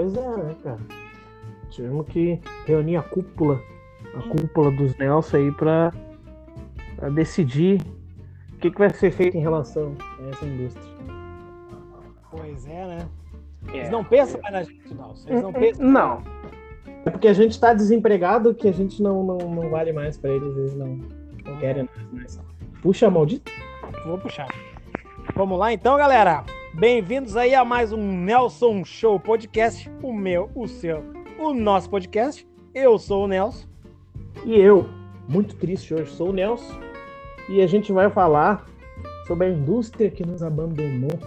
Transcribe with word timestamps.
Pois 0.00 0.16
é, 0.16 0.36
né, 0.38 0.56
cara? 0.64 0.78
Tivemos 1.68 2.06
que 2.06 2.40
reunir 2.66 2.96
a 2.96 3.02
cúpula, 3.02 3.60
a 4.14 4.22
cúpula 4.30 4.70
dos 4.70 4.96
Nelson 4.96 5.36
aí 5.36 5.52
pra, 5.52 5.92
pra 6.96 7.10
decidir 7.10 7.82
o 8.54 8.56
que, 8.56 8.70
que 8.70 8.78
vai 8.78 8.88
ser 8.88 9.10
feito 9.10 9.36
em 9.36 9.40
relação 9.40 9.94
a 10.18 10.30
essa 10.30 10.46
indústria. 10.46 10.86
Pois 12.30 12.66
é, 12.66 12.86
né? 12.86 13.08
É. 13.68 13.76
Eles 13.76 13.90
não 13.90 14.02
pensam 14.02 14.40
mais 14.40 14.54
na 14.54 14.62
gente, 14.62 14.94
não. 14.94 15.14
Eles 15.26 15.42
não 15.42 15.52
pensam. 15.52 15.86
Não. 15.86 16.22
É 17.04 17.10
porque 17.10 17.28
a 17.28 17.34
gente 17.34 17.60
tá 17.60 17.74
desempregado 17.74 18.54
que 18.54 18.68
a 18.68 18.72
gente 18.72 19.02
não, 19.02 19.22
não, 19.22 19.36
não 19.36 19.68
vale 19.68 19.92
mais 19.92 20.16
pra 20.16 20.30
eles, 20.30 20.56
eles 20.56 20.74
não, 20.74 20.98
não 21.44 21.58
querem 21.58 21.86
mais. 22.10 22.40
Puxa, 22.80 23.10
maldito. 23.10 23.52
Vou 24.06 24.16
puxar. 24.16 24.48
Vamos 25.34 25.58
lá 25.58 25.74
então, 25.74 25.98
galera. 25.98 26.42
Bem-vindos 26.74 27.36
aí 27.36 27.52
a 27.52 27.64
mais 27.64 27.92
um 27.92 28.22
Nelson 28.22 28.84
Show 28.84 29.18
Podcast. 29.18 29.90
O 30.00 30.12
meu, 30.12 30.48
o 30.54 30.68
seu, 30.68 31.02
o 31.36 31.52
nosso 31.52 31.90
podcast. 31.90 32.46
Eu 32.72 32.96
sou 32.96 33.24
o 33.24 33.26
Nelson. 33.26 33.66
E 34.46 34.54
eu, 34.56 34.88
muito 35.28 35.56
triste 35.56 35.92
hoje, 35.92 36.12
sou 36.12 36.30
o 36.30 36.32
Nelson. 36.32 36.80
E 37.48 37.60
a 37.60 37.66
gente 37.66 37.92
vai 37.92 38.08
falar 38.08 38.64
sobre 39.26 39.48
a 39.48 39.50
indústria 39.50 40.10
que 40.12 40.24
nos 40.24 40.44
abandonou. 40.44 41.18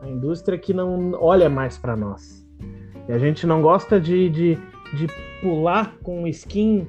A 0.00 0.08
indústria 0.08 0.56
que 0.56 0.72
não 0.72 1.12
olha 1.20 1.50
mais 1.50 1.76
pra 1.76 1.94
nós. 1.94 2.44
E 3.06 3.12
a 3.12 3.18
gente 3.18 3.46
não 3.46 3.60
gosta 3.60 4.00
de, 4.00 4.30
de, 4.30 4.54
de 4.94 5.06
pular 5.42 5.98
com 6.02 6.26
skin, 6.26 6.88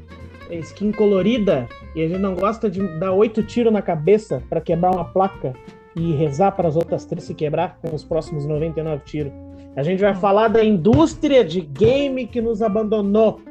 skin 0.50 0.94
colorida. 0.94 1.68
E 1.94 2.02
a 2.02 2.08
gente 2.08 2.22
não 2.22 2.34
gosta 2.34 2.72
de 2.72 2.82
dar 2.98 3.12
oito 3.12 3.44
tiros 3.44 3.74
na 3.74 3.82
cabeça 3.82 4.42
pra 4.50 4.62
quebrar 4.62 4.92
uma 4.92 5.04
placa 5.04 5.54
e 5.96 6.14
rezar 6.14 6.52
para 6.52 6.68
as 6.68 6.76
outras 6.76 7.06
três 7.06 7.24
se 7.24 7.34
quebrar 7.34 7.78
com 7.82 7.94
os 7.94 8.04
próximos 8.04 8.46
99 8.46 9.04
tiros. 9.06 9.34
A 9.76 9.84
gente 9.84 10.02
vai 10.02 10.14
falar 10.14 10.48
da 10.48 10.64
indústria 10.64 11.44
de 11.44 11.62
game 11.62 12.28
que 12.28 12.42
nos 12.42 12.62
abandonou. 12.62 13.42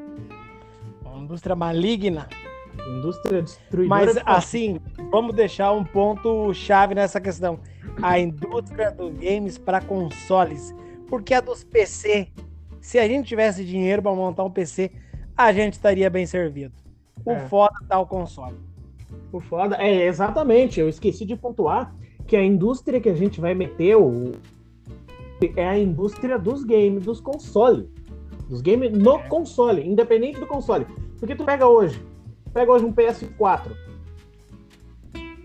Uma 1.05 1.23
indústria 1.23 1.57
maligna. 1.57 2.29
Indústria 2.99 3.43
destruidora. 3.43 3.89
Mas 3.89 4.19
assim, 4.25 4.81
vamos 5.11 5.35
deixar 5.35 5.73
um 5.73 5.85
ponto 5.85 6.53
chave 6.55 6.95
nessa 6.95 7.21
questão. 7.21 7.61
A 8.03 8.19
indústria 8.19 8.91
dos 8.91 9.13
games 9.17 9.59
para 9.59 9.81
consoles. 9.81 10.75
Porque 11.09 11.35
a 11.35 11.41
dos 11.41 11.65
PC, 11.65 12.29
se 12.81 12.99
a 12.99 13.09
gente 13.09 13.27
tivesse 13.27 13.65
dinheiro 13.65 14.03
para 14.03 14.15
montar 14.15 14.45
um 14.45 14.51
PC, 14.51 14.91
a 15.37 15.53
gente 15.53 15.75
estaria 15.75 16.11
bem 16.11 16.27
servido. 16.27 16.75
O 17.25 17.33
É. 17.33 17.41
foda 17.49 17.75
tá 17.89 17.99
o 17.99 18.07
console. 18.07 18.57
O 19.33 19.41
foda. 19.41 19.77
É, 19.77 20.07
exatamente. 20.07 20.81
Eu 20.81 20.89
esqueci 20.89 21.25
de 21.25 21.37
pontuar 21.37 21.95
que 22.29 22.37
a 22.37 22.45
indústria 22.45 23.01
que 23.01 23.09
a 23.09 23.15
gente 23.15 23.41
vai 23.41 23.55
meter 23.55 23.97
o... 23.97 24.33
é 25.57 25.67
a 25.67 25.79
indústria 25.79 26.39
dos 26.39 26.63
games, 26.63 27.05
dos 27.05 27.21
consoles. 27.21 27.87
Dos 28.49 28.61
games 28.61 28.93
no 28.93 29.17
É. 29.17 29.29
console, 29.29 29.83
independente 29.85 30.39
do 30.39 30.47
console. 30.47 30.87
Porque 31.19 31.35
tu 31.35 31.45
pega 31.45 31.67
hoje, 31.67 32.01
pega 32.53 32.71
hoje 32.71 32.85
um 32.85 32.93
PS4 32.93 33.73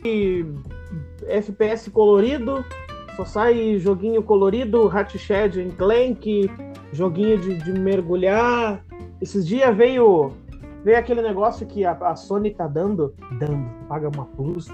e 0.06 0.46
FPS 1.26 1.90
colorido, 1.90 2.64
só 3.16 3.24
sai 3.24 3.80
joguinho 3.80 4.22
colorido, 4.22 4.90
Hatchet 4.90 5.60
and 5.60 5.72
Clank, 5.78 6.52
joguinho 6.92 7.38
de, 7.38 7.56
de 7.64 7.72
mergulhar. 7.72 8.84
Esses 9.22 9.48
dias 9.48 9.76
veio 9.76 10.32
veio 10.84 10.98
aquele 10.98 11.22
negócio 11.22 11.66
que 11.66 11.86
a, 11.86 11.94
a 11.94 12.16
Sony 12.16 12.52
tá 12.52 12.68
dando, 12.68 13.14
dando, 13.40 13.70
paga 13.88 14.10
uma 14.10 14.26
plus 14.26 14.68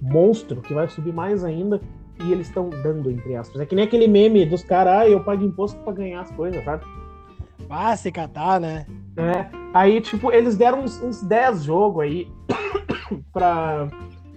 monstro 0.00 0.60
que 0.60 0.74
vai 0.74 0.88
subir 0.88 1.12
mais 1.12 1.44
ainda 1.44 1.80
e 2.24 2.32
eles 2.32 2.48
estão 2.48 2.68
dando 2.70 3.10
entre 3.10 3.34
aspas. 3.36 3.60
É 3.60 3.66
que 3.66 3.74
nem 3.74 3.84
aquele 3.84 4.06
meme 4.06 4.44
dos 4.46 4.62
caras, 4.62 5.00
ah, 5.00 5.08
eu 5.08 5.22
pago 5.22 5.44
imposto 5.44 5.78
pra 5.80 5.92
ganhar 5.92 6.20
as 6.22 6.30
coisas, 6.30 6.62
sabe? 6.64 6.84
Vai 7.68 7.96
se 7.96 8.10
catar, 8.10 8.60
né? 8.60 8.86
É, 9.16 9.46
aí, 9.72 10.00
tipo, 10.00 10.32
eles 10.32 10.56
deram 10.56 10.82
uns, 10.82 11.00
uns 11.02 11.22
10 11.22 11.64
jogos 11.64 12.02
aí 12.02 12.28
pra. 13.32 13.88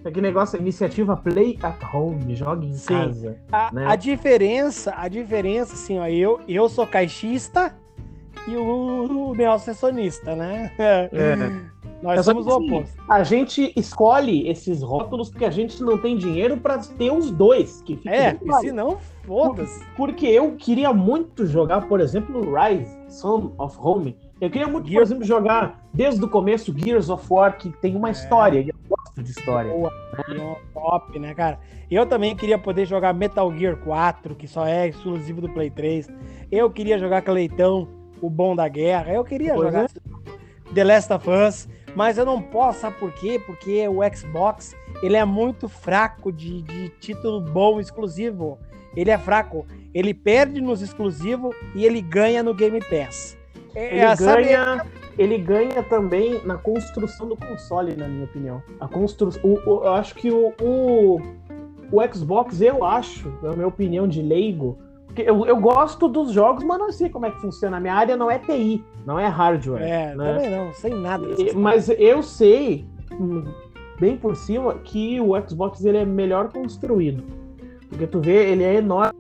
Aquele 0.06 0.28
negócio, 0.28 0.60
iniciativa 0.60 1.16
Play 1.16 1.58
at 1.64 1.82
Home, 1.94 2.36
jogue 2.36 2.68
em 2.68 2.74
Sim. 2.74 2.94
casa. 2.94 3.38
A, 3.52 3.72
Né? 3.74 3.86
a 3.88 3.96
diferença, 3.96 4.94
a 4.98 5.08
diferença, 5.08 5.74
assim, 5.74 5.98
ó, 5.98 6.06
eu, 6.08 6.42
eu 6.46 6.68
sou 6.68 6.86
caixista 6.86 7.74
e 8.46 8.54
o, 8.58 9.30
o 9.30 9.34
Nelson 9.34 9.72
é 9.72 9.74
sonista, 9.74 10.36
né? 10.36 10.74
Nós 12.04 12.20
É 12.20 12.24
somos 12.24 12.46
que, 12.46 12.52
o 12.52 12.56
assim, 12.58 12.66
oposto. 12.76 13.04
A 13.10 13.24
gente 13.24 13.74
escolhe 13.78 14.48
esses 14.50 14.84
rótulos 14.84 15.30
porque 15.30 15.46
a 15.46 15.50
gente 15.50 15.82
não 15.82 15.98
tem 15.98 16.18
dinheiro 16.18 16.58
pra 16.58 16.78
ter 16.78 17.12
os 17.12 17.32
dois. 17.32 17.82
Que 17.82 17.98
É, 18.06 18.38
e 18.44 18.54
se 18.60 18.72
não, 18.74 18.98
foda-se. 19.26 19.84
Porque 19.96 20.28
eu 20.28 20.52
queria 20.58 20.92
muito 20.94 21.48
jogar, 21.48 21.88
por 21.88 22.02
exemplo, 22.02 22.42
Rise, 22.54 22.94
Son 23.08 23.54
of 23.58 23.78
Home. 23.80 24.18
Eu 24.42 24.50
queria 24.50 24.68
muito, 24.68 24.84
por 24.84 24.92
Gears- 24.92 25.10
exemplo, 25.10 25.24
jogar 25.26 25.82
desde 25.94 26.22
o 26.24 26.28
começo 26.28 26.78
Gears 26.78 27.10
of 27.10 27.26
War, 27.30 27.58
que 27.58 27.70
tem 27.78 27.96
uma 27.96 28.10
É. 28.10 28.12
história, 28.12 28.60
e 28.60 28.68
eu 28.68 28.76
gosto 28.90 29.24
de 29.24 29.32
história. 29.32 29.72
Boa, 29.72 29.90
não, 30.36 30.58
top, 30.74 31.18
né, 31.18 31.34
cara? 31.34 31.58
Eu 31.90 32.06
também 32.06 32.36
queria 32.36 32.58
poder 32.58 32.86
jogar 32.86 33.14
Metal 33.14 33.50
Gear 33.56 33.78
4, 33.78 34.36
que 34.36 34.46
só 34.48 34.66
é 34.68 34.90
exclusivo 34.90 35.40
do 35.40 35.48
Play 35.48 35.70
3. 35.70 36.10
Eu 36.52 36.70
queria 36.70 37.00
jogar 37.00 37.22
Cleitão, 37.22 37.88
o 38.22 38.30
bom 38.30 38.54
da 38.54 38.68
guerra. 38.68 39.14
Eu 39.14 39.24
queria 39.24 39.54
Pois 39.54 39.68
jogar 39.72 39.90
The 40.74 40.84
Last 40.84 41.14
of 41.14 41.30
Us, 41.30 41.70
mas 41.96 42.18
eu 42.18 42.26
não 42.26 42.42
posso, 42.42 42.80
sabe 42.82 42.98
por 42.98 43.12
quê? 43.14 43.40
Porque 43.46 43.88
o 43.88 44.00
Xbox, 44.16 44.76
ele 45.02 45.16
é 45.16 45.26
muito 45.26 45.68
fraco 45.70 46.32
de, 46.32 46.62
de 46.62 46.90
título 47.00 47.40
bom 47.42 47.80
exclusivo. 47.80 48.58
Ele 48.96 49.10
é 49.12 49.18
fraco. 49.18 49.66
Ele 49.94 50.14
perde 50.14 50.62
nos 50.62 50.82
exclusivos 50.82 51.56
e 51.76 51.86
ele 51.86 52.02
ganha 52.02 52.42
no 52.44 52.54
Game 52.54 52.80
Pass. 52.80 53.38
É, 53.76 53.98
Ele 53.98 54.16
sabe- 54.16 54.44
ganha, 54.44 54.86
ele 55.18 55.38
ganha 55.38 55.82
também 55.84 56.40
na 56.46 56.58
construção 56.58 57.28
do 57.28 57.36
console, 57.36 57.96
na 57.96 58.08
minha 58.08 58.26
opinião. 58.26 58.62
A 58.80 58.88
construção, 58.88 59.42
eu 59.66 59.94
acho 59.94 60.14
que 60.16 60.30
o, 60.32 60.54
o, 60.62 61.20
o 61.92 62.14
Xbox, 62.14 62.62
eu 62.62 62.84
acho, 62.84 63.32
na 63.42 63.54
minha 63.54 63.68
opinião 63.68 64.08
de 64.08 64.22
leigo, 64.22 64.78
eu, 65.18 65.46
eu 65.46 65.58
gosto 65.60 66.08
dos 66.08 66.32
jogos, 66.32 66.64
mas 66.64 66.80
não 66.80 66.92
sei 66.92 67.10
como 67.10 67.26
é 67.26 67.32
que 67.32 67.40
funciona. 67.40 67.78
A 67.78 67.80
minha 67.80 67.94
área 67.94 68.18
não 68.18 68.32
é 68.32 68.40
TI, 68.40 68.84
não 69.06 69.20
é 69.20 69.28
hardware. 69.28 69.82
É, 69.82 70.16
né? 70.16 70.34
também 70.34 70.50
não, 70.50 70.74
sem 70.74 70.94
nada. 70.94 71.28
E-. 71.38 71.54
Mas 71.54 71.90
eu 71.90 72.24
sei, 72.24 72.86
hum, 73.12 73.44
bem 74.00 74.18
por 74.18 74.36
cima, 74.36 74.76
que 74.76 75.20
o 75.20 75.34
Xbox 75.48 75.84
ele 75.84 75.98
é 75.98 76.06
melhor 76.06 76.52
construído. 76.52 77.24
Porque 77.90 78.08
tu 78.08 78.20
vê, 78.20 78.52
ele 78.52 78.64
é 78.64 78.76
enorme. 78.76 79.20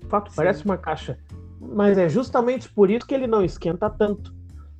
De 0.00 0.06
fato, 0.08 0.30
Sim. 0.30 0.36
parece 0.36 0.64
uma 0.64 0.76
caixa. 0.76 1.18
Mas 1.60 1.96
é 1.98 2.08
justamente 2.08 2.68
por 2.68 2.90
isso 2.90 3.06
que 3.06 3.14
ele 3.14 3.26
não 3.26 3.44
esquenta 3.44 3.88
tanto. 3.88 4.34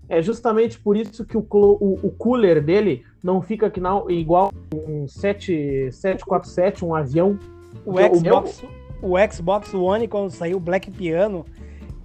É 0.09 0.21
justamente 0.21 0.79
por 0.81 0.97
isso 0.97 1.25
que 1.25 1.37
o, 1.37 1.47
o, 1.51 2.01
o 2.03 2.11
cooler 2.19 2.61
dele 2.61 3.05
não 3.23 3.41
fica 3.41 3.71
que 3.71 3.79
não, 3.79 4.11
igual 4.11 4.51
um 4.75 5.07
7, 5.07 5.93
747, 5.93 6.85
um 6.85 6.95
avião. 6.95 7.39
O 7.87 7.93
Porque 7.93 8.17
Xbox, 8.17 8.65
o 9.03 9.15
Xbox 9.31 9.73
One, 9.75 10.07
quando 10.09 10.31
saiu 10.31 10.57
o 10.57 10.61
Black 10.61 10.91
Piano, 10.91 11.45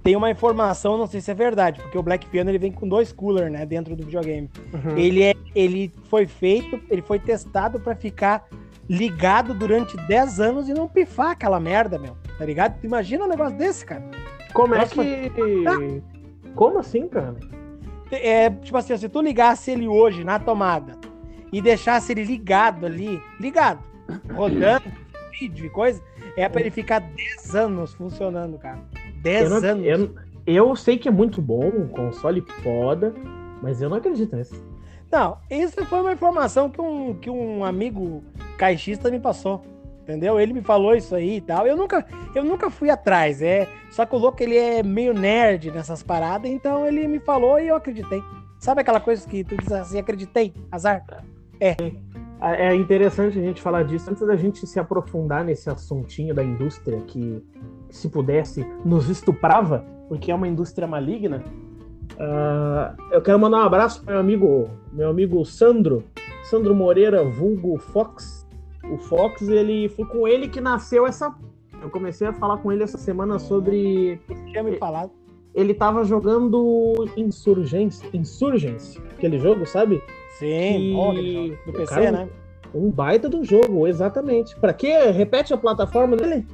tem 0.04 0.16
uma 0.16 0.30
informação, 0.30 0.98
não 0.98 1.08
sei 1.08 1.20
se 1.20 1.32
é 1.32 1.34
verdade, 1.34 1.82
porque 1.82 1.98
o 1.98 2.04
Black 2.04 2.28
Piano 2.28 2.50
ele 2.52 2.60
vem 2.60 2.72
com 2.72 2.88
dois 2.88 3.12
coolers, 3.12 3.52
né, 3.52 3.66
dentro 3.66 3.96
do 3.96 4.06
videogame. 4.06 4.50
Uhum. 4.74 4.98
Ele, 4.98 5.24
é, 5.24 5.34
ele 5.56 5.92
foi 6.10 6.28
feito, 6.28 6.80
ele 6.90 7.02
foi 7.02 7.20
testado 7.20 7.80
pra 7.80 7.96
ficar 7.96 8.48
ligado 8.88 9.54
durante 9.54 9.98
10 9.98 10.40
anos 10.40 10.70
e 10.70 10.74
não 10.74 10.88
pifar 10.88 11.32
aquela 11.32 11.60
merda, 11.60 11.98
meu. 11.98 12.16
Tá 12.38 12.46
ligado? 12.46 12.80
Tu 12.80 12.86
Imagina 12.86 13.26
um 13.26 13.28
negócio 13.28 13.58
desse, 13.58 13.86
cara. 13.86 14.04
Como 14.54 14.76
é 14.76 14.86
que. 14.86 15.32
Como 16.54 16.80
assim, 16.80 17.08
cara? 17.08 17.36
É, 18.12 18.50
tipo 18.50 18.78
assim, 18.78 18.96
se 18.96 19.10
tu 19.10 19.22
ligasse 19.22 19.72
ele 19.72 19.88
hoje 19.88 20.24
na 20.24 20.38
tomada 20.38 20.98
e 21.52 21.62
deixasse 21.62 22.12
ele 22.12 22.24
ligado 22.24 22.86
ali, 22.86 23.20
ligado, 23.40 23.84
rodando 24.34 24.86
vídeo 25.40 25.66
e 25.66 25.70
coisa, 25.70 26.02
é 26.38 26.48
pra 26.50 26.62
ele 26.62 26.72
ficar 26.72 27.00
10 27.00 27.56
anos 27.56 27.94
funcionando, 27.94 28.58
cara. 28.58 28.80
10 29.22 29.44
Eu, 29.44 29.50
não- 29.62 29.70
anos. 29.70 29.86
eu- 29.86 30.16
eu 30.46 30.76
sei 30.76 30.98
que 30.98 31.08
é 31.08 31.12
muito 31.12 31.42
bom, 31.42 31.66
um 31.68 31.88
console 31.88 32.42
foda, 32.64 33.14
mas 33.62 33.82
eu 33.82 33.90
não 33.90 33.98
acredito 33.98 34.36
nisso. 34.36 34.64
Não, 35.12 35.38
isso 35.50 35.84
foi 35.86 36.02
uma 36.02 36.12
informação 36.14 36.70
que 36.70 36.82
um, 36.82 37.14
que 37.14 37.30
um 37.30 37.64
amigo 37.64 38.24
caixista 38.58 39.10
me 39.10 39.20
passou. 39.20 39.62
Entendeu? 40.04 40.40
Ele 40.40 40.54
me 40.54 40.62
falou 40.62 40.94
isso 40.94 41.16
aí 41.16 41.38
e 41.38 41.42
tal. 41.42 41.66
Eu 41.66 41.76
nunca, 41.76 42.06
eu 42.36 42.44
nunca 42.44 42.70
fui 42.70 42.92
atrás. 42.92 43.42
É, 43.42 43.68
só 43.90 44.06
que 44.06 44.16
o 44.16 44.20
louco 44.20 44.44
ele 44.44 44.56
é 44.56 44.84
meio 44.84 45.16
nerd 45.16 45.72
nessas 45.72 46.04
paradas, 46.04 46.52
então 46.52 46.86
ele 46.86 47.08
me 47.08 47.18
falou 47.18 47.60
e 47.60 47.70
eu 47.70 47.76
acreditei. 47.76 48.22
Sabe 48.60 48.82
aquela 48.82 49.00
coisa 49.00 49.28
que 49.28 49.44
tu 49.44 49.58
diz 49.58 49.72
assim, 49.72 49.98
acreditei, 49.98 50.54
azar? 50.72 51.04
Ah, 51.10 51.24
É 52.54 52.76
interessante 52.76 53.40
a 53.40 53.42
gente 53.42 53.60
falar 53.60 53.84
disso 53.84 54.10
antes 54.12 54.26
da 54.26 54.36
gente 54.36 54.68
se 54.68 54.80
aprofundar 54.80 55.44
nesse 55.44 55.68
assuntinho 55.68 56.34
da 56.36 56.44
indústria 56.44 57.02
que, 57.02 57.44
se 57.90 58.08
pudesse, 58.08 58.64
nos 58.86 59.10
estuprava, 59.10 59.84
porque 60.08 60.32
é 60.32 60.36
uma 60.36 60.48
indústria 60.48 60.88
maligna. 60.88 61.44
Ah, 62.20 62.96
eu 63.12 63.22
quero 63.22 63.40
mandar 63.40 63.58
um 63.58 63.66
abraço 63.66 64.04
para 64.04 64.14
meu 64.14 64.22
amigo, 64.22 64.70
meu 64.94 65.10
amigo 65.10 65.44
Sandro, 65.44 66.04
Sandro 66.44 66.76
Moreira, 66.76 67.24
vulgo 67.24 67.78
Fox. 67.80 68.48
O 68.92 68.98
Fox, 68.98 69.48
ele 69.48 69.90
foi 69.90 70.06
com 70.06 70.28
ele 70.28 70.48
que 70.48 70.62
nasceu 70.62 71.08
essa. 71.08 71.34
Eu 71.82 71.90
comecei 71.90 72.28
a 72.28 72.34
falar 72.34 72.58
com 72.58 72.72
ele 72.72 72.84
essa 72.84 72.98
semana 72.98 73.40
sobre 73.40 74.20
Tinha 74.52 74.62
me 74.62 74.78
falado. 74.78 75.12
ele 75.54 75.74
tava 75.74 76.04
jogando 76.04 77.08
Insurgence, 77.18 78.04
Insurgence, 78.14 79.00
aquele 79.18 79.40
jogo, 79.40 79.66
sabe? 79.66 80.02
Sim, 80.40 80.96
Que- 81.14 81.58
do 81.66 81.74
PC, 81.74 81.96
cara, 81.96 82.12
né? 82.12 82.30
Um 82.74 82.92
baita 82.92 83.30
do 83.30 83.44
jogo, 83.44 83.88
exatamente. 83.88 84.56
Pra 84.58 84.74
quê? 84.74 84.94
Repete 85.12 85.54
a 85.54 85.58
plataforma 85.58 86.18
dele? 86.18 86.46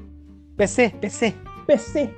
PC, 0.56 0.90
PC. 1.02 1.34
PC. 1.66 2.10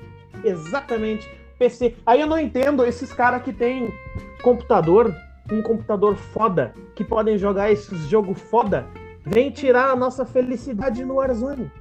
Exatamente. 0.43 1.29
PC. 1.57 1.95
Aí 2.05 2.19
eu 2.19 2.27
não 2.27 2.37
entendo 2.39 2.85
esses 2.85 3.13
caras 3.13 3.41
que 3.43 3.53
tem 3.53 3.93
computador, 4.41 5.15
um 5.51 5.61
computador 5.61 6.15
foda, 6.17 6.73
que 6.95 7.03
podem 7.03 7.37
jogar 7.37 7.71
esses 7.71 7.97
jogos 8.09 8.41
foda, 8.41 8.85
vem 9.25 9.49
tirar 9.49 9.91
a 9.91 9.95
nossa 9.95 10.25
felicidade 10.25 11.05
no 11.05 11.15
Warzone. 11.15 11.71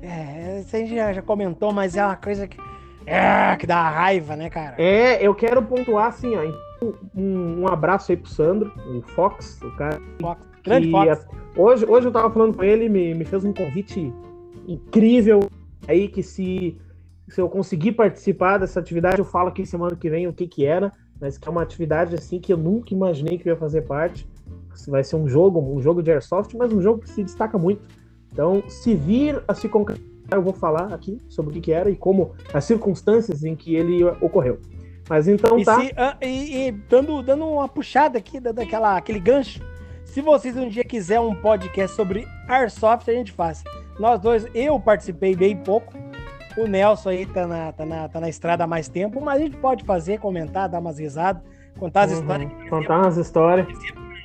É, 0.00 0.62
gente 0.70 0.94
já, 0.94 1.12
já 1.12 1.20
comentou, 1.20 1.72
mas 1.72 1.96
é 1.96 2.04
uma 2.04 2.16
coisa 2.16 2.46
que. 2.46 2.56
É, 3.04 3.56
que 3.56 3.66
dá 3.66 3.88
raiva, 3.88 4.36
né, 4.36 4.48
cara? 4.48 4.74
É, 4.78 5.26
eu 5.26 5.34
quero 5.34 5.62
pontuar 5.62 6.06
assim, 6.06 6.34
ó. 6.36 6.67
Um, 7.14 7.62
um 7.62 7.68
abraço 7.68 8.12
aí 8.12 8.16
pro 8.16 8.30
Sandro, 8.30 8.72
o 8.94 9.02
Fox, 9.02 9.60
o 9.62 9.70
cara. 9.76 10.00
Fox. 10.20 10.46
Grande 10.62 10.90
Fox. 10.90 11.26
a- 11.26 11.60
hoje, 11.60 11.84
hoje 11.86 12.06
eu 12.06 12.12
tava 12.12 12.30
falando 12.30 12.56
com 12.56 12.62
ele, 12.62 12.88
me, 12.88 13.14
me 13.14 13.24
fez 13.24 13.44
um 13.44 13.52
convite 13.52 14.12
incrível 14.66 15.40
aí 15.86 16.08
que 16.08 16.22
se, 16.22 16.76
se 17.28 17.40
eu 17.40 17.48
conseguir 17.48 17.92
participar 17.92 18.58
dessa 18.58 18.78
atividade, 18.80 19.18
eu 19.18 19.24
falo 19.24 19.48
aqui 19.48 19.64
semana 19.64 19.96
que 19.96 20.10
vem 20.10 20.26
o 20.26 20.32
que 20.32 20.46
que 20.46 20.64
era, 20.64 20.92
mas 21.20 21.38
que 21.38 21.48
é 21.48 21.50
uma 21.50 21.62
atividade 21.62 22.14
assim 22.14 22.38
que 22.38 22.52
eu 22.52 22.56
nunca 22.56 22.92
imaginei 22.94 23.38
que 23.38 23.48
eu 23.48 23.52
ia 23.54 23.58
fazer 23.58 23.82
parte. 23.82 24.28
Vai 24.86 25.02
ser 25.02 25.16
um 25.16 25.26
jogo, 25.26 25.58
um 25.60 25.80
jogo 25.82 26.02
de 26.02 26.10
airsoft, 26.12 26.54
mas 26.56 26.72
um 26.72 26.80
jogo 26.80 27.00
que 27.00 27.10
se 27.10 27.24
destaca 27.24 27.58
muito. 27.58 27.82
Então, 28.32 28.62
se 28.68 28.94
vir 28.94 29.42
a 29.48 29.54
se 29.54 29.68
concretizar, 29.68 30.06
eu 30.30 30.42
vou 30.42 30.52
falar 30.52 30.92
aqui 30.94 31.18
sobre 31.28 31.50
o 31.50 31.54
que 31.54 31.60
que 31.62 31.72
era 31.72 31.90
e 31.90 31.96
como 31.96 32.32
as 32.54 32.64
circunstâncias 32.64 33.42
em 33.42 33.56
que 33.56 33.74
ele 33.74 34.04
ocorreu. 34.04 34.58
Mas 35.08 35.26
então 35.28 35.58
E, 35.58 35.64
tá. 35.64 35.80
se- 35.80 35.92
ah, 35.96 36.16
e- 36.20 36.66
e 36.68 36.72
dando, 36.72 37.22
dando 37.22 37.46
uma 37.46 37.68
puxada 37.68 38.18
aqui, 38.18 38.38
dando 38.38 38.60
aquela, 38.60 38.96
aquele 38.96 39.18
gancho. 39.20 39.60
Se 40.04 40.20
vocês 40.20 40.56
um 40.56 40.68
dia 40.68 40.84
quiser 40.84 41.20
um 41.20 41.34
podcast 41.34 41.94
sobre 41.94 42.26
Airsoft, 42.48 43.08
a 43.10 43.14
gente 43.14 43.32
faz. 43.32 43.62
Nós 43.98 44.20
dois, 44.20 44.46
eu 44.54 44.78
participei 44.80 45.34
bem 45.36 45.56
pouco. 45.56 45.92
O 46.56 46.66
Nelson 46.66 47.10
aí 47.10 47.26
tá 47.26 47.46
na, 47.46 47.72
tá 47.72 47.86
na, 47.86 48.08
tá 48.08 48.20
na 48.20 48.28
estrada 48.28 48.64
há 48.64 48.66
mais 48.66 48.88
tempo, 48.88 49.20
mas 49.20 49.36
a 49.40 49.44
gente 49.44 49.56
pode 49.58 49.84
fazer, 49.84 50.18
comentar, 50.18 50.68
dar 50.68 50.80
umas 50.80 50.98
risadas, 50.98 51.42
contar 51.78 52.02
as 52.02 52.12
Uhum, 52.12 52.20
histórias. 52.20 52.52
Contar 52.68 52.98
umas 52.98 53.16
histórias. 53.16 53.68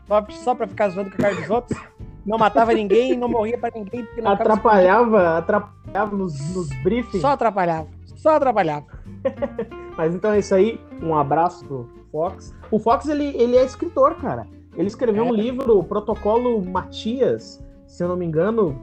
Airsoft 0.10 0.32
só 0.44 0.56
pra 0.56 0.68
ficar 0.68 0.90
zoando 0.90 1.12
com 1.12 1.18
a 1.18 1.20
cara 1.20 1.36
dos 1.36 1.50
outros. 1.50 1.80
Não 2.26 2.38
matava 2.38 2.74
ninguém, 2.74 3.18
não 3.18 3.28
morria 3.28 3.58
pra 3.58 3.70
ninguém. 3.76 4.08
Atrapalhava, 4.24 5.38
atrapalhava 5.38 6.16
nos, 6.16 6.56
nos 6.56 6.70
briefings. 6.82 7.22
Só 7.22 7.30
atrapalhava. 7.34 7.88
Só 8.16 8.36
atrapalhava. 8.38 8.86
Mas 9.98 10.14
então 10.16 10.32
é 10.32 10.40
isso 10.40 10.54
aí. 10.56 10.80
Um 11.02 11.16
abraço 11.16 11.66
pro 11.66 11.88
Fox. 12.12 12.54
O 12.72 12.80
Fox, 12.80 13.08
ele, 13.08 13.26
ele 13.38 13.56
é 13.58 13.64
escritor, 13.66 14.16
cara. 14.16 14.48
Ele 14.76 14.88
escreveu 14.88 15.26
É. 15.26 15.28
um 15.28 15.34
livro, 15.34 15.78
o 15.78 15.84
Protocolo 15.84 16.62
Matias, 16.64 17.64
se 17.86 18.04
eu 18.04 18.08
não 18.08 18.16
me 18.18 18.26
engano. 18.26 18.76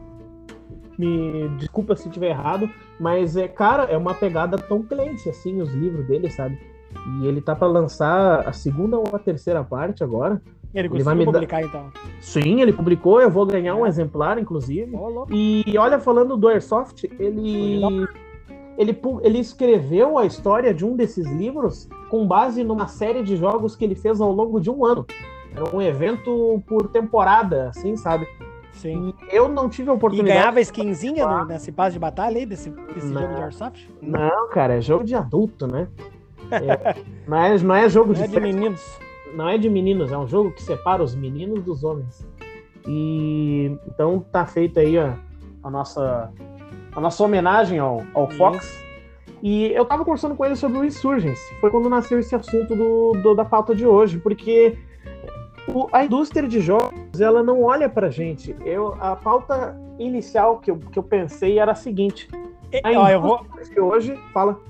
Me 0.98 1.48
desculpa 1.58 1.96
se 1.96 2.08
estiver 2.08 2.28
errado, 2.28 2.68
mas 2.98 3.34
é, 3.36 3.48
cara, 3.48 3.84
é 3.84 3.96
uma 3.96 4.12
pegada 4.12 4.58
Tom 4.58 4.82
Clancy, 4.82 5.30
assim, 5.30 5.60
os 5.62 5.72
livros 5.72 6.06
dele, 6.06 6.28
sabe? 6.30 6.58
E 7.22 7.26
ele 7.26 7.40
tá 7.40 7.56
pra 7.56 7.66
lançar 7.66 8.46
a 8.46 8.52
segunda 8.52 8.98
ou 8.98 9.04
a 9.12 9.18
terceira 9.18 9.64
parte 9.64 10.04
agora. 10.04 10.42
Ele 10.74 10.88
vai 10.88 10.98
conseguiu 10.98 11.16
me 11.16 11.24
dar- 11.24 11.32
publicar, 11.32 11.62
então. 11.62 11.90
Sim, 12.20 12.60
ele 12.60 12.72
publicou, 12.72 13.20
eu 13.20 13.30
vou 13.30 13.46
ganhar 13.46 13.74
um 13.76 13.86
É. 13.86 13.88
exemplar, 13.88 14.38
inclusive. 14.38 14.94
Louco. 14.94 15.28
E 15.32 15.64
olha, 15.78 15.98
falando 15.98 16.36
do 16.36 16.46
Airsoft, 16.48 17.04
ele, 17.18 17.80
ele, 18.78 18.98
ele 19.22 19.38
escreveu 19.38 20.18
a 20.18 20.24
história 20.26 20.72
de 20.72 20.84
um 20.84 20.96
desses 20.96 21.26
livros 21.26 21.88
com 22.08 22.26
base 22.26 22.64
numa 22.64 22.86
série 22.88 23.22
de 23.22 23.36
jogos 23.36 23.76
que 23.76 23.84
ele 23.84 23.94
fez 23.94 24.20
ao 24.20 24.32
longo 24.32 24.60
de 24.60 24.70
um 24.70 24.84
ano. 24.84 25.06
Era 25.54 25.74
um 25.76 25.82
evento 25.82 26.62
por 26.66 26.88
temporada, 26.88 27.68
assim, 27.70 27.96
sabe? 27.96 28.26
Sim. 28.72 29.12
E 29.30 29.36
eu 29.36 29.48
não 29.48 29.68
tive 29.68 29.90
a 29.90 29.92
E 29.92 29.96
oportunidade. 29.96 30.32
ganhava 30.38 30.60
skinzinha 30.60 31.26
no, 31.26 31.44
nesse 31.44 31.70
passe 31.72 31.94
de 31.94 31.98
batalha 31.98 32.38
aí, 32.38 32.46
desse, 32.46 32.70
desse 32.94 33.08
Não. 33.08 33.20
jogo 33.22 33.34
de 33.34 33.42
Airsoft? 33.42 33.90
Não, 34.00 34.48
cara, 34.48 34.74
é 34.76 34.80
jogo 34.80 35.04
de 35.04 35.14
adulto, 35.14 35.66
né? 35.66 35.88
É, 36.52 36.96
não, 37.28 37.36
é, 37.38 37.58
não 37.58 37.74
é 37.76 37.88
jogo 37.88 38.08
Não 38.08 38.14
de 38.14 38.22
é 38.22 38.26
de 38.26 38.32
festa, 38.32 38.46
meninos. 38.46 38.98
não 39.36 39.48
é 39.48 39.56
de 39.56 39.70
meninos, 39.70 40.10
é 40.10 40.18
um 40.18 40.26
jogo 40.26 40.50
que 40.50 40.60
separa 40.60 41.00
os 41.00 41.14
meninos 41.14 41.62
dos 41.62 41.84
homens. 41.84 42.26
E 42.88 43.76
então 43.86 44.18
tá 44.32 44.44
feita 44.44 44.80
aí 44.80 44.98
a, 44.98 45.16
a 45.62 45.70
nossa 45.70 46.32
a 46.94 47.00
nossa 47.00 47.22
homenagem 47.24 47.78
ao, 47.78 48.02
ao. 48.14 48.28
Fox. 48.30 48.84
E 49.42 49.72
eu 49.72 49.84
tava 49.86 50.04
conversando 50.04 50.34
com 50.34 50.44
ele 50.44 50.54
sobre 50.56 50.78
o 50.78 50.84
Insurgence. 50.84 51.40
Foi 51.60 51.70
quando 51.70 51.88
nasceu 51.88 52.18
esse 52.18 52.34
assunto 52.34 52.74
do, 52.76 53.12
do- 53.22 53.34
da 53.34 53.44
pauta 53.44 53.74
de 53.74 53.86
hoje, 53.86 54.18
porque 54.18 54.76
o- 55.66 55.88
a 55.92 56.04
indústria 56.04 56.46
de 56.46 56.60
jogos 56.60 57.20
ela 57.20 57.42
não 57.42 57.62
olha 57.62 57.88
pra 57.88 58.10
gente. 58.10 58.54
Eu, 58.64 58.94
a 59.00 59.16
pauta 59.16 59.74
inicial 59.98 60.58
que 60.58 60.70
eu, 60.70 60.76
que 60.78 60.98
eu 60.98 61.02
pensei 61.02 61.58
era 61.58 61.72
a 61.72 61.74
seguinte: 61.74 62.28
a 62.84 62.90
ó, 63.00 63.08
eu 63.08 63.20
vou, 63.22 63.46
de 63.72 63.80
hoje 63.80 64.18
fala. 64.32 64.60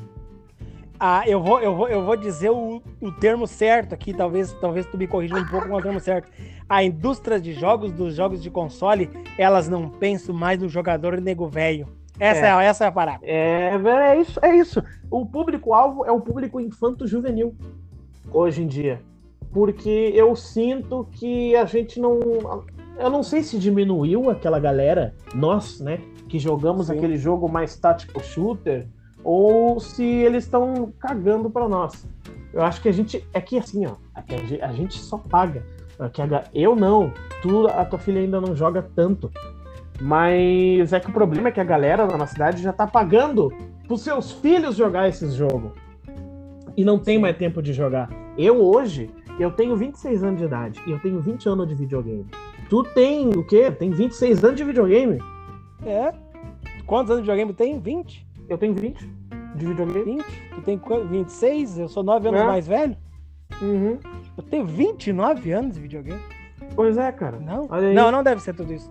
ah, 1.00 1.24
eu 1.26 1.42
vou, 1.42 1.60
eu 1.60 1.74
vou, 1.74 1.88
eu 1.88 2.04
vou 2.04 2.16
dizer 2.16 2.50
o, 2.50 2.80
o 3.00 3.10
termo 3.12 3.48
certo 3.48 3.92
aqui, 3.92 4.14
talvez, 4.14 4.52
talvez 4.60 4.86
tu 4.86 4.96
me 4.96 5.08
corrija 5.08 5.34
um 5.36 5.46
pouco 5.46 5.66
com 5.68 5.74
o 5.74 5.82
termo 5.82 5.98
certo. 5.98 6.30
A 6.68 6.84
indústria 6.84 7.40
de 7.40 7.52
jogos, 7.54 7.90
dos 7.92 8.14
jogos 8.14 8.40
de 8.40 8.50
console, 8.50 9.10
elas 9.36 9.68
não 9.68 9.88
pensam 9.88 10.32
mais 10.32 10.60
no 10.60 10.68
jogador 10.68 11.20
nego 11.20 11.48
velho. 11.48 11.88
Essa 12.20 12.46
é. 12.62 12.64
essa 12.66 12.84
é 12.84 12.88
a 12.88 12.92
parada. 12.92 13.20
É, 13.24 13.74
é 13.74 14.20
isso, 14.20 14.38
é 14.42 14.54
isso. 14.56 14.82
O 15.10 15.26
público-alvo 15.26 16.04
é 16.04 16.12
o 16.12 16.20
público 16.20 16.60
infanto-juvenil 16.60 17.54
hoje 18.32 18.62
em 18.62 18.66
dia. 18.66 19.00
Porque 19.52 20.12
eu 20.14 20.36
sinto 20.36 21.08
que 21.12 21.56
a 21.56 21.64
gente 21.64 21.98
não. 21.98 22.20
Eu 22.98 23.10
não 23.10 23.22
sei 23.22 23.42
se 23.42 23.58
diminuiu 23.58 24.30
aquela 24.30 24.60
galera, 24.60 25.14
nós, 25.34 25.80
né, 25.80 26.00
que 26.28 26.38
jogamos 26.38 26.86
Sim. 26.86 26.96
aquele 26.96 27.16
jogo 27.16 27.50
mais 27.50 27.74
tactical 27.76 28.22
shooter, 28.22 28.86
ou 29.24 29.80
se 29.80 30.04
eles 30.04 30.44
estão 30.44 30.92
cagando 30.98 31.50
pra 31.50 31.68
nós. 31.68 32.06
Eu 32.52 32.62
acho 32.62 32.80
que 32.80 32.88
a 32.88 32.92
gente. 32.92 33.26
É 33.32 33.40
que 33.40 33.58
assim, 33.58 33.86
ó, 33.86 33.94
é 34.28 34.34
a 34.36 34.44
ge- 34.44 34.62
a 34.62 34.72
gente 34.72 34.98
só 34.98 35.18
paga. 35.18 35.64
É 35.98 36.48
Eu 36.54 36.74
não, 36.74 37.12
tu, 37.42 37.66
a 37.66 37.84
tua 37.84 37.98
filha 37.98 38.20
ainda 38.20 38.40
não 38.40 38.56
joga 38.56 38.82
tanto. 38.94 39.30
Mas 40.00 40.92
é 40.92 41.00
que 41.00 41.10
o 41.10 41.12
problema 41.12 41.48
é 41.48 41.52
que 41.52 41.60
a 41.60 41.64
galera 41.64 42.06
na 42.06 42.16
nossa 42.16 42.32
cidade 42.32 42.62
já 42.62 42.72
tá 42.72 42.86
pagando 42.86 43.52
pros 43.86 44.00
seus 44.02 44.32
filhos 44.32 44.76
jogar 44.76 45.08
esses 45.08 45.34
jogos. 45.34 45.72
E 46.76 46.84
não 46.84 46.98
tem 46.98 47.18
mais 47.18 47.36
tempo 47.36 47.60
de 47.62 47.72
jogar. 47.72 48.08
Eu 48.38 48.56
hoje, 48.62 49.10
eu 49.38 49.50
tenho 49.50 49.76
26 49.76 50.24
anos 50.24 50.38
de 50.38 50.44
idade 50.46 50.80
e 50.86 50.90
eu 50.90 50.98
tenho 51.00 51.20
20 51.20 51.48
anos 51.48 51.68
de 51.68 51.74
videogame. 51.74 52.26
Tu 52.70 52.82
tem 52.94 53.28
o 53.28 53.44
quê? 53.44 53.70
Tem 53.70 53.90
26 53.90 54.42
anos 54.44 54.56
de 54.56 54.64
videogame? 54.64 55.18
É. 55.84 56.12
Quantos 56.86 57.10
anos 57.10 57.22
de 57.24 57.30
videogame 57.30 57.52
tem? 57.52 57.78
20? 57.78 58.26
Eu 58.48 58.56
tenho 58.56 58.74
20 58.74 59.06
de 59.56 59.66
videogame. 59.66 60.04
20? 60.04 60.24
Tu 60.54 60.62
tem 60.62 60.78
quanto? 60.78 61.06
26? 61.08 61.78
Eu 61.78 61.88
sou 61.88 62.02
9 62.02 62.28
anos 62.28 62.40
É. 62.40 62.46
mais 62.46 62.66
velho? 62.66 62.96
Uhum. 63.60 63.98
Eu 64.36 64.42
tenho 64.44 64.64
29 64.64 65.52
anos 65.52 65.74
de 65.74 65.80
videogame? 65.80 66.20
Pois 66.74 66.96
é, 66.96 67.10
cara. 67.12 67.38
Não? 67.38 67.68
Não, 67.92 68.10
não 68.12 68.22
deve 68.22 68.40
ser 68.40 68.54
tudo 68.54 68.72
isso. 68.72 68.90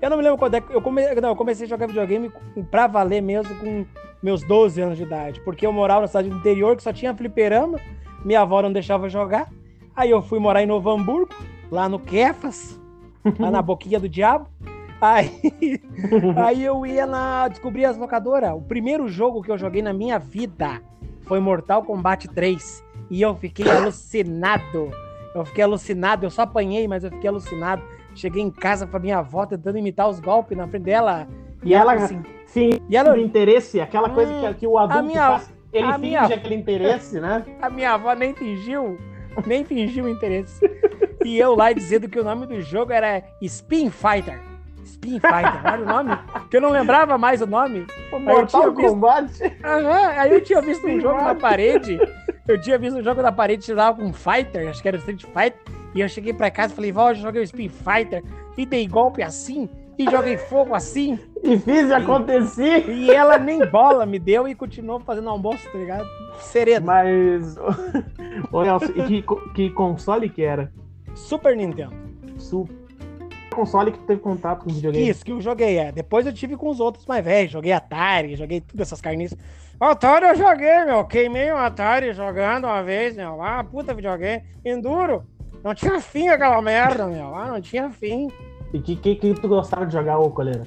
Eu 0.00 0.10
não 0.10 0.16
me 0.16 0.22
lembro 0.22 0.38
quando 0.38 0.54
é 0.54 0.60
que 0.60 0.72
eu, 0.72 0.80
come... 0.80 1.02
não, 1.16 1.30
eu 1.30 1.36
comecei 1.36 1.66
a 1.66 1.68
jogar 1.68 1.86
videogame 1.86 2.30
pra 2.70 2.86
valer 2.86 3.20
mesmo 3.20 3.54
com 3.56 3.84
meus 4.22 4.42
12 4.42 4.80
anos 4.80 4.96
de 4.96 5.02
idade. 5.02 5.40
Porque 5.40 5.66
eu 5.66 5.72
morava 5.72 6.02
na 6.02 6.06
cidade 6.06 6.28
do 6.28 6.36
interior 6.36 6.76
que 6.76 6.82
só 6.82 6.92
tinha 6.92 7.14
fliperama, 7.14 7.80
minha 8.24 8.40
avó 8.40 8.62
não 8.62 8.72
deixava 8.72 9.08
jogar. 9.08 9.48
Aí 9.94 10.10
eu 10.10 10.22
fui 10.22 10.38
morar 10.38 10.62
em 10.62 10.66
Novo 10.66 10.90
Hamburgo, 10.90 11.34
lá 11.70 11.88
no 11.88 11.98
Kefas, 11.98 12.80
lá 13.38 13.50
na 13.50 13.60
boquinha 13.62 13.98
do 13.98 14.08
diabo. 14.08 14.46
Aí, 15.00 15.40
aí 16.36 16.64
eu 16.64 16.84
ia 16.84 17.06
na. 17.06 17.48
descobrir 17.48 17.84
as 17.84 17.96
locadoras. 17.96 18.52
O 18.52 18.60
primeiro 18.60 19.08
jogo 19.08 19.42
que 19.42 19.50
eu 19.50 19.58
joguei 19.58 19.82
na 19.82 19.92
minha 19.92 20.18
vida 20.18 20.80
foi 21.22 21.40
Mortal 21.40 21.82
Kombat 21.84 22.28
3. 22.28 22.84
E 23.10 23.22
eu 23.22 23.34
fiquei 23.36 23.68
alucinado. 23.70 24.90
Eu 25.34 25.44
fiquei 25.44 25.62
alucinado, 25.62 26.24
eu 26.24 26.30
só 26.30 26.42
apanhei, 26.42 26.88
mas 26.88 27.04
eu 27.04 27.10
fiquei 27.10 27.28
alucinado. 27.28 27.82
Cheguei 28.18 28.42
em 28.42 28.50
casa 28.50 28.84
pra 28.84 28.98
minha 28.98 29.18
avó 29.18 29.46
tentando 29.46 29.78
imitar 29.78 30.08
os 30.08 30.18
golpes 30.18 30.58
na 30.58 30.66
frente 30.66 30.82
dela. 30.82 31.28
E 31.62 31.72
ela, 31.72 31.92
assim, 31.94 32.20
sim, 32.46 32.70
e 32.88 32.96
ela, 32.96 33.16
interesse, 33.18 33.80
aquela 33.80 34.10
coisa 34.10 34.32
Hum, 34.32 34.40
que, 34.48 34.54
que 34.54 34.66
o 34.66 34.76
adulto 34.76 34.98
a 34.98 35.02
minha- 35.02 35.26
faz. 35.38 35.54
Ele 35.72 35.86
finge 35.86 35.98
minha- 35.98 36.22
aquele 36.24 36.54
interesse, 36.56 37.20
né? 37.20 37.44
a 37.62 37.70
minha 37.70 37.92
avó 37.92 38.12
nem 38.14 38.34
fingiu, 38.34 38.98
nem 39.46 39.64
fingiu 39.64 40.08
interesse. 40.08 40.60
E 41.24 41.38
eu 41.38 41.54
lá 41.54 41.72
dizendo 41.72 42.08
que 42.08 42.18
o 42.18 42.24
nome 42.24 42.46
do 42.46 42.60
jogo 42.60 42.92
era 42.92 43.22
Spin 43.40 43.88
Fighter. 43.90 44.40
Spin 45.02 45.20
Fighter, 45.20 45.60
olha 45.64 45.82
o 45.82 45.86
nome. 45.86 46.18
Que 46.50 46.56
eu 46.56 46.60
não 46.60 46.70
lembrava 46.70 47.16
mais 47.16 47.40
o 47.40 47.46
nome. 47.46 47.86
O 48.12 48.18
Mortal 48.18 48.74
visto- 48.74 48.88
Kombat. 48.90 49.56
Aham, 49.64 50.08
aí 50.18 50.32
eu 50.32 50.40
tinha 50.42 50.60
visto 50.60 50.86
um 50.86 51.00
jogo 51.00 51.22
na 51.22 51.34
parede. 51.34 51.98
Eu 52.46 52.60
tinha 52.60 52.78
visto 52.78 52.98
um 52.98 53.02
jogo 53.02 53.22
na 53.22 53.30
parede 53.32 53.72
dava 53.74 54.02
com 54.02 54.12
Fighter, 54.12 54.68
acho 54.68 54.82
que 54.82 54.88
era 54.88 54.96
o 54.96 55.00
Street 55.00 55.22
Fighter. 55.24 55.60
E 55.94 56.00
eu 56.00 56.08
cheguei 56.08 56.32
pra 56.32 56.50
casa 56.50 56.72
e 56.72 56.76
falei, 56.76 56.92
vó, 56.92 57.10
eu 57.10 57.14
joguei 57.14 57.40
o 57.40 57.44
Spin 57.44 57.68
Fighter 57.68 58.22
e 58.56 58.66
dei 58.66 58.86
golpe 58.86 59.22
assim. 59.22 59.68
e 59.98 60.04
joguei 60.10 60.36
fogo 60.36 60.74
assim. 60.74 61.18
E 61.42 61.58
fiz 61.58 61.88
e 61.88 61.92
acontecer. 61.94 62.88
E 62.88 63.10
ela 63.10 63.38
nem 63.38 63.64
bola 63.66 64.04
me 64.06 64.18
deu 64.18 64.46
e 64.48 64.54
continuou 64.54 65.00
fazendo 65.00 65.28
almoço, 65.28 65.68
tá 65.72 65.78
ligado? 65.78 66.06
Sereno. 66.38 66.86
Mas. 66.86 67.56
Ô, 68.52 68.62
Nelson, 68.62 68.92
e 68.94 69.02
que, 69.22 69.24
que 69.54 69.70
console 69.70 70.28
que 70.28 70.42
era? 70.42 70.72
Super 71.14 71.56
Nintendo. 71.56 71.92
Super 72.36 72.72
console 73.58 73.92
que 73.92 73.98
teve 74.00 74.20
contato 74.20 74.64
com 74.64 74.70
videogame. 74.70 75.08
Isso, 75.08 75.24
que 75.24 75.32
eu 75.32 75.40
joguei, 75.40 75.78
é. 75.78 75.90
Depois 75.90 76.24
eu 76.26 76.32
tive 76.32 76.56
com 76.56 76.68
os 76.68 76.78
outros 76.78 77.04
mais 77.06 77.24
velhos. 77.24 77.50
Joguei 77.50 77.72
Atari, 77.72 78.36
joguei 78.36 78.60
tudo 78.60 78.80
essas 78.80 79.00
carniças. 79.00 79.38
Atari 79.80 80.26
eu 80.26 80.36
joguei, 80.36 80.84
meu. 80.84 81.04
Queimei 81.04 81.50
o 81.50 81.56
Atari 81.56 82.12
jogando 82.12 82.64
uma 82.66 82.82
vez, 82.82 83.16
meu. 83.16 83.42
Ah, 83.42 83.64
puta 83.64 83.94
videogame. 83.94 84.44
Enduro. 84.64 85.24
Não 85.62 85.74
tinha 85.74 86.00
fim 86.00 86.28
aquela 86.28 86.62
merda, 86.62 87.06
meu. 87.06 87.34
Ah, 87.34 87.48
não 87.48 87.60
tinha 87.60 87.90
fim. 87.90 88.30
E 88.72 88.78
que, 88.80 88.96
que, 88.96 89.14
que 89.16 89.34
tu 89.34 89.48
gostava 89.48 89.86
de 89.86 89.92
jogar, 89.92 90.18
ô 90.18 90.30
coleira? 90.30 90.64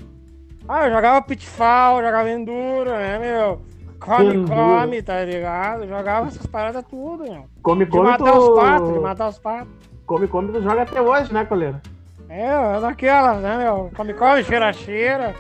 Ah, 0.68 0.88
eu 0.88 0.92
jogava 0.94 1.22
Pitfall, 1.22 2.02
jogava 2.02 2.30
Enduro, 2.30 2.92
né, 2.92 3.20
meu? 3.20 3.62
Come, 4.00 4.36
Enduro. 4.36 4.54
come, 4.54 5.02
tá 5.02 5.24
ligado? 5.24 5.88
Jogava 5.88 6.28
essas 6.28 6.46
paradas 6.46 6.84
tudo, 6.90 7.24
meu. 7.24 7.46
Come, 7.62 7.86
De 7.86 7.92
come, 7.92 8.04
matar 8.04 8.32
tu... 8.32 8.38
os 8.38 8.60
patos, 8.60 8.94
de 8.94 9.00
matar 9.00 9.30
os 9.30 9.40
patos. 9.40 9.74
Come, 10.06 10.28
come, 10.28 10.52
tu 10.52 10.62
joga 10.62 10.82
até 10.82 11.02
hoje, 11.02 11.34
né, 11.34 11.46
coleira? 11.46 11.82
É, 12.32 12.78
é 12.78 12.80
daquelas, 12.80 13.42
né, 13.42 13.58
meu? 13.58 13.92
Come, 13.94 14.14
come, 14.14 14.42
cheira, 14.42 14.72
cheira. 14.72 15.36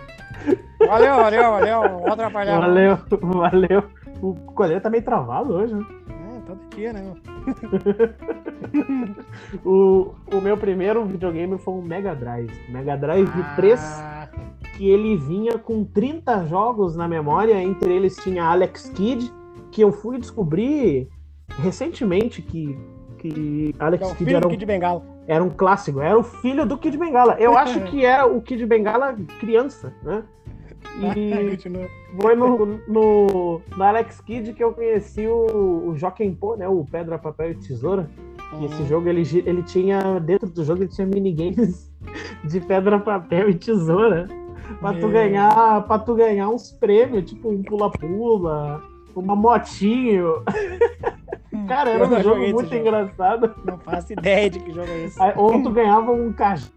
Valeu, 0.78 1.16
valeu, 1.16 1.52
valeu. 1.52 2.00
Vou 2.00 2.12
atrapalhar. 2.12 2.60
Valeu, 2.60 2.98
valeu. 3.22 3.84
O 4.22 4.36
coleira 4.54 4.82
tá 4.82 4.90
meio 4.90 5.02
travado 5.02 5.54
hoje, 5.54 5.74
né? 5.74 5.86
É, 6.10 6.40
todo 6.46 6.60
dia, 6.76 6.92
né, 6.92 7.02
meu? 7.02 7.16
O, 9.66 10.14
o 10.32 10.42
meu 10.42 10.56
primeiro 10.56 11.04
videogame 11.06 11.58
foi 11.58 11.74
um 11.74 11.82
Mega 11.82 12.16
Drive. 12.16 12.52
Mega 12.70 12.96
Drive 12.96 13.32
3, 13.56 13.80
Ah, 13.82 14.30
que 14.78 14.90
ele 14.90 15.18
vinha 15.18 15.58
com 15.58 15.84
30 15.84 16.46
jogos 16.48 16.96
na 16.96 17.08
memória, 17.08 17.62
entre 17.62 17.92
eles 17.94 18.16
tinha 18.18 18.46
Alex 18.46 18.90
Kidd, 18.96 19.32
que 19.72 19.82
eu 19.82 19.92
fui 19.92 20.20
descobrir 20.20 21.10
recentemente 21.60 22.42
que, 22.42 22.78
que 23.18 23.76
Alex 23.78 24.12
é 24.12 24.16
Kidd 24.16 24.36
era 24.36 24.48
um, 24.48 24.52
Kid 24.52 24.66
Bengala. 24.66 25.11
Era 25.28 25.44
um 25.44 25.50
clássico, 25.50 26.00
era 26.02 26.18
o 26.18 26.24
filho 26.24 26.66
do 26.66 26.78
Kid 26.78 26.98
Bengala. 26.98 27.36
Eu 27.40 27.58
acho 27.58 27.82
que 27.90 28.06
era 28.06 28.26
o 28.26 28.42
Kid 28.42 28.66
Bengala 28.66 29.16
criança, 29.40 29.94
né? 30.04 30.24
E 31.16 31.58
foi 32.22 32.36
no, 32.36 32.66
no, 32.88 33.62
no 33.76 33.84
Alex 33.84 34.20
Kidd 34.22 34.54
que 34.54 34.64
eu 34.64 34.74
conheci 34.74 35.26
o, 35.28 35.90
o 35.90 35.98
Joaquim 35.98 36.34
Pô, 36.34 36.56
né? 36.56 36.68
O 36.68 36.84
Pedra, 36.84 37.18
Papel 37.18 37.52
e 37.52 37.56
Tesoura. 37.56 38.10
E 38.60 38.66
esse 38.66 38.82
Uhum. 38.82 38.88
jogo, 38.88 39.08
ele, 39.08 39.22
ele 39.46 39.64
tinha, 39.64 40.20
dentro 40.20 40.50
do 40.50 40.64
jogo, 40.66 40.84
ele 40.84 40.90
tinha 40.92 41.08
minigames 41.08 41.90
de 42.44 42.60
pedra, 42.60 43.00
papel 43.00 43.50
e 43.50 43.54
tesoura. 43.56 44.28
Pra 44.80 44.94
tu 44.94 45.08
ganhar, 45.08 45.88
pra 45.88 45.98
tu 46.00 46.16
ganhar 46.16 46.50
uns 46.50 46.72
prêmios, 46.72 47.30
tipo 47.30 47.50
um 47.50 47.62
pula-pula, 47.64 48.82
uma 49.16 49.36
motinho. 49.36 50.44
Cara, 51.68 51.90
era 51.92 52.06
um 52.08 52.22
jogo 52.22 52.40
muito 52.42 52.64
jogo. 52.64 52.76
engraçado. 52.76 53.56
Não 53.66 53.78
faço 53.80 54.14
ideia 54.14 54.50
de 54.50 54.60
que 54.60 54.72
jogo 54.72 54.90
é 54.90 55.06
esse. 55.06 55.22
Aí, 55.22 55.34
Ou 55.36 55.62
tu 55.62 55.70
ganhava 55.70 56.12
um 56.12 56.32
cajado. 56.34 56.72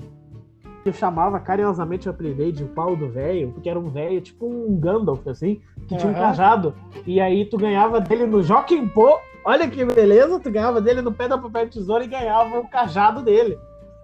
que 0.83 0.89
Eu 0.89 0.93
chamava 0.93 1.39
carinhosamente 1.41 2.09
o 2.09 2.11
apelidei 2.11 2.53
de 2.53 2.65
o 2.65 2.69
pau 2.69 2.95
do 2.97 3.09
velho, 3.09 3.53
porque 3.53 3.69
era 3.69 3.79
um 3.79 3.89
velho, 3.89 4.21
tipo 4.21 4.47
um 4.47 4.77
Gandalf, 4.79 5.27
assim, 5.27 5.61
que 5.89 5.97
tinha 5.97 6.11
um 6.11 6.15
cajado. 6.15 6.75
E 7.07 7.21
aí 7.21 7.45
tu 7.45 7.57
ganhava 7.57 8.01
dele 8.01 8.27
no 8.27 8.43
Joaquim 8.43 8.87
Pô. 8.89 9.19
Olha 9.47 9.69
que 9.69 9.85
beleza, 9.85 10.41
tu 10.41 10.51
ganhava 10.51 10.81
dele 10.81 11.03
no 11.03 11.13
pé 11.13 11.29
da 11.29 11.37
papel 11.37 11.65
e 11.65 11.69
tesoura 11.69 12.03
e 12.05 12.07
ganhava 12.09 12.59
o 12.61 12.67
cajado 12.69 13.23
dele. 13.23 13.59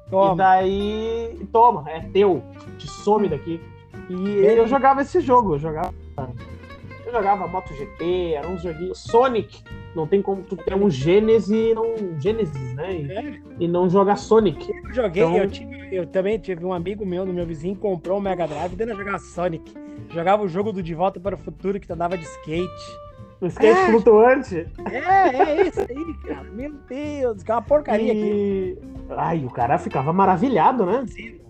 E 0.06 0.10
Toma. 0.10 0.34
daí, 0.36 1.48
toma, 1.52 1.88
é 1.88 2.00
teu, 2.00 2.42
te 2.76 2.86
some 2.88 3.28
daqui. 3.28 3.60
E 4.10 4.38
eu 4.44 4.66
jogava 4.66 5.02
esse 5.02 5.20
jogo, 5.20 5.54
eu 5.54 5.58
jogava. 5.58 5.94
Eu 7.06 7.12
jogava 7.12 7.46
MotoGP, 7.46 8.34
era 8.34 8.48
uns 8.48 8.60
joguinhos. 8.62 8.98
Sonic, 8.98 9.62
não 9.94 10.06
tem 10.06 10.22
como 10.22 10.42
tu 10.42 10.56
ter 10.56 10.74
um 10.74 10.88
Gênesis 10.90 11.50
e 11.50 11.74
não. 11.74 12.18
Gênesis, 12.20 12.74
né? 12.74 12.94
E, 13.00 13.12
É, 13.12 13.40
e 13.58 13.68
não 13.68 13.88
jogar 13.88 14.16
Sonic. 14.16 14.70
eu 14.70 14.94
joguei, 14.94 15.22
Então- 15.22 15.36
eu, 15.36 15.50
tive, 15.50 15.88
eu 15.96 16.06
também 16.06 16.38
tive 16.38 16.64
um 16.64 16.72
amigo 16.72 17.04
meu, 17.04 17.26
do 17.26 17.32
meu 17.32 17.44
vizinho, 17.46 17.74
comprou 17.76 18.18
um 18.18 18.20
Mega 18.20 18.46
Drive, 18.46 18.76
dando 18.76 18.92
a 18.92 18.94
jogar 18.94 19.18
Sonic. 19.18 19.74
Jogava 20.10 20.42
o 20.42 20.48
jogo 20.48 20.72
do 20.72 20.82
De 20.82 20.94
Volta 20.94 21.18
para 21.20 21.34
o 21.34 21.38
Futuro, 21.38 21.78
que 21.78 21.86
tu 21.86 21.92
andava 21.92 22.16
de 22.16 22.24
skate. 22.24 22.98
O 23.40 23.46
skate 23.46 23.78
É. 23.78 23.86
flutuante. 23.86 24.66
É, 24.90 24.98
é 24.98 25.66
esse 25.66 25.80
aí, 25.80 26.14
cara. 26.26 26.44
Meu 26.50 26.72
Deus, 26.88 27.42
que 27.42 27.50
é 27.50 27.54
uma 27.54 27.62
porcaria 27.62 28.12
aqui. 28.12 28.20
E... 28.20 28.78
Ai, 29.16 29.44
o 29.44 29.50
cara 29.50 29.78
ficava 29.78 30.12
maravilhado, 30.12 30.84
né? 30.84 31.00
Faceiro. 31.06 31.40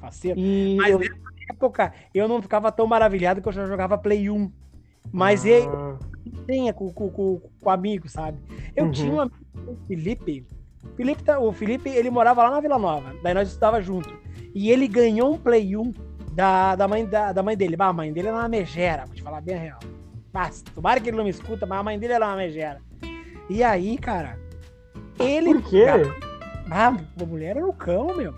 Faceiro. 0.00 0.38
E 0.38 0.76
Mas 0.76 0.90
eu- 0.90 0.98
nessa 0.98 1.14
época, 1.50 1.92
eu 2.14 2.28
não 2.28 2.42
ficava 2.42 2.70
tão 2.70 2.86
maravilhado 2.86 3.40
que 3.40 3.48
eu 3.48 3.52
já 3.52 3.64
jogava 3.66 3.96
Play 3.96 4.28
1. 4.30 4.50
Mas 5.10 5.44
ele 5.46 5.66
Tinha 6.46 6.72
com, 6.72 6.92
com, 6.92 7.10
com, 7.10 7.40
com 7.60 7.70
amigo, 7.70 8.08
sabe? 8.08 8.38
Eu 8.76 8.86
Uhum. 8.86 8.90
tinha 8.92 9.12
um 9.12 9.20
amigo, 9.20 9.36
o 9.66 9.76
Felipe. 9.86 10.46
Felipe 10.96 11.22
tá- 11.22 11.38
o 11.38 11.52
Felipe, 11.52 11.90
ele 11.90 12.10
morava 12.10 12.42
lá 12.44 12.50
na 12.50 12.60
Vila 12.60 12.78
Nova. 12.78 13.14
Daí 13.22 13.34
nós 13.34 13.48
estudava 13.48 13.80
junto. 13.82 14.12
E 14.54 14.70
ele 14.70 14.88
ganhou 14.88 15.34
um 15.34 15.38
Play 15.38 15.76
1 15.76 15.92
da, 16.32 16.74
da, 16.76 16.88
mãe, 16.88 17.04
da, 17.06 17.32
da 17.32 17.42
mãe 17.42 17.56
dele. 17.56 17.76
Bah, 17.76 17.88
a 17.88 17.92
mãe 17.92 18.12
dele 18.12 18.28
era 18.28 18.36
uma 18.36 18.48
megera, 18.48 19.04
vou 19.06 19.14
te 19.14 19.22
falar 19.22 19.40
bem 19.40 19.54
a 19.56 19.58
real. 19.58 19.78
Mas, 20.32 20.62
tomara 20.74 21.00
que 21.00 21.08
ele 21.10 21.16
não 21.16 21.24
me 21.24 21.30
escuta, 21.30 21.66
mas 21.66 21.78
a 21.80 21.82
mãe 21.82 21.98
dele 21.98 22.12
era 22.14 22.26
uma 22.26 22.36
megera. 22.36 22.80
E 23.50 23.62
aí, 23.62 23.96
cara, 23.98 24.38
ele. 25.18 25.54
Por 25.54 25.70
quê? 25.70 25.86
Ah, 26.70 26.94
a 27.20 27.24
mulher 27.24 27.56
era 27.56 27.66
o 27.66 27.72
cão, 27.72 28.14
meu. 28.14 28.34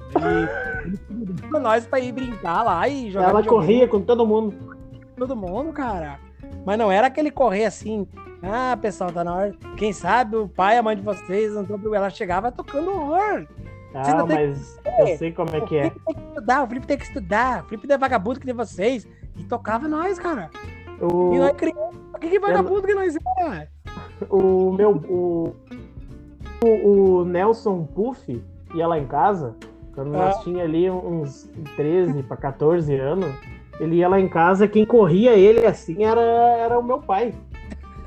Convidou 1.09 1.61
nós 1.61 1.87
pra 1.87 1.99
ir 2.01 2.13
brincar 2.13 2.63
lá 2.63 2.89
e 2.89 3.11
jogar 3.11 3.31
Ela 3.31 3.43
corria 3.45 3.89
com 3.89 4.01
todo 4.01 4.27
mundo. 4.27 4.77
todo 5.17 5.35
mundo, 5.37 5.73
cara. 5.73 6.19
Mas 6.65 6.79
não 6.79 6.91
era 6.93 7.07
aquele 7.07 7.31
correr 7.31 7.65
assim. 7.65 8.07
Ah, 8.43 8.77
pessoal, 8.81 9.11
tá 9.13 9.23
na 9.25 9.35
hora. 9.35 9.55
Quem 9.77 9.93
sabe 9.93 10.37
o 10.37 10.49
pai 10.49 10.77
e 10.77 10.79
a 10.79 10.83
mãe 10.83 10.97
de 10.97 11.03
vocês 11.03 11.53
não 11.55 11.63
estão. 11.63 11.95
Ela 11.95 12.11
chegava 12.11 12.51
tocando 12.53 12.91
horror. 12.91 13.47
Ah, 13.95 14.15
não 14.15 14.27
mas 14.27 14.79
que- 14.85 15.03
eu 15.03 15.17
sei 15.19 15.33
como 15.33 15.51
é 15.55 15.59
o 15.59 15.65
que 15.67 15.77
é. 15.77 15.91
Felipe 15.91 16.07
tem 16.07 16.15
que 16.17 16.23
estudar, 16.29 16.63
o 16.63 16.67
Felipe 16.69 16.87
tem 16.87 16.99
que 16.99 17.05
estudar. 17.05 17.63
O 17.65 17.69
Felipe 17.69 17.89
não 17.89 17.95
é 17.95 17.99
vagabundo 17.99 18.41
que 18.41 18.47
nem 18.47 18.55
vocês. 18.55 19.07
E 19.37 19.45
tocava 19.45 19.89
nós, 19.89 20.19
cara. 20.19 20.49
O, 21.01 21.35
E 21.35 21.39
nós 21.39 21.53
criança. 21.57 21.91
O 22.15 22.19
que, 22.19 22.29
que 22.29 22.39
vagabundo 22.39 22.83
que 22.83 22.95
nós 22.95 23.17
é? 23.17 23.69
o 24.31 24.73
meu. 24.73 24.93
O, 25.09 25.57
o, 26.63 27.21
o 27.21 27.25
Nelson 27.25 27.85
Puff 27.85 28.43
ia 28.75 28.87
lá 28.87 28.99
em 28.99 29.07
casa, 29.07 29.57
quando 29.95 30.09
nós 30.13 30.37
Ah. 30.37 30.41
tinha 30.41 30.63
ali 30.65 30.91
uns 30.91 31.49
13 31.77 32.23
para 32.23 32.37
14 32.37 32.95
anos, 32.95 33.35
ele 33.81 33.97
ia 33.97 34.09
lá 34.09 34.21
em 34.21 34.29
casa, 34.29 34.69
quem 34.69 34.85
corria 34.85 35.33
ele 35.33 35.67
assim 35.67 36.05
era, 36.05 36.21
era 36.21 36.79
o 36.79 36.83
meu 36.83 36.99
pai. 36.99 37.35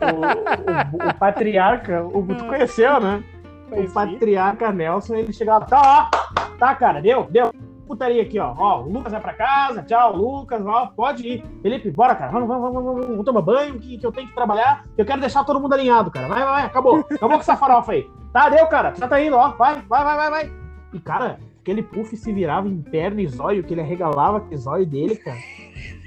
O, 0.02 1.06
o- 1.06 1.10
o 1.10 1.14
patriarca, 1.16 2.04
o, 2.06 2.24
tu 2.36 2.46
conheceu, 2.46 3.00
né? 3.00 3.24
O 3.72 3.90
patriarca 3.92 4.72
Nelson, 4.72 5.16
ele 5.16 5.34
chegava, 5.34 5.66
tá, 5.66 6.10
ó, 6.12 6.46
tá, 6.58 6.76
cara, 6.76 7.02
deu, 7.02 7.28
deu. 7.30 7.52
Putaria 7.88 8.22
aqui, 8.22 8.40
ó. 8.40 8.54
Ó, 8.58 8.82
o 8.82 8.90
Lucas 8.92 9.12
vai 9.12 9.22
pra 9.22 9.34
casa, 9.34 9.84
tchau, 9.84 10.16
Lucas, 10.16 10.66
ó, 10.66 10.88
pode 10.96 11.28
ir. 11.28 11.46
Felipe, 11.62 11.92
bora, 11.92 12.16
cara, 12.16 12.32
vamos, 12.32 12.48
vamos, 12.48 12.64
vamos, 12.74 12.84
vamos, 12.84 13.08
vamos 13.08 13.26
tomar 13.26 13.42
banho, 13.42 13.78
que, 13.80 13.98
que 13.98 14.06
eu 14.06 14.12
tenho 14.12 14.28
que 14.28 14.34
trabalhar. 14.34 14.86
Eu 14.98 15.06
quero 15.06 15.20
deixar 15.20 15.44
todo 15.44 15.60
mundo 15.60 15.74
alinhado, 15.74 16.10
cara. 16.10 16.28
Vai, 16.28 16.40
vai, 16.44 16.52
vai, 16.54 16.64
acabou. 16.66 17.00
Acabou 17.12 17.32
com 17.38 17.42
essa 17.42 17.58
farofa 17.58 17.92
aí. 17.92 18.10
Tá, 18.32 18.50
deu, 18.50 18.66
cara, 18.68 18.94
já 18.96 19.08
tá 19.08 19.22
indo, 19.22 19.36
ó, 19.36 19.50
vai, 19.50 19.76
vai, 19.88 20.04
vai, 20.04 20.16
vai, 20.18 20.30
vai. 20.30 20.52
E, 20.94 21.00
cara, 21.00 21.38
aquele 21.64 21.82
puff 21.82 22.16
se 22.18 22.32
virava 22.34 22.68
em 22.68 22.82
perna 22.82 23.22
e 23.22 23.28
zóio, 23.28 23.64
que 23.64 23.74
ele 23.74 23.80
arregalava 23.82 24.38
aquele 24.38 24.58
zóio 24.58 24.86
dele, 24.86 25.16
cara. 25.16 25.38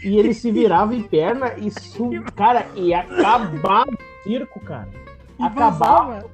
E 0.04 0.18
ele 0.18 0.34
se 0.34 0.52
virava 0.52 0.94
em 0.94 1.02
perna 1.02 1.54
e, 1.56 1.70
su... 1.70 2.10
cara, 2.36 2.66
e 2.76 2.92
acabava 2.92 3.90
o 3.90 4.22
circo, 4.22 4.60
cara. 4.60 4.88
E 5.38 5.42
Acabava. 5.42 5.70
vazava. 6.04 6.30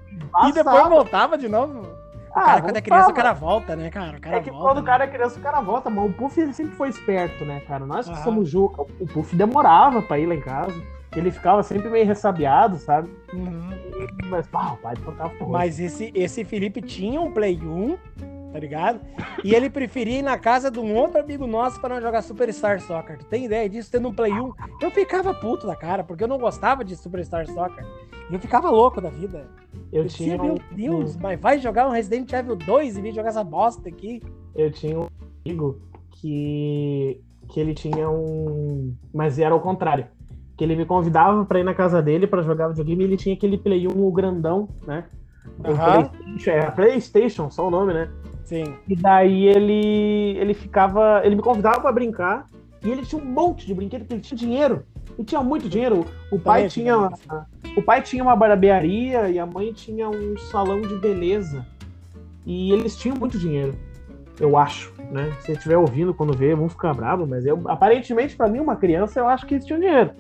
E 0.49 0.53
depois 0.53 0.89
voltava 0.89 1.39
de 1.39 1.49
novo. 1.49 1.87
Ah, 2.35 2.45
cara, 2.45 2.63
quando 2.63 2.77
é 2.77 2.81
criança, 2.81 3.11
o 3.11 3.15
cara 3.15 3.33
volta, 3.33 3.77
né, 3.77 3.91
cara? 3.91 4.17
O 4.17 4.21
cara 4.21 4.37
É 4.37 4.41
que 4.41 4.51
volta, 4.51 4.67
quando 4.67 4.79
o 4.79 4.81
né? 4.81 4.87
cara 4.87 5.05
é 5.05 5.07
criança, 5.07 5.39
o 5.39 5.43
cara 5.43 5.61
volta, 5.61 5.91
mas 5.91 6.11
o 6.11 6.13
Puff 6.15 6.41
ele 6.41 6.53
sempre 6.53 6.75
foi 6.75 6.89
esperto, 6.89 7.45
né, 7.45 7.61
cara? 7.61 7.85
Nós 7.87 8.07
que 8.07 8.15
Aham. 8.15 8.25
somos 8.25 8.49
Juca, 8.49 8.83
o 8.83 9.07
Puff 9.07 9.37
demorava 9.37 10.01
pra 10.03 10.19
ir 10.19 10.27
lá 10.27 10.35
em 10.35 10.41
casa. 10.41 10.75
Ele 11.15 11.31
ficava 11.31 11.63
sempre 11.63 11.91
meio 11.91 12.07
ressabiado, 12.07 12.79
sabe? 12.79 13.09
Uhum. 13.35 13.69
Mas, 14.31 14.47
pá, 14.47 14.73
o 14.73 14.77
pai 14.79 14.95
tocava 14.97 15.29
por 15.31 15.51
Mas 15.51 15.79
esse, 15.79 16.11
esse 16.15 16.43
Felipe 16.43 16.81
tinha 16.81 17.21
um 17.21 17.31
Play 17.31 17.61
1, 17.63 17.99
tá 18.53 18.59
ligado? 18.59 19.01
E 19.43 19.55
ele 19.55 19.71
preferia 19.71 20.19
ir 20.19 20.23
na 20.23 20.39
casa 20.39 20.71
de 20.71 20.79
um 20.79 20.95
outro 20.95 21.21
amigo 21.21 21.47
nosso 21.47 21.81
para 21.81 21.95
não 21.95 22.03
jogar 22.03 22.23
Superstar 22.23 22.81
Soccer. 22.81 23.19
Tu 23.19 23.25
tem 23.25 23.47
ideia 23.47 23.69
disso? 23.69 23.91
Tendo 23.91 24.09
um 24.09 24.15
Play 24.15 24.33
1, 24.33 24.53
eu 24.81 24.91
ficava 24.91 25.33
puto 25.33 25.67
da 25.67 25.75
cara, 25.75 26.05
porque 26.05 26.23
eu 26.25 26.29
não 26.29 26.39
gostava 26.39 26.85
de 26.85 26.95
Superstar 26.95 27.47
Soccer. 27.47 27.85
Eu 28.31 28.39
ficava 28.39 28.71
louco 28.71 29.01
da 29.01 29.09
vida. 29.09 29.49
Eu 29.93 30.03
Eu 30.03 30.09
tinha, 30.09 30.37
meu 30.37 30.59
Deus, 30.71 31.17
mas 31.17 31.41
vai 31.41 31.59
jogar 31.59 31.89
um 31.89 31.91
Resident 31.91 32.31
Evil 32.33 32.57
2 32.57 32.97
em 32.97 33.03
vez 33.03 33.15
de 33.15 33.19
jogar 33.19 33.31
essa 33.31 33.45
bosta 33.45 33.89
aqui. 33.89 34.23
eu 34.55 34.71
tinha 34.71 34.99
um 34.99 35.09
amigo 35.45 35.81
que, 36.13 37.21
que 37.49 37.59
ele 37.59 37.75
tinha 37.75 38.09
um. 38.09 38.95
Mas 39.13 39.39
era 39.39 39.55
o 39.55 39.61
contrário. 39.61 40.07
Que 40.57 40.65
ele 40.65 40.77
me 40.77 40.85
convidava 40.85 41.45
pra 41.45 41.59
ir 41.59 41.65
na 41.65 41.75
casa 41.75 42.03
dele 42.03 42.27
pra 42.27 42.43
jogar 42.43 42.69
videogame 42.69 43.03
e 43.03 43.07
ele 43.07 43.17
tinha 43.17 43.35
aquele 43.35 43.59
Play 43.59 43.89
1 43.89 43.91
o 43.91 44.13
grandão, 44.13 44.69
né? 44.87 45.07
Aham. 45.65 46.05
PlayStation, 46.05 46.51
é 46.51 46.71
PlayStation, 46.71 47.51
só 47.51 47.67
o 47.67 47.71
nome, 47.71 47.93
né? 47.93 48.11
Sim. 48.45 48.75
E 48.89 48.97
daí 48.97 49.47
ele, 49.47 50.37
ele 50.39 50.55
ficava. 50.55 51.23
Ele 51.25 51.37
me 51.37 51.43
convidava 51.43 51.81
pra 51.81 51.93
brincar. 51.93 52.47
E 52.85 52.91
ele 52.91 53.03
tinha 53.03 53.23
um 53.23 53.25
monte 53.25 53.67
de 53.67 53.75
brinquedo, 53.75 54.01
porque 54.01 54.15
ele 54.15 54.23
tinha 54.23 54.37
dinheiro. 54.37 54.85
Ele 55.17 55.25
tinha 55.27 55.41
muito 55.43 55.69
dinheiro. 55.69 56.05
O 56.31 56.39
pai 56.39 56.63
Também 56.63 56.69
tinha. 56.69 57.11
tinha 57.11 57.47
O 57.77 57.83
pai 57.83 58.03
tinha 58.03 58.23
uma 58.23 58.35
barbearia 58.35 59.29
e 59.29 59.39
a 59.39 59.47
mãe 59.47 59.73
tinha 59.73 60.09
um 60.09 60.37
salão 60.37 60.81
de 60.81 60.95
beleza. 60.97 61.65
E 62.45 62.73
eles 62.73 62.97
tinham 62.97 63.17
muito 63.17 63.39
dinheiro. 63.39 63.75
Eu 64.41 64.57
acho, 64.57 64.93
né? 65.11 65.31
Se 65.41 65.47
você 65.47 65.53
estiver 65.53 65.77
ouvindo 65.77 66.13
quando 66.13 66.37
ver, 66.37 66.57
vão 66.57 66.69
ficar 66.69 66.93
bravos, 66.95 67.29
mas 67.29 67.47
eu, 67.47 67.63
aparentemente, 67.67 68.35
pra 68.35 68.49
mim, 68.49 68.59
uma 68.59 68.75
criança, 68.75 69.21
eu 69.21 69.29
acho 69.29 69.47
que 69.47 69.55
eles 69.55 69.65
tinham 69.65 69.79
dinheiro. 69.79 70.11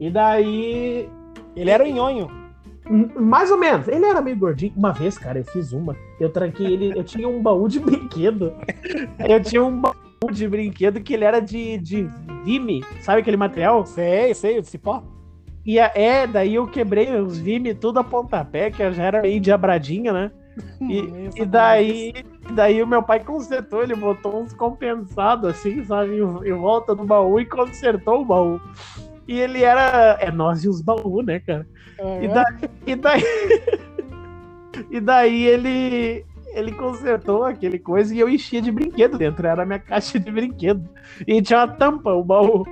E 0.00 0.10
daí, 0.10 1.08
Ele 1.54 1.70
era 1.70 1.84
o 1.84 1.86
nhonho. 1.86 2.28
Mais 3.18 3.50
ou 3.50 3.58
menos. 3.58 3.86
Ele 3.88 4.04
era 4.04 4.20
meio 4.20 4.36
gordinho. 4.36 4.72
Uma 4.76 4.92
vez, 4.92 5.16
cara, 5.16 5.38
eu 5.38 5.44
fiz 5.44 5.72
uma. 5.72 5.96
Eu 6.18 6.28
tranquei 6.30 6.66
ele. 6.66 6.92
Eu 6.98 7.04
tinha 7.04 7.28
um 7.28 7.40
baú 7.42 7.68
de 7.68 7.78
brinquedo. 7.78 8.52
Eu 9.18 9.40
tinha 9.42 9.62
um 9.64 9.80
baú 9.80 9.94
de 10.32 10.48
brinquedo 10.48 11.00
que 11.00 11.14
ele 11.14 11.24
era 11.24 11.40
de, 11.40 11.78
de 11.78 12.08
Vime. 12.44 12.84
Sabe 13.02 13.20
aquele 13.20 13.36
material? 13.36 13.86
Sei, 13.86 14.34
sei, 14.34 14.58
o 14.58 14.64
cipó. 14.64 15.02
E 15.64 15.78
a- 15.78 15.92
é, 15.94 16.26
daí 16.26 16.54
eu 16.56 16.66
quebrei 16.66 17.14
os 17.20 17.38
Vime 17.38 17.74
tudo 17.74 18.00
a 18.00 18.04
pontapé, 18.04 18.70
que 18.70 18.82
eu 18.82 18.92
já 18.92 19.04
era 19.04 19.22
meio 19.22 19.40
diabradinha, 19.40 20.12
né? 20.12 20.30
E, 20.80 21.30
e 21.42 21.44
daí, 21.46 22.12
daí 22.54 22.82
o 22.82 22.86
meu 22.86 23.02
pai 23.02 23.20
consertou, 23.20 23.82
ele 23.82 23.94
botou 23.94 24.42
uns 24.42 24.52
compensados 24.52 25.48
assim, 25.50 25.84
sabe, 25.84 26.16
em, 26.18 26.48
em 26.48 26.52
volta 26.54 26.94
do 26.94 27.04
baú 27.04 27.38
e 27.38 27.46
consertou 27.46 28.22
o 28.22 28.24
baú. 28.24 28.60
E 29.30 29.38
ele 29.38 29.62
era. 29.62 30.16
É 30.20 30.30
nós 30.32 30.64
e 30.64 30.68
os 30.68 30.80
baús, 30.82 31.24
né, 31.24 31.38
cara? 31.38 31.64
E, 32.20 32.26
Aham. 32.26 32.34
da- 32.34 32.56
e 32.84 32.96
daí. 32.96 33.22
e 34.90 35.00
daí 35.00 35.46
ele. 35.46 36.24
Ele 36.52 36.72
consertou 36.72 37.44
aquele 37.44 37.78
coisa 37.78 38.12
e 38.12 38.18
eu 38.18 38.28
enchia 38.28 38.60
de 38.60 38.72
brinquedo 38.72 39.16
dentro. 39.16 39.46
Era 39.46 39.62
a 39.62 39.66
minha 39.66 39.78
caixa 39.78 40.18
de 40.18 40.32
brinquedo. 40.32 40.82
E 41.24 41.40
tinha 41.40 41.60
uma 41.60 41.68
tampa, 41.68 42.12
o 42.12 42.24
baú. 42.24 42.66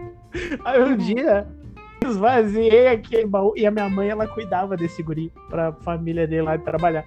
Aí 0.65 0.83
um 0.83 0.97
dia 0.97 1.47
esvaziei 2.05 2.89
aquele 2.89 3.25
baú. 3.27 3.53
E 3.57 3.65
a 3.65 3.71
minha 3.71 3.89
mãe, 3.89 4.09
ela 4.09 4.27
cuidava 4.27 4.77
desse 4.77 5.01
guri 5.01 5.33
pra 5.49 5.71
família 5.73 6.27
dele 6.27 6.43
lá 6.43 6.57
de 6.57 6.65
trabalhar. 6.65 7.05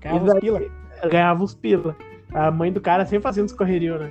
Caiava 0.00 0.20
E 0.24 0.28
os 0.28 0.32
daí- 0.32 0.40
pila. 0.40 0.62
Ganhava 1.10 1.42
os 1.42 1.54
pila. 1.56 1.96
A 2.32 2.52
mãe 2.52 2.72
do 2.72 2.80
cara 2.80 3.04
sempre 3.04 3.24
fazendo 3.24 3.46
os 3.46 3.52
correrios, 3.52 3.98
né? 4.00 4.10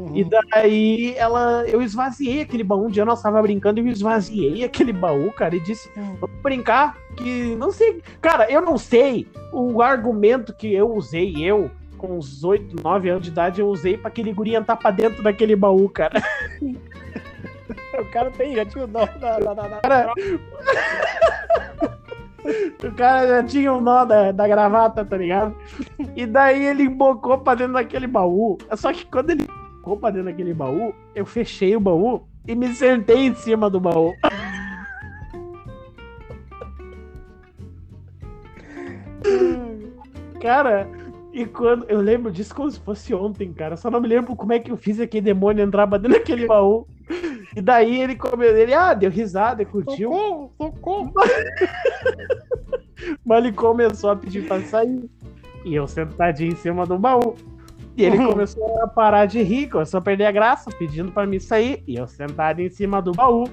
Uhum. 0.00 0.16
E 0.16 0.24
daí 0.24 1.14
ela, 1.16 1.64
eu 1.68 1.82
esvaziei 1.82 2.40
aquele 2.42 2.64
baú. 2.64 2.86
Um 2.86 2.90
dia 2.90 3.04
nós 3.04 3.20
tava 3.20 3.40
brincando 3.42 3.80
e 3.80 3.82
eu 3.86 3.88
esvaziei 3.92 4.64
aquele 4.64 4.92
baú, 4.92 5.30
cara, 5.32 5.54
e 5.54 5.60
disse: 5.60 5.90
Vamos 5.94 6.40
brincar, 6.42 6.96
que 7.16 7.54
não 7.56 7.70
sei. 7.70 8.02
Cara, 8.20 8.50
eu 8.50 8.60
não 8.62 8.78
sei 8.78 9.28
o 9.52 9.82
argumento 9.82 10.54
que 10.54 10.72
eu 10.72 10.90
usei, 10.94 11.34
eu, 11.38 11.70
com 11.98 12.16
uns 12.16 12.42
8, 12.42 12.82
9 12.82 13.10
anos 13.10 13.22
de 13.24 13.28
idade, 13.30 13.60
eu 13.60 13.68
usei 13.68 13.96
pra 13.98 14.08
aquele 14.08 14.32
guri 14.32 14.54
entrar 14.54 14.76
pra 14.76 14.90
dentro 14.90 15.22
daquele 15.22 15.54
baú, 15.54 15.88
cara. 15.88 16.22
O 18.00 18.04
cara 18.06 18.30
tem, 18.32 18.54
já 18.56 18.64
tinha 18.64 18.84
o 18.84 18.86
nó 18.88 19.04
da, 19.06 19.38
da, 19.38 19.54
da, 19.54 19.68
da- 19.68 19.80
Cara, 19.80 20.12
O 22.82 22.90
cara 22.92 23.26
já 23.28 23.42
tinha 23.44 23.72
um 23.72 23.80
nó 23.80 24.04
da, 24.04 24.32
da 24.32 24.48
gravata, 24.48 25.04
tá 25.04 25.16
ligado? 25.16 25.54
E 26.16 26.24
daí 26.26 26.64
ele 26.64 26.84
embocou 26.84 27.38
pra 27.38 27.54
dentro 27.54 27.74
daquele 27.74 28.06
baú. 28.06 28.56
Só 28.76 28.92
que 28.92 29.04
quando 29.06 29.30
ele 29.30 29.46
embocou 29.80 29.96
pra 29.96 30.10
dentro 30.10 30.26
daquele 30.26 30.52
baú, 30.52 30.94
eu 31.14 31.24
fechei 31.24 31.74
o 31.74 31.80
baú 31.80 32.26
e 32.46 32.54
me 32.54 32.68
sentei 32.74 33.26
em 33.26 33.34
cima 33.34 33.70
do 33.70 33.80
baú. 33.80 34.12
Cara, 40.40 40.88
e 41.32 41.44
quando. 41.44 41.84
Eu 41.88 42.00
lembro 42.00 42.30
disso 42.32 42.54
como 42.54 42.70
se 42.70 42.78
fosse 42.80 43.12
ontem, 43.14 43.52
cara. 43.52 43.76
Só 43.76 43.90
não 43.90 44.00
me 44.00 44.08
lembro 44.08 44.34
como 44.34 44.54
é 44.54 44.58
que 44.58 44.70
eu 44.70 44.76
fiz 44.76 44.98
aquele 44.98 45.26
demônio 45.26 45.62
entrar 45.62 45.86
pra 45.86 45.98
dentro 45.98 46.18
daquele 46.18 46.46
baú. 46.46 46.86
E 47.54 47.60
daí 47.60 48.00
ele 48.00 48.16
comeu. 48.16 48.56
Ele, 48.56 48.72
ah, 48.72 48.94
deu 48.94 49.10
risada, 49.10 49.62
curtiu. 49.66 50.10
Socorro, 50.10 50.50
socorro. 50.56 51.12
Mas 53.24 53.44
ele 53.44 53.52
começou 53.52 54.08
a 54.10 54.16
pedir 54.16 54.46
pra 54.46 54.62
sair. 54.62 55.10
E 55.62 55.74
eu 55.74 55.86
sentadinho 55.86 56.52
em 56.52 56.56
cima 56.56 56.86
do 56.86 56.98
baú. 56.98 57.34
E 57.96 58.04
ele 58.04 58.16
começou 58.24 58.82
a 58.82 58.88
parar 58.88 59.26
de 59.26 59.42
rir, 59.42 59.68
começou 59.68 59.98
a 59.98 60.00
perder 60.02 60.26
a 60.26 60.32
graça, 60.32 60.70
pedindo 60.70 61.12
pra 61.12 61.26
mim 61.26 61.38
sair. 61.38 61.82
E 61.86 61.96
eu 61.96 62.06
sentado 62.06 62.60
em 62.60 62.68
cima 62.68 63.02
do 63.02 63.12
baú. 63.12 63.44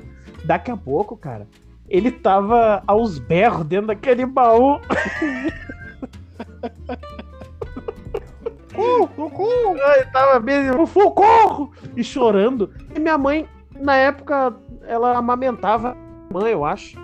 Daqui 0.45 0.71
a 0.71 0.77
pouco, 0.77 1.17
cara, 1.17 1.47
ele 1.89 2.11
tava 2.11 2.83
aos 2.87 3.19
berros 3.19 3.65
dentro 3.65 3.87
daquele 3.87 4.25
baú. 4.25 4.79
Socorro, 8.77 9.09
socorro. 9.15 9.77
Ele 9.95 10.05
tava 10.11 10.39
mesmo, 10.39 10.85
socorro! 10.85 11.71
E 11.95 12.03
chorando. 12.03 12.71
E 12.95 12.99
minha 12.99 13.17
mãe, 13.17 13.49
na 13.75 13.95
época, 13.95 14.55
ela 14.87 15.17
amamentava 15.17 15.97
mãe, 16.31 16.51
eu 16.51 16.63
acho. 16.63 16.97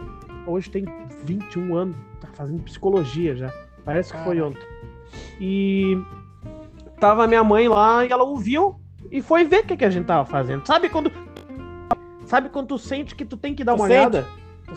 Hoje 0.46 0.69
tem 0.69 0.86
21 1.24 1.76
anos, 1.76 1.96
tá 2.22 2.28
fazendo 2.34 2.62
psicologia 2.63 3.36
já. 3.36 3.52
Parece 3.84 4.13
que 4.13 4.24
foi 4.24 4.39
ontem. 4.39 4.62
E 5.39 5.98
tava 7.04 7.28
minha 7.28 7.44
mãe 7.44 7.68
lá 7.68 8.06
e 8.06 8.12
ela 8.12 8.24
ouviu 8.24 8.80
e 9.12 9.22
foi 9.22 9.44
ver 9.44 9.60
o 9.60 9.66
que, 9.66 9.76
que 9.76 9.84
a 9.84 9.89
gente 9.89 10.06
tava 10.06 10.26
fazendo. 10.26 10.66
Sabe 10.66 10.88
quando. 10.88 11.12
Sabe 12.26 12.48
quando 12.48 12.68
tu 12.70 12.78
sente 12.78 13.13
que 13.13 13.26
tu 13.26 13.36
tem 13.36 13.54
que 13.54 13.62
dar 13.63 13.74
Tu 13.74 13.82
uma 13.82 13.88
sente? 13.88 14.00
olhada? 14.00 14.28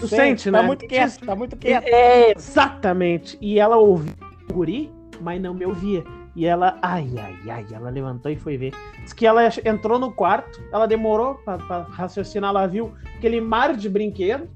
Tu 0.00 0.08
sente, 0.08 0.50
Tá 0.50 0.60
né? 0.60 0.66
muito 0.66 0.86
quieto, 0.88 1.24
tá 1.24 1.36
muito 1.36 1.56
quieto. 1.56 1.84
É, 1.86 2.32
exatamente. 2.36 3.38
E 3.40 3.60
ela 3.60 3.76
ouviu 3.76 4.12
o 4.50 4.52
guri, 4.52 4.90
mas 5.20 5.40
não 5.40 5.54
me 5.54 5.64
ouvia. 5.64 6.02
E 6.34 6.44
ela, 6.44 6.76
ai, 6.82 7.08
ai, 7.16 7.36
ai, 7.48 7.66
ela 7.72 7.88
levantou 7.88 8.30
e 8.30 8.36
foi 8.36 8.56
ver. 8.58 8.74
Diz 9.02 9.12
que 9.12 9.24
ela 9.24 9.48
entrou 9.64 9.98
no 9.98 10.10
quarto, 10.12 10.60
ela 10.72 10.86
demorou 10.86 11.36
pra, 11.36 11.56
pra 11.58 11.82
raciocinar, 11.88 12.50
ela 12.50 12.66
viu 12.66 12.92
aquele 13.16 13.40
mar 13.40 13.74
de 13.74 13.88
brinquedo, 13.88 14.46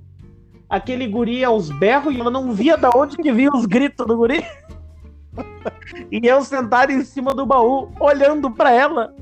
aquele 0.69 1.07
guri 1.07 1.43
aos 1.43 1.71
berros, 1.71 2.15
e 2.15 2.21
ela 2.21 2.31
não 2.31 2.53
via 2.53 2.77
da 2.77 2.91
onde 2.95 3.17
que 3.17 3.33
vinha 3.33 3.51
os 3.55 3.65
gritos 3.65 4.05
do 4.07 4.17
guri. 4.17 4.45
E 6.11 6.27
eu 6.27 6.43
sentado 6.43 6.93
em 6.93 7.03
cima 7.03 7.35
do 7.35 7.47
baú, 7.47 7.91
olhando 7.99 8.51
pra 8.51 8.73
ela. 8.73 9.15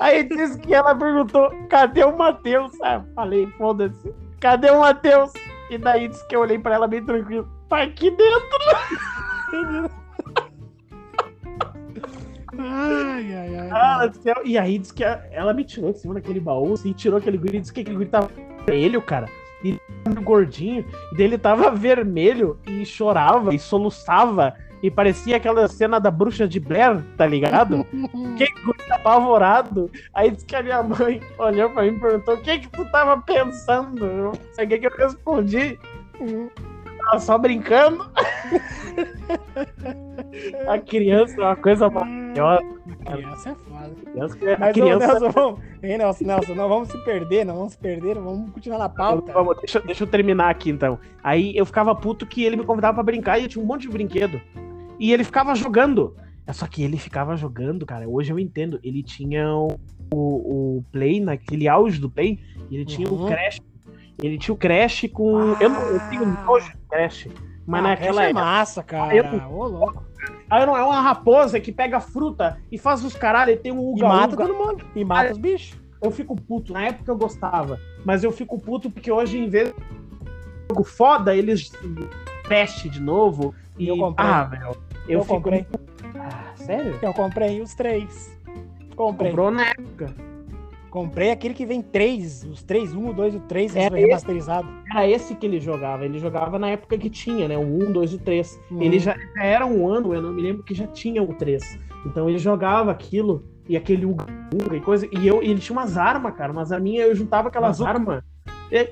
Aí 0.00 0.22
disse 0.22 0.58
que 0.58 0.74
ela 0.74 0.94
perguntou: 0.94 1.50
cadê 1.68 2.04
o 2.04 2.16
Matheus? 2.16 2.72
Ah, 2.82 3.02
falei, 3.14 3.46
foda-se, 3.58 4.14
cadê 4.40 4.70
o 4.70 4.80
Matheus? 4.80 5.32
E 5.70 5.76
daí 5.76 6.08
disse 6.08 6.26
que 6.26 6.34
eu 6.34 6.40
olhei 6.40 6.58
pra 6.58 6.74
ela 6.74 6.88
bem 6.88 7.04
tranquilo. 7.04 7.48
Tá 7.68 7.82
aqui 7.82 8.10
dentro. 8.10 8.58
Ai, 12.58 13.34
ai, 13.34 13.70
ai. 13.70 14.12
Céu. 14.14 14.36
E 14.44 14.56
aí 14.56 14.78
disse 14.78 14.94
que 14.94 15.04
ela 15.04 15.52
me 15.52 15.64
tirou 15.64 15.92
de 15.92 15.98
cima 15.98 16.14
daquele 16.14 16.40
baú, 16.40 16.72
assim, 16.72 16.92
tirou 16.92 17.18
aquele 17.18 17.36
guri, 17.36 17.60
disse 17.60 17.72
que 17.72 17.80
aquele 17.80 17.96
guri 17.96 18.08
tava 18.08 18.30
vermelho, 18.66 19.02
cara. 19.02 19.28
E 19.62 19.78
gordinho, 20.22 20.84
e 21.12 21.16
dele 21.16 21.36
tava 21.36 21.70
vermelho 21.70 22.58
e 22.66 22.86
chorava 22.86 23.54
e 23.54 23.58
soluçava. 23.58 24.54
E 24.82 24.90
parecia 24.90 25.36
aquela 25.36 25.66
cena 25.68 25.98
da 25.98 26.10
bruxa 26.10 26.46
de 26.46 26.60
Blair, 26.60 27.02
tá 27.16 27.26
ligado? 27.26 27.84
que 28.36 28.46
guri 28.62 28.92
apavorado. 28.92 29.90
Aí 30.14 30.30
disse 30.30 30.44
que 30.46 30.56
a 30.56 30.62
minha 30.62 30.82
mãe 30.82 31.20
olhou 31.38 31.70
pra 31.70 31.82
mim 31.82 31.96
e 31.96 32.00
perguntou: 32.00 32.34
o 32.34 32.40
que 32.40 32.58
que 32.58 32.68
tu 32.68 32.84
tava 32.90 33.20
pensando? 33.22 34.04
Eu 34.04 34.32
sei 34.52 34.64
o 34.64 34.68
que 34.68 34.78
que 34.78 34.86
eu 34.86 34.96
respondi. 34.96 35.78
Tava 37.04 37.20
só 37.20 37.38
brincando. 37.38 38.08
a 40.68 40.78
criança 40.78 41.34
é 41.40 41.44
uma 41.44 41.56
coisa 41.56 41.88
maravilhosa. 41.88 42.78
Criança 43.04 43.50
é 43.50 43.54
foda. 43.54 43.90
Criança, 44.12 44.38
a 44.54 44.58
Mas, 44.58 44.70
ô, 44.70 44.72
criança 44.72 45.06
Nelson, 45.06 45.30
vamos... 45.30 45.60
Ei, 45.82 45.98
Nelson, 45.98 46.24
Nelson, 46.24 46.54
não 46.54 46.68
vamos 46.68 46.88
se 46.88 46.98
perder, 46.98 47.44
não 47.44 47.54
vamos 47.56 47.72
se 47.72 47.78
perder, 47.78 48.18
vamos 48.18 48.50
continuar 48.50 48.78
na 48.78 48.88
pauta. 48.88 49.32
Vamos, 49.32 49.56
deixa, 49.58 49.80
deixa 49.80 50.04
eu 50.04 50.08
terminar 50.08 50.50
aqui 50.50 50.70
então. 50.70 50.98
Aí 51.22 51.56
eu 51.56 51.64
ficava 51.64 51.94
puto 51.94 52.26
que 52.26 52.44
ele 52.44 52.56
me 52.56 52.64
convidava 52.64 52.94
pra 52.94 53.02
brincar 53.02 53.38
e 53.38 53.44
eu 53.44 53.48
tinha 53.48 53.62
um 53.62 53.66
monte 53.66 53.82
de 53.82 53.88
brinquedo. 53.88 54.40
E 54.98 55.12
ele 55.12 55.24
ficava 55.24 55.54
jogando. 55.54 56.16
É 56.46 56.52
Só 56.52 56.66
que 56.66 56.82
ele 56.82 56.96
ficava 56.96 57.36
jogando, 57.36 57.84
cara. 57.84 58.08
Hoje 58.08 58.32
eu 58.32 58.38
entendo. 58.38 58.80
Ele 58.82 59.02
tinha 59.02 59.48
o, 59.52 59.68
o, 60.12 60.78
o 60.78 60.84
Play, 60.90 61.20
naquele 61.20 61.68
auge 61.68 62.00
do 62.00 62.10
Play, 62.10 62.38
e 62.70 62.76
ele 62.76 62.84
tinha 62.84 63.08
Uhum. 63.08 63.24
o 63.24 63.26
Crash. 63.26 63.60
Ele 64.22 64.38
tinha 64.38 64.54
o 64.54 64.58
Crash 64.58 65.06
com. 65.12 65.54
Eu, 65.60 65.68
não, 65.68 65.86
eu 65.86 66.00
tenho 66.08 66.24
nojo 66.26 66.66
de 66.72 66.78
Crash. 66.88 67.28
Mas 67.66 67.80
Ah, 67.84 67.88
naquela 67.88 68.22
é 68.24 68.30
época. 68.30 68.44
massa, 68.44 68.82
cara. 68.82 69.14
Eu- 69.14 69.50
Ô, 69.52 69.66
louco. 69.66 70.02
Aí 70.50 70.64
não 70.64 70.74
é 70.76 70.82
uma 70.82 71.00
raposa 71.02 71.60
que 71.60 71.70
pega 71.70 72.00
fruta 72.00 72.58
e 72.72 72.78
faz 72.78 73.04
os 73.04 73.14
caralho 73.14 73.52
e 73.52 73.56
tem 73.56 73.70
um 73.70 73.90
E 73.90 74.00
uga, 74.00 74.08
mata 74.08 74.34
uga. 74.34 74.46
todo 74.46 74.56
mundo. 74.58 74.84
E 74.96 75.04
mata 75.04 75.30
os 75.32 75.38
bichos. 75.38 75.78
eu 76.02 76.10
fico 76.10 76.34
puto. 76.34 76.72
Na 76.72 76.86
época 76.86 77.12
eu 77.12 77.18
gostava, 77.18 77.78
mas 78.06 78.24
eu 78.24 78.32
fico 78.32 78.58
puto 78.58 78.90
porque 78.90 79.12
hoje, 79.12 79.38
em 79.38 79.48
vez 79.50 79.68
de 79.68 79.74
jogo 80.70 80.82
foda, 80.84 81.36
eles 81.36 81.70
peste 82.48 82.88
de 82.88 83.00
novo. 83.00 83.54
E 83.78 83.86
Eu 83.88 83.98
comprei. 83.98 84.26
Ah, 84.26 84.44
velho. 84.44 84.76
Eu, 85.08 85.20
Eu 85.20 85.22
fico... 85.22 85.34
comprei. 85.34 85.66
Ah, 86.18 86.52
sério? 86.56 86.98
Eu 87.00 87.14
comprei 87.14 87.60
os 87.60 87.74
três. 87.74 88.36
Comprei. 88.94 89.30
Comprou 89.30 89.50
na 89.50 89.68
época. 89.70 90.14
Comprei 90.90 91.30
aquele 91.30 91.54
que 91.54 91.66
vem 91.66 91.82
três. 91.82 92.44
Os 92.44 92.62
três, 92.62 92.94
um, 92.94 93.08
o 93.08 93.12
dois, 93.12 93.34
o 93.34 93.40
três, 93.40 93.74
É 93.76 93.88
remasterizado. 93.88 94.68
Era 94.90 95.06
esse 95.06 95.34
que 95.34 95.46
ele 95.46 95.60
jogava. 95.60 96.04
Ele 96.04 96.18
jogava 96.18 96.58
na 96.58 96.70
época 96.70 96.96
que 96.96 97.10
tinha, 97.10 97.46
né? 97.46 97.56
O 97.56 97.88
1, 97.88 97.92
2 97.92 98.12
e 98.12 98.14
o 98.16 98.18
3. 98.18 98.60
Uhum. 98.70 98.82
Ele 98.82 98.98
já, 98.98 99.14
já 99.36 99.44
era 99.44 99.66
um 99.66 99.86
ano, 99.86 100.14
eu 100.14 100.22
não 100.22 100.32
me 100.32 100.42
lembro 100.42 100.62
que 100.62 100.74
já 100.74 100.86
tinha 100.86 101.22
o 101.22 101.34
3. 101.34 101.78
Então 102.06 102.28
ele 102.28 102.38
jogava 102.38 102.90
aquilo 102.90 103.44
e 103.68 103.76
aquele 103.76 104.06
Uga 104.06 104.26
Uga 104.52 104.76
e 104.76 104.80
coisa. 104.80 105.06
E 105.12 105.26
eu, 105.26 105.42
e 105.42 105.50
ele 105.50 105.60
tinha 105.60 105.76
umas 105.76 105.96
armas, 105.98 106.34
cara, 106.34 106.52
umas 106.52 106.72
arminhas, 106.72 107.08
eu 107.08 107.14
juntava 107.14 107.48
aquelas 107.48 107.80
armas. 107.80 108.18
É, 108.18 108.22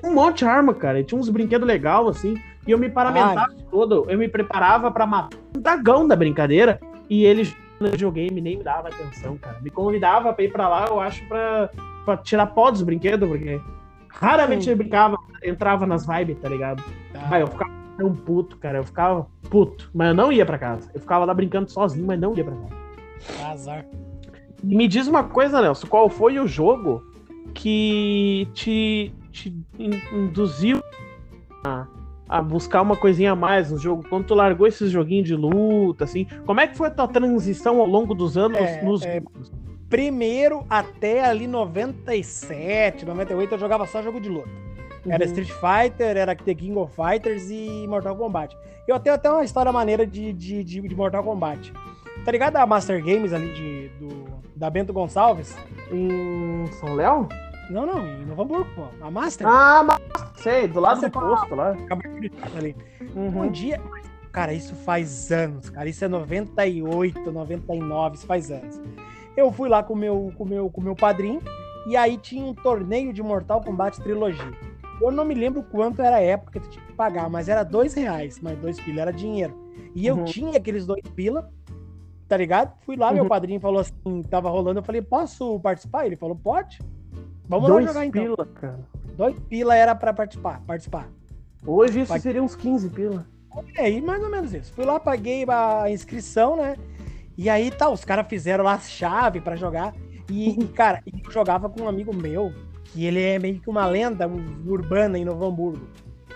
Um 0.03 0.13
monte 0.13 0.39
de 0.39 0.45
arma, 0.45 0.73
cara. 0.73 0.97
Ele 0.97 1.07
tinha 1.07 1.19
uns 1.19 1.29
brinquedos 1.29 1.67
legais, 1.67 2.07
assim. 2.07 2.35
E 2.67 2.71
eu 2.71 2.77
me 2.77 2.89
paramentava 2.89 3.53
todo. 3.71 4.05
Eu 4.09 4.17
me 4.17 4.27
preparava 4.27 4.91
pra 4.91 5.05
matar 5.05 5.37
um 5.55 5.61
dragão 5.61 6.07
da 6.07 6.15
brincadeira. 6.15 6.79
E 7.09 7.25
ele 7.25 7.53
no 7.79 7.89
videogame 7.89 8.41
nem 8.41 8.57
me 8.57 8.63
dava 8.63 8.89
atenção, 8.89 9.37
cara. 9.37 9.59
Me 9.61 9.69
convidava 9.69 10.33
pra 10.33 10.43
ir 10.43 10.51
pra 10.51 10.67
lá, 10.67 10.87
eu 10.87 10.99
acho, 10.99 11.25
pra, 11.27 11.69
pra 12.03 12.17
tirar 12.17 12.47
pó 12.47 12.71
dos 12.71 12.81
brinquedos, 12.81 13.29
porque 13.29 13.61
raramente 14.09 14.67
ele 14.67 14.77
brincava, 14.77 15.15
entrava 15.43 15.85
nas 15.85 16.05
vibes, 16.05 16.39
tá 16.39 16.49
ligado? 16.49 16.83
Tá. 17.13 17.27
Aí 17.31 17.41
eu 17.41 17.47
ficava 17.47 17.71
tão 17.97 18.15
puto, 18.15 18.57
cara. 18.57 18.79
Eu 18.79 18.83
ficava 18.83 19.27
puto. 19.49 19.89
Mas 19.93 20.09
eu 20.09 20.15
não 20.15 20.31
ia 20.31 20.45
pra 20.45 20.57
casa. 20.57 20.89
Eu 20.93 20.99
ficava 20.99 21.23
lá 21.23 21.33
brincando 21.33 21.69
sozinho, 21.69 22.05
mas 22.05 22.19
não 22.19 22.35
ia 22.35 22.43
pra 22.43 22.55
casa. 22.55 23.51
Azar. 23.51 23.85
E 24.63 24.75
me 24.75 24.87
diz 24.87 25.07
uma 25.07 25.23
coisa, 25.23 25.61
Nelson, 25.61 25.87
qual 25.87 26.09
foi 26.09 26.39
o 26.39 26.47
jogo 26.47 27.03
que 27.53 28.47
te, 28.53 29.13
te 29.43 29.55
in- 29.79 30.01
induziu 30.11 30.81
a, 31.65 31.85
a 32.27 32.41
buscar 32.41 32.81
uma 32.81 32.95
coisinha 32.95 33.31
a 33.31 33.35
mais 33.35 33.71
no 33.71 33.77
jogo? 33.77 34.03
Quando 34.09 34.25
tu 34.25 34.33
largou 34.35 34.65
esses 34.67 34.91
joguinhos 34.91 35.27
de 35.27 35.35
luta, 35.35 36.03
assim, 36.03 36.25
como 36.45 36.59
é 36.59 36.67
que 36.67 36.75
foi 36.77 36.87
a 36.87 36.91
tua 36.91 37.07
transição 37.07 37.79
ao 37.79 37.85
longo 37.87 38.13
dos 38.13 38.37
anos 38.37 38.57
É, 38.59 38.81
nos 38.83 39.03
é? 39.05 39.21
Primeiro 39.89 40.65
até 40.69 41.23
ali 41.23 41.47
97, 41.47 43.05
98 43.05 43.53
eu 43.53 43.59
jogava 43.59 43.85
só 43.87 44.01
jogo 44.03 44.19
de 44.19 44.27
luta. 44.29 44.49
Era 45.07 45.23
Uhum. 45.23 45.31
Street 45.31 45.49
Fighter, 45.51 46.17
era 46.17 46.35
The 46.35 46.53
King 46.53 46.77
of 46.77 46.93
Fighters 46.93 47.49
e 47.49 47.85
Mortal 47.87 48.15
Kombat. 48.17 48.57
Eu 48.85 48.99
tenho 48.99 49.15
até 49.15 49.29
uma 49.31 49.45
história 49.45 49.71
maneira 49.71 50.05
de, 50.05 50.33
de, 50.33 50.61
de, 50.63 50.81
de 50.81 50.95
Mortal 50.95 51.23
Kombat. 51.23 51.71
Tá 52.25 52.31
ligado 52.33 52.57
a 52.57 52.65
Master 52.65 53.01
Games 53.01 53.31
ali 53.31 53.53
de, 53.53 53.87
do, 53.99 54.25
da 54.53 54.69
Bento 54.69 54.91
Gonçalves? 54.91 55.55
Em 55.89 56.65
São 56.73 56.93
Léo? 56.95 57.29
Não, 57.69 57.85
não, 57.85 58.07
em 58.07 58.25
Novo 58.25 58.41
Hamburgo, 58.43 58.67
pô. 58.75 58.87
A 59.01 59.11
Master. 59.11 59.45
Ah, 59.47 59.83
mas 59.83 59.99
sei, 60.37 60.67
do 60.67 60.79
lado 60.79 61.01
do 61.01 61.09
posto 61.11 61.53
lá. 61.55 61.75
ali. 62.55 62.75
Um 63.15 63.27
Uhum. 63.27 63.51
dia. 63.51 63.81
Cara, 64.31 64.53
isso 64.53 64.75
faz 64.75 65.31
anos, 65.31 65.69
cara. 65.69 65.89
Isso 65.89 66.05
é 66.05 66.07
98, 66.07 67.31
99, 67.31 68.15
isso 68.15 68.25
faz 68.25 68.51
anos. 68.51 68.79
Eu 69.35 69.51
fui 69.51 69.67
lá 69.69 69.83
com 69.83 69.93
o 69.93 69.97
meu, 69.97 70.31
com 70.37 70.43
o 70.43 70.47
meu, 70.47 70.69
com 70.69 70.81
meu 70.81 70.95
padrinho 70.95 71.41
e 71.87 71.95
aí 71.97 72.17
tinha 72.17 72.43
um 72.45 72.53
torneio 72.53 73.11
de 73.13 73.21
Mortal 73.21 73.61
Kombat 73.61 73.99
Trilogia. 74.01 74.51
Eu 75.01 75.11
não 75.11 75.23
me 75.25 75.33
lembro 75.35 75.61
quanto 75.63 76.01
era 76.01 76.17
a 76.17 76.21
época 76.21 76.53
que 76.53 76.67
tu 76.67 76.69
tinha 76.71 76.85
que 76.85 76.93
pagar, 76.93 77.29
mas 77.29 77.47
era 77.49 77.63
dois 77.63 77.93
reais, 77.93 78.39
mas 78.41 78.57
dois 78.59 78.79
pila 78.79 79.01
era 79.01 79.11
dinheiro. 79.13 79.53
E 79.93 80.05
eu 80.07 80.17
Uhum. 80.17 80.25
tinha 80.25 80.57
aqueles 80.57 80.85
dois 80.85 81.01
pila, 81.15 81.49
tá 82.27 82.35
ligado? 82.37 82.73
Fui 82.81 82.95
lá, 82.95 83.11
meu 83.13 83.23
Uhum. 83.23 83.29
padrinho 83.29 83.59
falou 83.59 83.79
assim, 83.81 84.21
tava 84.29 84.49
rolando, 84.49 84.79
eu 84.79 84.83
falei, 84.83 85.01
posso 85.01 85.59
participar? 85.59 86.05
Ele 86.05 86.15
falou, 86.15 86.35
pode. 86.35 86.79
Vamos 87.47 87.67
Dois 87.67 87.85
lá 87.85 87.91
jogar 87.93 88.05
então. 88.05 88.23
pila, 88.23 88.45
cara. 88.45 88.79
Dois 89.15 89.39
pila 89.49 89.75
era 89.75 89.95
pra 89.95 90.13
participar, 90.13 90.61
participar. 90.61 91.09
Hoje 91.65 92.01
isso 92.01 92.19
seria 92.19 92.43
uns 92.43 92.55
15 92.55 92.89
pila. 92.89 93.25
É, 93.75 93.85
aí 93.85 94.01
mais 94.01 94.21
ou 94.21 94.29
menos 94.29 94.53
isso. 94.53 94.71
Fui 94.73 94.85
lá, 94.85 94.99
paguei 94.99 95.45
a 95.49 95.89
inscrição, 95.89 96.55
né? 96.55 96.75
E 97.37 97.49
aí 97.49 97.71
tá, 97.71 97.89
os 97.89 98.03
caras 98.03 98.27
fizeram 98.27 98.63
lá 98.63 98.73
as 98.73 98.89
chaves 98.89 99.41
pra 99.41 99.55
jogar. 99.55 99.93
E, 100.29 100.49
e, 100.59 100.67
cara, 100.67 101.01
eu 101.05 101.31
jogava 101.31 101.69
com 101.69 101.83
um 101.83 101.87
amigo 101.87 102.13
meu, 102.13 102.51
que 102.85 103.05
ele 103.05 103.21
é 103.21 103.39
meio 103.39 103.59
que 103.59 103.69
uma 103.69 103.85
lenda 103.85 104.29
urbana 104.65 105.17
em 105.17 105.25
Novo 105.25 105.45
Hamburgo. 105.45 105.87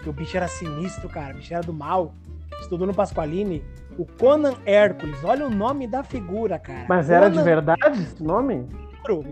Que 0.02 0.10
o 0.10 0.14
bicho 0.14 0.36
era 0.36 0.48
sinistro, 0.48 1.08
cara. 1.10 1.34
O 1.34 1.38
bicho 1.38 1.54
era 1.54 1.64
do 1.64 1.74
mal. 1.74 2.14
Estudou 2.60 2.88
no 2.88 2.94
Pasqualini. 2.94 3.64
O 3.98 4.06
Conan 4.06 4.56
Hércules. 4.66 5.24
Olha 5.24 5.46
o 5.46 5.50
nome 5.50 5.88
da 5.88 6.04
figura, 6.04 6.58
cara. 6.58 6.86
Mas 6.88 7.10
era 7.10 7.30
de 7.30 7.36
Conan 7.36 7.46
verdade 7.46 8.02
esse 8.02 8.24
nome? 8.24 8.68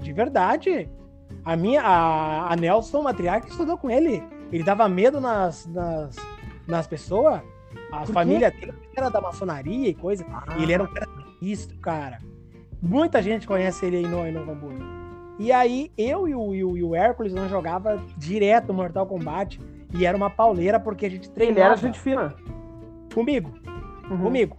De 0.01 0.13
verdade. 0.13 0.89
A 1.43 1.55
minha, 1.55 1.81
a, 1.81 2.51
a 2.51 2.55
Nelson 2.55 3.01
Matriarca 3.01 3.47
estudou 3.47 3.77
com 3.77 3.89
ele. 3.89 4.23
Ele 4.51 4.63
dava 4.63 4.87
medo 4.89 5.19
nas, 5.21 5.65
nas, 5.67 6.15
nas 6.67 6.87
pessoas. 6.87 7.41
A 7.91 8.05
família 8.05 8.51
dele 8.51 8.73
era 8.95 9.09
da 9.09 9.21
maçonaria 9.21 9.89
e 9.89 9.93
coisa. 9.93 10.25
E 10.57 10.63
ele 10.63 10.73
era 10.73 10.83
um 10.83 10.87
cara 10.87 11.07
sinistro, 11.39 11.77
cara. 11.79 12.19
Muita 12.81 13.21
gente 13.21 13.45
conhece 13.47 13.85
ele 13.85 13.97
aí 13.97 14.07
no, 14.07 14.25
em 14.25 14.31
Novo 14.31 14.51
Hamburgo. 14.51 14.83
E 15.37 15.51
aí, 15.51 15.91
eu 15.97 16.27
e 16.27 16.35
o, 16.35 16.53
e 16.53 16.63
o, 16.63 16.77
e 16.77 16.83
o 16.83 16.95
Hércules, 16.95 17.33
nós 17.33 17.49
jogava 17.49 18.01
direto 18.17 18.73
Mortal 18.73 19.05
Kombat. 19.05 19.59
E 19.93 20.05
era 20.05 20.15
uma 20.15 20.29
pauleira 20.29 20.79
porque 20.79 21.05
a 21.05 21.09
gente 21.09 21.25
Ele 21.27 21.33
treinava 21.33 21.67
era 21.73 21.75
gente 21.77 21.99
fina. 21.99 22.35
comigo. 23.13 23.51
Uhum. 24.09 24.17
Comigo. 24.17 24.57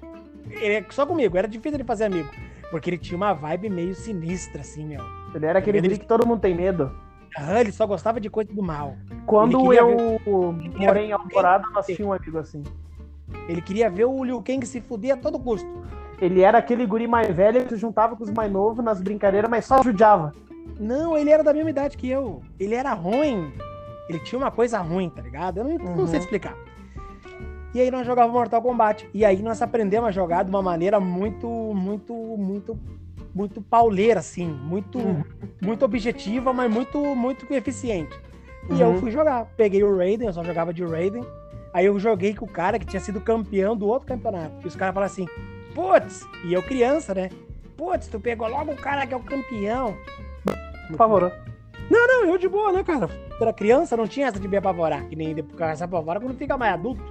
Ele, 0.50 0.84
só 0.90 1.04
comigo. 1.06 1.36
Era 1.36 1.46
difícil 1.46 1.78
de 1.78 1.84
fazer 1.84 2.04
amigo. 2.04 2.30
Porque 2.70 2.90
ele 2.90 2.98
tinha 2.98 3.16
uma 3.16 3.32
vibe 3.32 3.68
meio 3.68 3.94
sinistra, 3.94 4.60
assim, 4.60 4.84
meu. 4.84 5.04
Ele 5.34 5.46
era 5.46 5.58
aquele 5.58 5.78
Ele- 5.78 5.98
que 5.98 6.06
todo 6.06 6.26
mundo 6.26 6.40
tem 6.40 6.54
medo. 6.54 6.90
Aham, 7.38 7.60
ele 7.60 7.72
só 7.72 7.86
gostava 7.86 8.20
de 8.20 8.28
coisa 8.28 8.52
do 8.52 8.62
mal. 8.62 8.96
Quando 9.24 9.52
eu 9.52 9.62
queria 9.62 9.84
morei 9.84 11.04
em 11.04 11.08
ver- 11.08 11.12
Alvorada, 11.12 11.64
nós 11.72 11.86
tínhamos 11.86 12.08
um 12.08 12.12
amigo 12.12 12.38
assim. 12.38 12.62
Ele 13.48 13.62
queria 13.62 13.88
ver 13.88 14.04
o 14.06 14.24
Liu 14.24 14.42
Kang 14.42 14.66
se 14.66 14.80
fuder 14.80 15.14
a 15.14 15.16
todo 15.16 15.38
custo. 15.38 15.68
Ele 16.20 16.40
era 16.42 16.58
aquele 16.58 16.84
guri 16.84 17.06
mais 17.06 17.34
velho 17.34 17.62
que 17.62 17.70
se 17.70 17.76
juntava 17.76 18.16
com 18.16 18.24
os 18.24 18.30
mais 18.30 18.50
novos 18.50 18.84
nas 18.84 19.00
brincadeiras, 19.00 19.48
mas 19.48 19.64
só 19.64 19.80
judiava. 19.82 20.32
Não, 20.78 21.16
ele 21.16 21.30
era 21.30 21.42
da 21.44 21.52
mesma 21.54 21.70
idade 21.70 21.96
que 21.96 22.08
eu. 22.10 22.42
Ele 22.58 22.74
era 22.74 22.92
ruim. 22.92 23.52
Ele 24.08 24.18
tinha 24.18 24.38
uma 24.38 24.50
coisa 24.50 24.78
ruim, 24.80 25.08
tá 25.08 25.22
ligado? 25.22 25.58
Eu 25.58 25.64
não, 25.64 25.78
não 25.78 25.96
Uhum. 26.00 26.06
sei 26.08 26.18
explicar. 26.18 26.54
E 27.72 27.80
aí 27.80 27.90
nós 27.90 28.04
jogávamos 28.04 28.36
Mortal 28.36 28.60
Kombat. 28.60 29.08
E 29.14 29.24
aí 29.24 29.40
nós 29.42 29.62
aprendemos 29.62 30.08
a 30.08 30.12
jogar 30.12 30.42
de 30.42 30.50
uma 30.50 30.60
maneira 30.60 30.98
muito, 30.98 31.46
muito, 31.48 32.12
muito, 32.12 32.78
muito 33.34 33.60
pauleira, 33.62 34.20
assim. 34.20 34.46
Muito, 34.46 34.98
Uhum. 34.98 35.22
muito 35.62 35.84
objetiva, 35.84 36.52
mas 36.52 36.70
muito, 36.70 36.98
muito 37.14 37.52
eficiente. 37.52 38.18
E 38.70 38.80
eu 38.80 38.88
Uhum. 38.90 38.98
fui 38.98 39.10
jogar. 39.10 39.46
Peguei 39.56 39.82
o 39.82 39.96
Raiden, 39.96 40.26
eu 40.28 40.32
só 40.32 40.44
jogava 40.44 40.72
de 40.72 40.84
Raiden. 40.84 41.24
Aí 41.72 41.86
eu 41.86 41.98
joguei 41.98 42.34
com 42.34 42.44
o 42.44 42.48
cara 42.48 42.78
que 42.78 42.86
tinha 42.86 43.00
sido 43.00 43.20
campeão 43.20 43.76
do 43.76 43.86
outro 43.86 44.08
campeonato. 44.08 44.54
E 44.64 44.66
os 44.66 44.74
caras 44.76 44.92
falaram 44.94 45.12
assim, 45.12 45.26
putz, 45.74 46.26
e 46.44 46.52
eu 46.52 46.62
criança, 46.62 47.14
né? 47.14 47.30
Putz, 47.76 48.08
tu 48.08 48.18
pegou 48.20 48.48
logo 48.48 48.72
o 48.72 48.76
cara 48.76 49.06
que 49.06 49.14
é 49.14 49.16
o 49.16 49.20
campeão. 49.20 49.94
Por 50.88 50.96
favor. 50.96 51.32
Não, 51.88 52.24
eu 52.26 52.38
de 52.38 52.48
boa, 52.48 52.72
né, 52.72 52.82
cara? 52.84 53.08
Era 53.40 53.52
criança, 53.52 53.96
não 53.96 54.06
tinha 54.06 54.26
essa 54.28 54.38
de 54.38 54.46
me 54.46 54.56
apavorar. 54.56 55.06
Que 55.08 55.16
nem 55.16 55.34
depois 55.34 55.78
se 55.78 55.84
apavora 55.84 56.20
quando 56.20 56.36
fica 56.36 56.56
mais 56.58 56.74
adulto. 56.74 57.02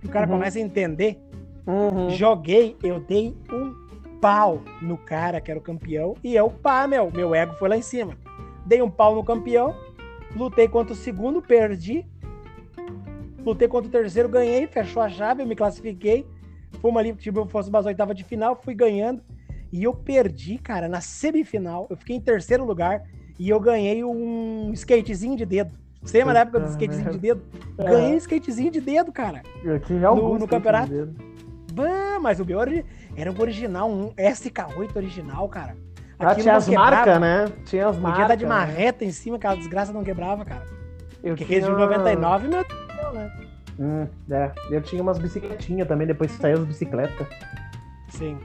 Que 0.00 0.06
o 0.06 0.10
cara 0.10 0.26
Uhum. 0.26 0.32
começa 0.34 0.58
a 0.58 0.60
entender. 0.62 1.18
Uhum. 1.66 2.10
Joguei, 2.10 2.76
eu 2.82 3.00
dei 3.00 3.34
um 3.52 3.74
pau 4.20 4.62
no 4.80 4.96
cara 4.96 5.40
que 5.40 5.50
era 5.50 5.58
o 5.58 5.62
campeão. 5.62 6.14
E 6.22 6.34
eu, 6.34 6.50
pá, 6.50 6.86
meu, 6.86 7.10
meu 7.10 7.34
ego 7.34 7.54
foi 7.54 7.68
lá 7.68 7.76
em 7.76 7.82
cima. 7.82 8.16
Dei 8.66 8.82
um 8.82 8.90
pau 8.90 9.14
no 9.14 9.24
campeão. 9.24 9.74
Lutei 10.34 10.68
contra 10.68 10.92
o 10.92 10.96
segundo, 10.96 11.40
perdi. 11.40 12.06
Lutei 13.44 13.66
contra 13.66 13.88
o 13.88 13.90
terceiro, 13.90 14.28
ganhei, 14.28 14.66
fechou 14.66 15.02
a 15.02 15.08
chave, 15.08 15.42
eu 15.42 15.46
me 15.46 15.56
classifiquei. 15.56 16.26
Fomos 16.80 16.98
ali, 16.98 17.14
tipo, 17.14 17.46
fosse 17.46 17.70
umas 17.70 17.86
oitavas 17.86 18.14
de 18.16 18.24
final, 18.24 18.54
fui 18.56 18.74
ganhando. 18.74 19.22
E 19.72 19.84
eu 19.84 19.94
perdi, 19.94 20.58
cara, 20.58 20.88
na 20.88 21.00
semifinal. 21.00 21.86
Eu 21.88 21.96
fiquei 21.96 22.16
em 22.16 22.20
terceiro 22.20 22.64
lugar 22.64 23.04
e 23.38 23.48
eu 23.48 23.60
ganhei 23.60 24.04
um 24.04 24.70
skatezinho 24.72 25.36
de 25.36 25.46
dedo. 25.46 25.72
Você 26.02 26.18
lembra 26.18 26.34
da 26.34 26.40
época 26.40 26.60
do 26.60 26.68
skatezinho 26.68 27.10
de 27.10 27.18
dedo? 27.18 27.42
Ganhei 27.76 28.14
um 28.14 28.18
skatezinho 28.18 28.70
de 28.70 28.80
dedo, 28.80 29.12
cara. 29.12 29.42
Eu 29.64 29.78
tive 29.80 30.04
alguns 30.04 30.38
no 30.38 30.44
eu 30.44 30.48
campeonato? 30.48 30.88
tinha 30.88 31.06
medo. 31.06 31.28
Bah, 31.72 32.18
mas 32.20 32.40
o 32.40 32.44
meu 32.44 32.58
era 33.20 33.30
o 33.32 33.40
original, 33.40 33.90
um 33.90 34.12
SK8 34.14 34.96
original, 34.96 35.48
cara. 35.48 35.76
Ah, 36.18 36.34
tinha 36.34 36.56
as 36.56 36.68
marcas, 36.68 37.20
né? 37.20 37.46
Tinha 37.64 37.86
as 37.88 37.96
Podia 37.96 38.08
marcas. 38.10 38.28
dar 38.28 38.34
de 38.36 38.44
né? 38.44 38.48
marreta 38.48 39.04
em 39.04 39.10
cima, 39.12 39.36
aquela 39.36 39.54
desgraça 39.54 39.92
não 39.92 40.02
quebrava, 40.02 40.44
cara. 40.44 40.64
Eu 41.22 41.36
Porque 41.36 41.44
tinha... 41.44 41.60
de 41.60 41.68
99, 41.70 42.48
meu 42.48 42.64
Deus 42.64 43.14
né? 43.14 43.32
Hum, 43.78 44.06
é. 44.30 44.50
Eu 44.70 44.80
tinha 44.82 45.00
umas 45.00 45.18
bicicletinhas 45.18 45.86
também, 45.86 46.06
depois 46.06 46.32
saiu 46.32 46.58
as 46.58 46.64
bicicletas. 46.64 47.26
Sim. 48.08 48.36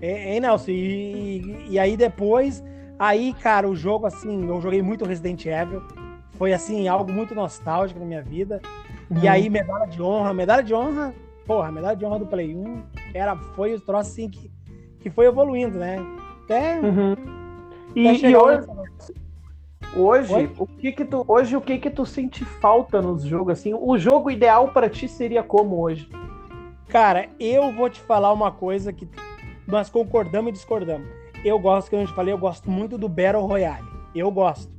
É, 0.00 0.36
é, 0.36 0.40
Nelson, 0.40 0.70
e, 0.70 1.66
e 1.70 1.78
aí 1.78 1.96
depois, 1.96 2.64
aí, 2.98 3.34
cara, 3.34 3.68
o 3.68 3.76
jogo, 3.76 4.06
assim, 4.06 4.46
eu 4.48 4.60
joguei 4.60 4.80
muito 4.82 5.04
Resident 5.04 5.44
Evil. 5.44 5.82
Foi, 6.32 6.52
assim, 6.52 6.86
algo 6.88 7.12
muito 7.12 7.34
nostálgico 7.34 7.98
na 8.00 8.06
minha 8.06 8.22
vida. 8.22 8.60
E 9.10 9.14
Uhum. 9.26 9.30
aí, 9.30 9.50
medalha 9.50 9.86
de 9.86 10.00
honra, 10.00 10.32
medalha 10.32 10.62
de 10.62 10.72
honra, 10.74 11.12
porra, 11.48 11.72
medalha 11.72 11.96
de 11.96 12.04
honra 12.04 12.18
do 12.18 12.26
Play 12.26 12.54
1, 12.54 12.82
era, 13.14 13.34
foi 13.34 13.74
o 13.74 13.80
troço, 13.80 14.10
assim, 14.10 14.28
que, 14.28 14.50
que 15.00 15.08
foi 15.10 15.26
evoluindo, 15.26 15.78
né? 15.78 15.96
Até, 16.44 16.78
Uhum. 16.80 17.12
até 17.12 17.22
E, 17.96 18.06
e 18.12 18.18
chegar 18.18 18.42
hoje, 18.42 18.66
hoje 19.96 20.34
Oi? 20.34 20.50
o 20.58 20.66
que 20.66 20.92
que 20.92 21.04
tu, 21.04 21.24
hoje, 21.26 21.56
o 21.56 21.60
que 21.60 21.78
que 21.78 21.90
tu 21.90 22.04
sente 22.04 22.44
falta 22.44 23.00
nos 23.00 23.22
jogos, 23.24 23.54
assim? 23.54 23.72
O 23.74 23.96
jogo 23.98 24.30
ideal 24.30 24.68
pra 24.68 24.88
ti 24.90 25.08
seria 25.08 25.42
como 25.42 25.80
hoje? 25.80 26.08
Cara, 26.88 27.28
eu 27.40 27.72
vou 27.72 27.88
te 27.90 28.00
falar 28.00 28.32
uma 28.32 28.50
coisa 28.52 28.92
que 28.92 29.08
nós 29.66 29.88
concordamos 29.90 30.50
e 30.50 30.52
discordamos. 30.52 31.08
Eu 31.44 31.58
gosto, 31.58 31.88
que 31.88 31.96
eu 31.96 32.06
te 32.06 32.12
falei, 32.14 32.32
eu 32.32 32.38
gosto 32.38 32.70
muito 32.70 32.98
do 32.98 33.08
Battle 33.08 33.46
Royale. 33.46 33.86
Eu 34.14 34.30
gosto. 34.30 34.70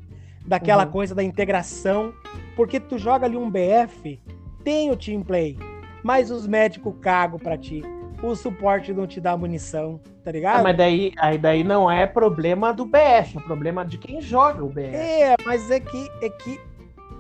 Daquela 0.46 0.86
Uhum. 0.86 0.92
coisa 0.92 1.14
da 1.16 1.24
integração. 1.24 2.14
Porque 2.56 2.80
tu 2.80 2.98
joga 2.98 3.26
ali 3.26 3.38
um 3.38 3.50
BF, 3.50 4.20
tem 4.64 4.90
o 4.92 4.98
team 4.98 5.22
play, 5.24 5.58
mas 6.04 6.32
os 6.32 6.48
médicos 6.48 6.94
cagam 7.02 7.40
pra 7.40 7.58
ti. 7.58 7.84
o 8.22 8.36
suporte 8.36 8.94
não 8.94 9.08
te 9.08 9.22
dá 9.22 9.38
munição, 9.38 10.00
tá 10.24 10.32
ligado? 10.32 10.60
Ah, 10.60 10.64
mas 10.64 10.78
daí, 10.78 11.14
aí 11.18 11.38
daí 11.38 11.64
não 11.64 11.90
é 11.90 12.06
problema 12.06 12.74
do 12.74 12.86
BF, 12.86 13.38
é 13.38 13.42
problema 13.42 13.86
de 13.86 13.98
quem 13.98 14.22
joga 14.22 14.64
o 14.64 14.70
BF. 14.70 14.96
É, 14.96 15.36
mas 15.46 15.72
é 15.72 15.80
que, 15.80 16.12
é 16.22 16.30
que 16.30 16.60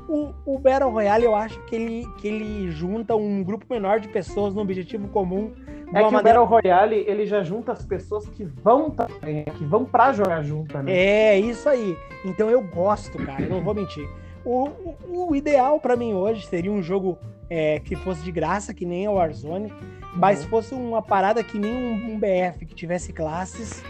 o, 0.09 0.33
o 0.43 0.57
Battle 0.57 0.89
Royale, 0.89 1.23
eu 1.23 1.35
acho 1.35 1.59
que 1.65 1.75
ele, 1.75 2.07
que 2.17 2.27
ele 2.27 2.71
junta 2.71 3.15
um 3.15 3.43
grupo 3.43 3.65
menor 3.69 3.99
de 3.99 4.07
pessoas 4.07 4.55
no 4.55 4.61
objetivo 4.61 5.07
comum. 5.07 5.53
É 5.93 6.03
que 6.03 6.11
maneira... 6.11 6.19
o 6.19 6.23
Battle 6.23 6.45
Royale, 6.45 6.95
ele 7.07 7.25
já 7.25 7.43
junta 7.43 7.71
as 7.71 7.85
pessoas 7.85 8.27
que 8.27 8.43
vão 8.43 8.89
também, 8.89 9.45
que 9.45 9.63
vão 9.63 9.85
pra 9.85 10.11
jogar 10.11 10.41
junto, 10.43 10.77
né? 10.79 10.91
É, 10.91 11.39
isso 11.39 11.69
aí. 11.69 11.95
Então 12.25 12.49
eu 12.49 12.61
gosto, 12.61 13.17
cara, 13.19 13.43
eu 13.43 13.49
não 13.49 13.61
vou 13.61 13.73
mentir. 13.73 14.07
O, 14.43 14.67
o, 15.07 15.29
o 15.29 15.35
ideal 15.35 15.79
para 15.79 15.95
mim 15.95 16.13
hoje 16.13 16.45
seria 16.47 16.71
um 16.71 16.81
jogo 16.81 17.17
é, 17.49 17.79
que 17.79 17.95
fosse 17.95 18.21
de 18.21 18.31
graça, 18.31 18.73
que 18.73 18.85
nem 18.85 19.07
o 19.07 19.13
Warzone, 19.13 19.73
mas 20.15 20.43
uhum. 20.43 20.49
fosse 20.49 20.73
uma 20.73 21.01
parada 21.01 21.43
que 21.43 21.57
nem 21.57 21.73
um, 21.73 22.13
um, 22.13 22.19
BF, 22.19 22.65
que 22.65 22.75
tivesse 22.75 23.11
classes, 23.11 23.83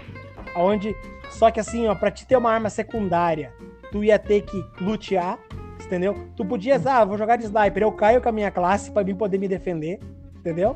onde. 0.56 0.96
Só 1.30 1.52
que 1.52 1.60
assim, 1.60 1.88
ó, 1.88 1.96
pra 1.96 2.10
te 2.10 2.26
ter 2.26 2.38
uma 2.38 2.52
arma 2.52 2.70
secundária, 2.70 3.54
tu 3.92 4.04
ia 4.04 4.18
ter 4.18 4.42
que 4.42 4.64
lutear, 4.82 5.38
entendeu? 5.86 6.16
Tu 6.36 6.46
podias, 6.46 6.88
ah, 6.88 7.04
vou 7.04 7.18
jogar 7.18 7.36
de 7.36 7.46
sniper, 7.46 7.84
eu 7.84 7.92
caio 7.92 8.22
com 8.22 8.30
a 8.30 8.32
minha 8.32 8.50
classe 8.50 8.92
para 8.92 9.04
mim 9.04 9.16
poder 9.16 9.38
me 9.38 9.48
defender, 9.48 10.00
entendeu? 10.38 10.76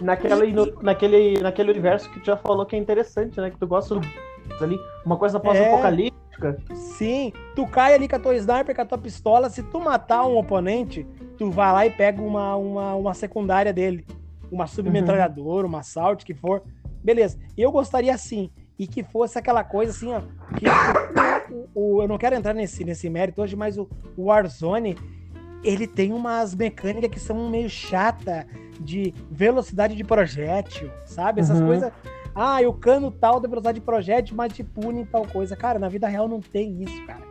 Naquele, 0.00 0.52
no, 0.52 0.82
naquele, 0.82 1.40
naquele 1.40 1.70
universo 1.70 2.10
que 2.10 2.20
tu 2.20 2.26
já 2.26 2.36
falou 2.36 2.66
que 2.66 2.76
é 2.76 2.78
interessante, 2.78 3.40
né? 3.40 3.50
Que 3.50 3.58
tu 3.58 3.66
gosta 3.66 3.94
ali, 4.60 4.78
uma 5.04 5.16
coisa 5.16 5.40
pós-apocalíptica. 5.40 6.58
É, 6.70 6.74
sim, 6.74 7.32
tu 7.54 7.66
cai 7.66 7.94
ali 7.94 8.06
com 8.06 8.16
a 8.16 8.18
tua 8.18 8.34
sniper, 8.36 8.74
com 8.74 8.82
a 8.82 8.84
tua 8.84 8.98
pistola, 8.98 9.48
se 9.48 9.62
tu 9.62 9.80
matar 9.80 10.26
um 10.26 10.36
oponente, 10.36 11.06
tu 11.36 11.50
vai 11.50 11.72
lá 11.72 11.86
e 11.86 11.90
pega 11.90 12.20
uma, 12.22 12.56
uma, 12.56 12.94
uma 12.94 13.14
secundária 13.14 13.72
dele. 13.72 14.04
Uma 14.50 14.66
submetralhadora, 14.66 15.66
uhum. 15.66 15.72
uma 15.72 15.80
assalto, 15.80 16.24
que 16.24 16.34
for. 16.34 16.62
Beleza. 17.02 17.38
Eu 17.56 17.70
gostaria 17.72 18.14
assim, 18.14 18.50
e 18.78 18.86
que 18.86 19.02
fosse 19.02 19.38
aquela 19.38 19.64
coisa 19.64 19.92
assim, 19.92 20.12
ó. 20.12 20.20
Que 20.56 20.66
o, 21.52 21.68
o, 21.74 22.02
eu 22.02 22.08
não 22.08 22.18
quero 22.18 22.34
entrar 22.34 22.54
nesse, 22.54 22.84
nesse 22.84 23.08
mérito 23.08 23.42
hoje, 23.42 23.56
mas 23.56 23.78
o, 23.78 23.88
o 24.16 24.24
Warzone, 24.24 24.96
ele 25.64 25.86
tem 25.86 26.12
umas 26.12 26.54
mecânicas 26.54 27.10
que 27.10 27.20
são 27.20 27.48
meio 27.48 27.68
chata 27.68 28.46
de 28.80 29.14
velocidade 29.30 29.96
de 29.96 30.04
projétil, 30.04 30.90
sabe? 31.04 31.40
Essas 31.40 31.60
uhum. 31.60 31.66
coisas. 31.66 31.92
Ah, 32.34 32.60
o 32.68 32.72
cano 32.74 33.10
tal 33.10 33.40
da 33.40 33.48
velocidade 33.48 33.80
de 33.80 33.84
projétil, 33.84 34.36
mas 34.36 34.52
te 34.52 34.62
pune 34.62 35.06
tal 35.06 35.26
coisa. 35.26 35.56
Cara, 35.56 35.78
na 35.78 35.88
vida 35.88 36.06
real 36.06 36.28
não 36.28 36.40
tem 36.40 36.82
isso, 36.82 37.06
cara. 37.06 37.22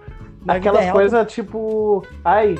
Na 0.45 0.55
Aquelas 0.55 0.91
coisas 0.91 1.33
tipo, 1.33 2.05
ai, 2.23 2.55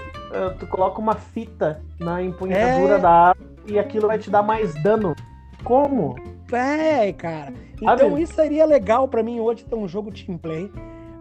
tu 0.60 0.67
coloca 0.67 1.00
uma 1.00 1.15
fita 1.15 1.82
na 2.00 2.21
empunhadura 2.21 2.95
é... 2.95 3.00
da 3.00 3.10
arma 3.10 3.45
e 3.67 3.78
aquilo 3.78 4.08
vai 4.08 4.17
te 4.17 4.30
dar 4.30 4.41
mais 4.41 4.74
dano. 4.82 5.15
Como? 5.63 6.15
É, 6.52 7.13
cara. 7.13 7.54
Então 7.82 8.17
isso 8.17 8.34
seria 8.34 8.65
legal 8.65 9.08
para 9.08 9.21
mim 9.21 9.39
hoje 9.39 9.63
ter 9.63 9.76
um 9.76 9.88
jogo 9.88 10.12
team 10.12 10.38
play 10.38 10.71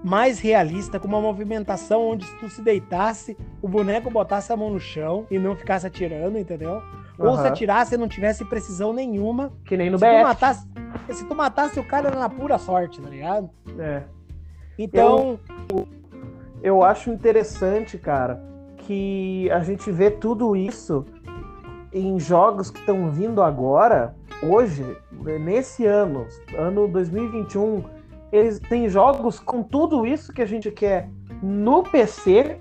mais 0.05 0.39
realista, 0.39 1.01
com 1.01 1.09
uma 1.09 1.21
movimentação 1.21 2.11
onde 2.11 2.27
se 2.27 2.37
tu 2.37 2.51
se 2.51 2.61
deitasse, 2.61 3.35
o 3.63 3.67
boneco 3.67 4.11
botasse 4.11 4.53
a 4.53 4.57
mão 4.57 4.69
no 4.69 4.79
chão 4.79 5.27
e 5.31 5.39
não 5.39 5.57
ficasse 5.57 5.87
atirando, 5.87 6.37
entendeu? 6.37 6.83
Uhum. 7.19 7.31
Ou 7.31 7.39
se 7.39 7.47
atirasse 7.47 7.95
e 7.95 7.99
não 7.99 8.07
tivesse 8.07 8.45
precisão 8.45 8.93
nenhuma. 8.93 9.51
Que 9.65 9.79
nem 9.79 9.89
no 9.89 9.99
se 9.99 10.05
BF. 10.05 10.19
Tu 10.19 10.23
matasse, 10.23 10.69
se 11.11 11.25
tu 11.25 11.35
matasse 11.35 11.81
o 11.81 11.85
cara 11.85 12.09
era 12.09 12.19
na 12.19 12.29
pura 12.29 12.59
sorte, 12.59 13.01
tá 13.01 13.09
ligado? 13.09 13.49
É. 13.79 14.03
Então. 14.79 15.39
Eu, 15.71 15.89
eu 16.65 16.83
acho 16.83 17.11
interessante, 17.11 17.99
cara, 17.99 18.43
que 18.79 19.51
a 19.51 19.61
gente 19.61 19.93
vê 19.93 20.11
tudo 20.11 20.57
isso 20.57 21.05
em 21.93 22.19
jogos 22.19 22.71
que 22.71 22.81
estão 22.81 23.11
vindo 23.11 23.43
agora, 23.43 24.17
hoje, 24.43 24.83
nesse 25.41 25.85
ano, 25.85 26.27
ano 26.57 26.89
2021, 26.89 27.85
eles 28.33 28.59
têm 28.59 28.89
jogos 28.89 29.39
com 29.39 29.63
tudo 29.63 30.07
isso 30.07 30.33
que 30.33 30.41
a 30.41 30.47
gente 30.47 30.71
quer 30.71 31.11
no 31.43 31.83
PC, 31.83 32.59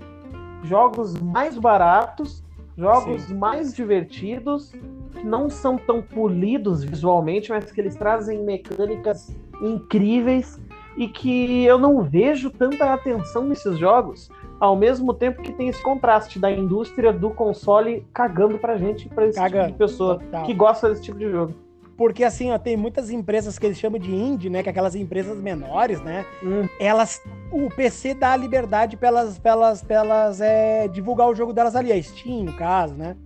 jogos 0.64 1.14
mais 1.14 1.56
baratos, 1.56 2.44
jogos 2.76 3.22
Sim. 3.22 3.34
mais 3.36 3.74
divertidos, 3.74 4.70
que 5.12 5.24
não 5.24 5.48
são 5.48 5.78
tão 5.78 6.02
polidos 6.02 6.84
visualmente, 6.84 7.50
mas 7.50 7.72
que 7.72 7.80
eles 7.80 7.96
trazem 7.96 8.44
mecânicas 8.44 9.34
incríveis 9.62 10.60
e 10.96 11.08
que 11.08 11.64
eu 11.64 11.78
não 11.78 12.02
vejo 12.02 12.50
tanta 12.50 12.92
atenção 12.92 13.44
nesses 13.44 13.78
jogos 13.78 14.28
ao 14.60 14.76
mesmo 14.76 15.12
tempo 15.12 15.42
que 15.42 15.52
tem 15.52 15.68
esse 15.68 15.82
contraste 15.82 16.38
da 16.38 16.50
indústria 16.50 17.12
do 17.12 17.30
console 17.30 18.06
cagando 18.12 18.58
pra 18.58 18.76
gente, 18.76 19.08
pra 19.08 19.26
esse 19.26 19.38
cagando. 19.38 19.66
tipo 19.66 19.72
de 19.72 19.78
pessoa 19.78 20.18
Total. 20.18 20.42
que 20.44 20.54
gosta 20.54 20.88
desse 20.88 21.02
tipo 21.02 21.18
de 21.18 21.30
jogo. 21.30 21.54
Porque 21.96 22.24
assim, 22.24 22.50
ó, 22.50 22.58
tem 22.58 22.76
muitas 22.76 23.10
empresas 23.10 23.56
que 23.58 23.66
eles 23.66 23.78
chamam 23.78 24.00
de 24.00 24.12
indie, 24.12 24.50
né? 24.50 24.62
Que 24.62 24.68
é 24.68 24.72
aquelas 24.72 24.96
empresas 24.96 25.38
menores, 25.38 26.00
né? 26.00 26.24
Hum. 26.42 26.68
Elas. 26.80 27.22
O 27.52 27.70
PC 27.70 28.14
dá 28.14 28.36
liberdade 28.36 28.96
pra 28.96 29.08
elas, 29.08 29.38
pra 29.38 29.52
elas, 29.52 29.82
pra 29.82 29.96
elas 29.96 30.40
é, 30.40 30.88
divulgar 30.88 31.28
o 31.28 31.34
jogo 31.34 31.52
delas 31.52 31.76
ali, 31.76 31.92
a 31.92 32.02
Steam, 32.02 32.44
no 32.44 32.52
caso, 32.54 32.94
né? 32.94 33.16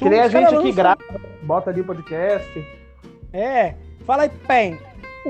Nem 0.00 0.20
a 0.20 0.28
gente 0.28 0.54
aqui 0.54 0.72
grava, 0.72 0.98
bota 1.42 1.70
ali 1.70 1.82
o 1.82 1.84
podcast. 1.84 2.64
É, 3.32 3.74
fala 4.06 4.22
aí, 4.22 4.30
Pen, 4.46 4.78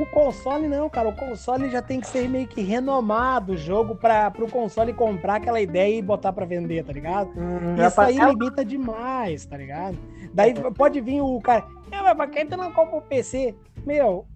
o 0.02 0.06
console 0.06 0.68
não, 0.68 0.88
cara. 0.88 1.08
O 1.08 1.14
console 1.14 1.68
já 1.70 1.82
tem 1.82 2.00
que 2.00 2.06
ser 2.06 2.28
meio 2.28 2.46
que 2.46 2.62
renomado 2.62 3.52
o 3.52 3.56
jogo 3.56 3.96
para 3.96 4.32
o 4.38 4.50
console 4.50 4.92
comprar 4.92 5.36
aquela 5.36 5.60
ideia 5.60 5.98
e 5.98 6.02
botar 6.02 6.32
para 6.32 6.46
vender, 6.46 6.84
tá 6.84 6.92
ligado? 6.92 7.30
Hum, 7.36 7.74
Isso 7.84 8.00
aí 8.00 8.18
limita 8.18 8.64
demais, 8.64 9.44
tá 9.44 9.56
ligado? 9.56 9.98
Daí 10.32 10.50
é. 10.50 10.70
pode 10.70 11.00
vir 11.00 11.20
o 11.20 11.40
cara, 11.40 11.66
é, 11.90 12.02
mas 12.02 12.14
pra 12.14 12.26
quem 12.26 12.46
tu 12.46 12.56
não 12.56 12.72
compra 12.72 12.96
um 12.96 13.00
PC? 13.00 13.54
Meu, 13.84 14.26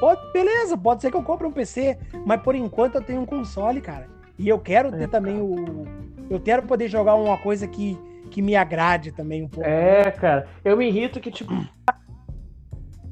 pode, 0.00 0.32
beleza, 0.32 0.76
pode 0.76 1.02
ser 1.02 1.10
que 1.10 1.16
eu 1.16 1.22
compre 1.22 1.46
um 1.46 1.52
PC, 1.52 1.98
mas 2.26 2.40
por 2.42 2.54
enquanto 2.54 2.96
eu 2.96 3.02
tenho 3.02 3.20
um 3.20 3.26
console, 3.26 3.80
cara. 3.80 4.08
E 4.38 4.48
eu 4.48 4.58
quero 4.58 4.90
ter 4.90 5.04
é, 5.04 5.06
também 5.06 5.40
o. 5.40 5.86
Eu 6.28 6.40
quero 6.40 6.62
poder 6.62 6.88
jogar 6.88 7.14
uma 7.14 7.36
coisa 7.38 7.68
que, 7.68 7.98
que 8.30 8.40
me 8.40 8.56
agrade 8.56 9.12
também 9.12 9.42
um 9.42 9.48
pouco. 9.48 9.68
É, 9.68 10.10
cara. 10.10 10.48
Eu 10.64 10.76
me 10.76 10.88
irrito 10.88 11.20
que, 11.20 11.30
tipo, 11.30 11.54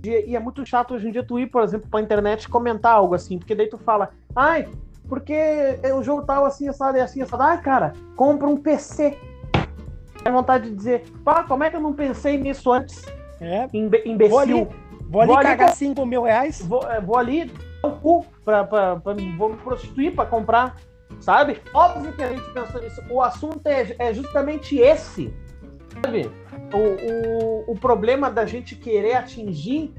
e 0.08 0.34
é 0.34 0.40
muito 0.40 0.64
chato 0.64 0.94
hoje 0.94 1.08
em 1.08 1.12
dia 1.12 1.22
tu 1.22 1.38
ir, 1.38 1.46
por 1.46 1.62
exemplo, 1.62 1.88
pra 1.90 2.00
internet 2.00 2.48
comentar 2.48 2.94
algo 2.94 3.14
assim, 3.14 3.38
porque 3.38 3.54
daí 3.54 3.68
tu 3.68 3.78
fala, 3.78 4.10
ai, 4.34 4.68
porque 5.08 5.34
o 5.94 6.02
jogo 6.02 6.22
tal 6.22 6.44
assim, 6.44 6.68
assado 6.68 6.96
e 6.96 7.00
assim, 7.00 7.20
assado. 7.20 7.42
Ai, 7.42 7.60
cara, 7.60 7.92
compra 8.14 8.46
um 8.46 8.56
PC. 8.56 9.18
Tem 10.22 10.32
vontade 10.32 10.70
de 10.70 10.76
dizer, 10.76 11.04
pá, 11.24 11.42
como 11.42 11.64
é 11.64 11.70
que 11.70 11.76
eu 11.76 11.80
não 11.80 11.92
pensei 11.92 12.38
nisso 12.38 12.72
antes? 12.72 13.04
É. 13.40 13.66
Imbe 13.72 14.02
imbecil. 14.04 14.30
Vou 14.30 14.38
ali, 14.38 14.68
vou 15.08 15.20
ali 15.22 15.32
vou 15.32 15.42
cagar 15.42 15.68
ali, 15.68 15.76
5 15.76 16.06
mil 16.06 16.22
reais. 16.22 16.62
Vou, 16.64 16.82
é, 16.88 17.00
vou 17.00 17.16
ali 17.16 17.46
dar 17.82 17.88
o 17.88 17.96
cu 17.96 18.26
pra, 18.44 18.64
pra, 18.64 18.96
pra, 18.96 19.14
vou 19.36 19.48
me 19.48 19.56
prostituir 19.56 20.14
pra 20.14 20.26
comprar, 20.26 20.76
sabe? 21.20 21.58
Óbvio 21.74 22.12
que 22.12 22.22
a 22.22 22.28
gente 22.28 22.48
pensou 22.52 22.80
nisso. 22.80 23.02
O 23.10 23.20
assunto 23.20 23.66
é, 23.66 23.96
é 23.98 24.14
justamente 24.14 24.78
esse. 24.78 25.34
Sabe? 26.04 26.30
O, 26.72 27.68
o, 27.68 27.72
o 27.72 27.74
problema 27.78 28.30
da 28.30 28.44
gente 28.46 28.74
querer 28.76 29.14
atingir, 29.14 29.92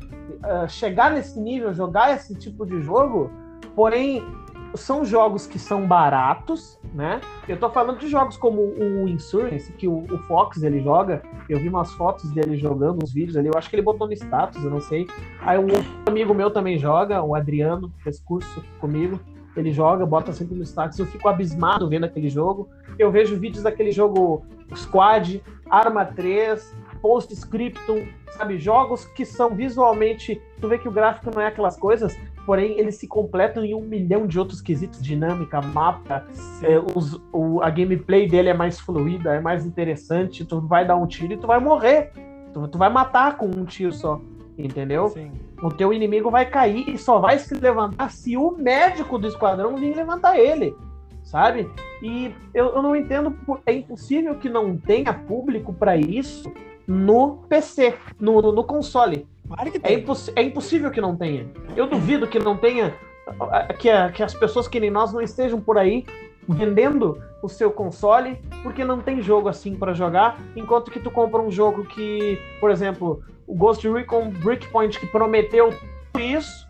uh, 0.44 0.70
chegar 0.70 1.12
nesse 1.12 1.40
nível, 1.40 1.74
jogar 1.74 2.16
esse 2.16 2.36
tipo 2.36 2.66
de 2.66 2.82
jogo, 2.82 3.32
porém, 3.76 4.24
são 4.76 5.04
jogos 5.04 5.46
que 5.46 5.60
são 5.60 5.86
baratos, 5.86 6.80
né? 6.94 7.20
Eu 7.48 7.58
tô 7.58 7.70
falando 7.70 8.00
de 8.00 8.08
jogos 8.08 8.38
como 8.38 8.62
o 8.62 9.08
Insurgence, 9.08 9.72
que 9.74 9.88
o, 9.88 10.04
o, 10.12 10.18
Fox 10.20 10.64
ele 10.64 10.82
joga. 10.82 11.22
Eu 11.50 11.60
vi 11.60 11.68
umas 11.68 11.92
fotos 11.94 12.30
dele 12.32 12.58
jogando, 12.58 13.04
uns 13.04 13.12
vídeos 13.12 13.36
ali. 13.36 13.48
Eu 13.48 13.54
acho 13.58 13.70
que 13.70 13.76
ele 13.76 13.84
botou 13.84 14.08
no 14.08 14.14
status, 14.14 14.64
eu 14.64 14.70
não 14.70 14.82
sei. 14.82 15.08
Aí 15.42 15.58
um 15.58 15.68
amigo 16.08 16.34
meu 16.34 16.50
também 16.52 16.78
joga, 16.78 17.22
o 17.22 17.36
Adriano, 17.36 17.92
fez 18.04 18.20
curso 18.20 18.64
comigo. 18.80 19.20
Ele 19.56 19.72
joga, 19.72 20.06
bota 20.06 20.32
sempre 20.32 20.56
no 20.56 20.64
status. 20.64 20.98
Eu 20.98 21.06
fico 21.06 21.28
abismado 21.28 21.90
vendo 21.90 22.06
aquele 22.06 22.30
jogo. 22.30 22.70
Eu 22.98 23.12
vejo 23.12 23.36
vídeos 23.36 23.64
daquele 23.64 23.92
jogo 23.92 24.46
Squad, 24.76 25.44
Arma 25.72 26.04
3, 26.04 26.76
Postscriptum, 27.02 28.06
sabe? 28.32 28.60
Jogos 28.60 29.06
que 29.06 29.26
são 29.26 29.56
visualmente. 29.56 30.42
Tu 30.60 30.68
vê 30.68 30.78
que 30.78 30.88
o 30.88 30.92
gráfico 30.92 31.32
não 31.34 31.42
é 31.42 31.48
aquelas 31.48 31.78
coisas, 31.78 32.16
porém 32.46 32.78
eles 32.78 32.96
se 32.96 33.08
completam 33.08 33.64
em 33.64 33.74
um 33.74 33.82
milhão 33.82 34.28
de 34.28 34.38
outros 34.38 34.62
quesitos, 34.62 35.02
dinâmica, 35.02 35.62
mapa, 35.62 36.28
é, 36.62 36.78
os, 36.96 37.20
o, 37.32 37.62
a 37.62 37.70
gameplay 37.70 38.28
dele 38.28 38.50
é 38.50 38.54
mais 38.54 38.80
fluida, 38.80 39.34
é 39.34 39.40
mais 39.40 39.66
interessante, 39.66 40.44
tu 40.44 40.60
vai 40.60 40.86
dar 40.86 40.98
um 40.98 41.08
tiro 41.08 41.34
e 41.34 41.38
tu 41.38 41.48
vai 41.48 41.60
morrer. 41.60 42.12
Tu, 42.54 42.68
tu 42.68 42.78
vai 42.78 42.90
matar 42.90 43.38
com 43.38 43.46
um 43.46 43.64
tiro 43.64 43.94
só, 43.94 44.20
entendeu? 44.58 45.08
Sim. 45.10 45.32
O 45.64 45.70
teu 45.70 45.94
inimigo 45.94 46.30
vai 46.30 46.46
cair 46.46 46.90
e 46.90 46.98
só 46.98 47.20
vai 47.20 47.40
se 47.40 47.54
levantar 47.54 48.12
se 48.12 48.36
o 48.36 48.52
médico 48.52 49.18
do 49.18 49.28
esquadrão 49.28 49.78
vir 49.78 49.96
levantar 49.96 50.38
ele 50.38 50.76
sabe? 51.32 51.72
E 52.02 52.36
eu, 52.54 52.76
eu 52.76 52.82
não 52.82 52.94
entendo, 52.94 53.34
é 53.66 53.72
impossível 53.72 54.36
que 54.36 54.50
não 54.50 54.76
tenha 54.76 55.14
público 55.14 55.74
para 55.74 55.96
isso 55.96 56.52
no 56.86 57.38
PC, 57.48 57.96
no, 58.20 58.42
no, 58.42 58.52
no 58.52 58.64
console. 58.66 59.26
Claro 59.48 59.72
que 59.72 59.78
é 59.78 59.80
tem. 59.80 59.96
É, 59.96 60.00
imposs, 60.00 60.32
é 60.36 60.44
impossível 60.44 60.92
que 60.92 61.00
não 61.00 61.16
tenha. 61.16 61.48
Eu 61.76 61.88
duvido 61.88 62.28
que 62.28 62.38
não 62.38 62.58
tenha, 62.58 62.94
que, 63.80 63.90
que 64.14 64.22
as 64.22 64.34
pessoas 64.34 64.68
que 64.68 64.80
nem 64.80 64.92
nós 64.92 65.14
não 65.14 65.22
estejam 65.22 65.62
por 65.62 65.78
aí 65.78 66.06
vendendo 66.50 67.24
o 67.42 67.48
seu 67.48 67.72
console 67.72 68.38
porque 68.62 68.84
não 68.84 69.00
tem 69.00 69.22
jogo 69.22 69.48
assim 69.48 69.76
para 69.76 69.94
jogar, 69.94 70.38
enquanto 70.54 70.92
que 70.92 71.00
tu 71.00 71.10
compra 71.10 71.42
um 71.42 71.50
jogo 71.50 71.86
que, 71.86 72.38
por 72.60 72.70
exemplo, 72.70 73.24
o 73.48 73.56
Ghost 73.56 73.88
Recon 73.88 74.32
Breakpoint 74.32 75.00
que 75.00 75.08
prometeu 75.08 75.74
isso, 76.20 76.68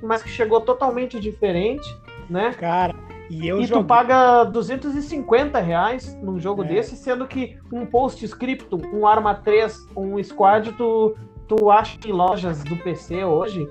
mas 0.00 0.22
que 0.22 0.28
chegou 0.28 0.60
totalmente 0.60 1.18
diferente, 1.18 1.84
né? 2.30 2.54
Cara, 2.54 2.94
e 3.30 3.46
eu 3.48 3.60
E 3.60 3.66
joguei- 3.66 3.82
tu 3.82 3.86
paga 3.86 4.44
250 4.44 5.58
reais 5.60 6.14
num 6.22 6.38
jogo 6.38 6.62
É. 6.64 6.68
desse, 6.68 6.96
sendo 6.96 7.26
que 7.26 7.56
um 7.72 7.86
postscriptum, 7.86 8.80
um 8.92 9.06
Arma 9.06 9.34
3, 9.34 9.86
um 9.96 10.22
Squad, 10.22 10.72
tu, 10.72 11.16
tu 11.48 11.70
acha 11.70 11.98
em 12.06 12.12
lojas 12.12 12.62
do 12.64 12.76
PC 12.76 13.24
hoje 13.24 13.68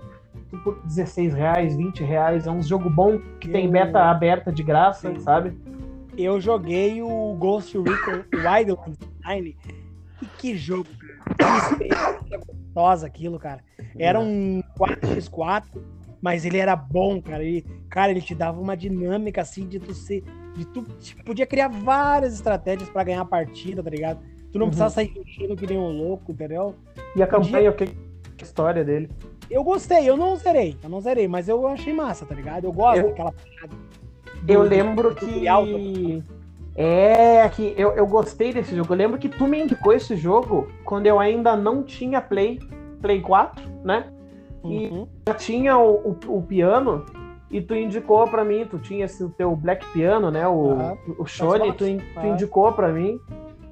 por 0.63 0.79
16 0.85 1.33
reais, 1.33 1.75
20 1.75 2.03
reais. 2.03 2.45
É 2.47 2.51
um 2.51 2.61
jogo 2.61 2.89
bom 2.89 3.19
que 3.39 3.49
tem 3.49 3.65
Eu- 3.65 3.71
beta 3.71 4.03
aberta 4.03 4.51
de 4.51 4.63
graça, 4.63 5.09
Sim. 5.11 5.19
sabe? 5.19 5.57
eu 6.15 6.39
joguei 6.39 7.01
o 7.01 7.35
Ghost 7.39 7.75
Recon 7.75 8.23
Wildlands 8.35 8.99
Online. 9.25 9.57
E 10.21 10.25
que 10.37 10.55
jogo, 10.55 10.87
cara. 11.37 11.75
Que 12.27 12.37
gostosa 12.37 13.07
aquilo, 13.07 13.39
cara. 13.39 13.61
Era 13.97 14.19
um 14.19 14.61
4x4, 14.77 15.63
mas 16.23 16.45
ele 16.45 16.57
era 16.57 16.73
bom, 16.73 17.21
cara. 17.21 17.43
Ele, 17.43 17.65
cara, 17.89 18.09
ele 18.11 18.21
te 18.21 18.33
dava 18.33 18.59
uma 18.61 18.77
dinâmica 18.77 19.41
assim 19.41 19.67
de 19.67 19.77
tu 19.77 19.93
ser. 19.93 20.23
De 20.55 20.63
tu 20.65 20.83
tipo, 21.01 21.21
podia 21.25 21.45
criar 21.45 21.67
várias 21.67 22.33
estratégias 22.33 22.89
pra 22.89 23.03
ganhar 23.03 23.21
a 23.21 23.25
partida, 23.25 23.83
tá 23.83 23.89
ligado? 23.89 24.19
Tu 24.51 24.57
não 24.57 24.67
Uhum. 24.67 24.69
precisava 24.69 24.89
sair 24.91 25.11
mexendo 25.13 25.55
que 25.57 25.67
nem 25.67 25.77
um 25.77 25.89
louco, 25.91 26.31
entendeu? 26.31 26.75
E 27.15 27.21
a 27.21 27.27
campanha, 27.27 27.69
o 27.69 27.73
que 27.73 27.83
a 27.83 28.43
história 28.43 28.83
dele? 28.85 29.09
Eu 29.49 29.63
gostei, 29.63 30.09
eu 30.09 30.15
não 30.15 30.35
zerei, 30.37 30.77
eu 30.81 30.89
não 30.89 31.01
zerei, 31.01 31.27
mas 31.27 31.49
eu 31.49 31.67
achei 31.67 31.91
massa, 31.93 32.25
tá 32.25 32.33
ligado? 32.33 32.63
Eu 32.63 32.71
gosto 32.71 32.99
Eu- 33.01 33.07
daquela 33.09 33.31
parada 33.33 33.75
Eu 34.47 34.61
lembro 34.61 35.13
que. 35.15 35.25
tutorial, 35.25 35.65
É, 36.75 37.47
que 37.49 37.73
eu, 37.77 37.91
eu 37.91 38.05
gostei 38.07 38.51
desse 38.53 38.75
jogo. 38.75 38.93
Eu 38.93 38.97
lembro 38.97 39.17
que 39.19 39.29
tu 39.29 39.45
me 39.47 39.61
indicou 39.61 39.93
esse 39.93 40.15
jogo 40.15 40.67
quando 40.83 41.05
eu 41.05 41.19
ainda 41.19 41.55
não 41.55 41.83
tinha 41.83 42.19
Play, 42.21 42.59
Play 43.01 43.21
4, 43.21 43.63
né? 43.83 44.11
E- 44.63 44.87
Uhum. 44.87 45.07
já 45.27 45.33
tinha 45.35 45.77
o, 45.77 46.15
o, 46.27 46.37
o 46.37 46.41
piano 46.41 47.05
e 47.51 47.61
tu 47.61 47.75
indicou 47.75 48.27
pra 48.27 48.43
mim, 48.43 48.65
tu 48.69 48.79
tinha 48.79 49.05
esse 49.05 49.27
teu 49.31 49.55
Black 49.55 49.85
Piano, 49.93 50.31
né? 50.31 50.47
O, 50.47 50.71
Aham. 50.71 50.97
o 51.19 51.25
Shone, 51.25 51.71
tu, 51.73 51.85
in- 51.85 51.97
tu 51.99 52.25
indicou 52.25 52.71
pra 52.71 52.89
mim. 52.89 53.19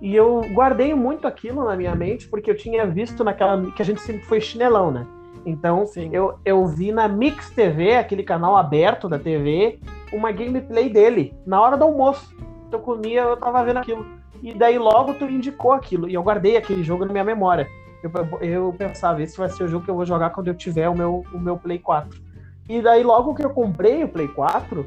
E 0.02 0.16
eu 0.16 0.42
guardei 0.54 0.94
muito 0.96 1.28
aquilo 1.28 1.64
na 1.64 1.76
minha 1.76 1.96
mente, 1.96 2.28
porque 2.28 2.50
eu 2.50 2.58
tinha 2.58 2.86
visto 2.88 3.24
naquela. 3.24 3.72
que 3.72 3.82
a 3.82 3.86
gente 3.86 4.02
sempre 4.02 4.24
foi 4.24 4.42
chinelão, 4.42 4.90
né? 4.92 5.06
Então, 5.46 5.86
Sim. 5.86 6.10
eu, 6.12 6.36
eu 6.46 6.66
vi 6.68 6.92
na 6.92 7.08
Mix 7.08 7.50
TV, 7.52 7.96
aquele 7.96 8.22
canal 8.24 8.56
aberto 8.58 9.08
da 9.10 9.18
TV, 9.18 9.80
uma 10.14 10.32
gameplay 10.32 10.88
dele, 10.90 11.34
na 11.46 11.60
hora 11.62 11.76
do 11.78 11.84
almoço. 11.84 12.36
Eu 12.72 12.80
comia, 12.80 13.22
eu 13.22 13.38
tava 13.38 13.64
vendo 13.64 13.78
aquilo. 13.78 14.06
E 14.42 14.54
daí 14.54 14.78
logo 14.78 15.14
tu 15.16 15.26
indicou 15.26 15.72
aquilo. 15.72 16.08
E 16.10 16.14
eu 16.14 16.24
guardei 16.24 16.58
aquele 16.58 16.84
jogo 16.84 17.06
na 17.06 17.12
minha 17.12 17.24
memória. 17.24 17.68
Eu, 18.04 18.12
eu 18.42 18.76
pensava, 18.78 19.22
esse 19.22 19.38
vai 19.38 19.50
ser 19.50 19.64
o 19.64 19.68
jogo 19.68 19.86
que 19.86 19.92
eu 19.92 19.96
vou 19.96 20.06
jogar 20.06 20.32
quando 20.32 20.48
eu 20.48 20.56
tiver 20.56 20.90
o 20.90 20.96
meu, 20.96 21.24
o 21.34 21.40
meu 21.40 21.58
Play 21.58 21.78
4. 21.78 22.20
E 22.68 22.82
daí 22.82 23.04
logo 23.04 23.36
que 23.36 23.44
eu 23.44 23.50
comprei 23.52 24.04
o 24.04 24.10
Play 24.10 24.28
4, 24.28 24.86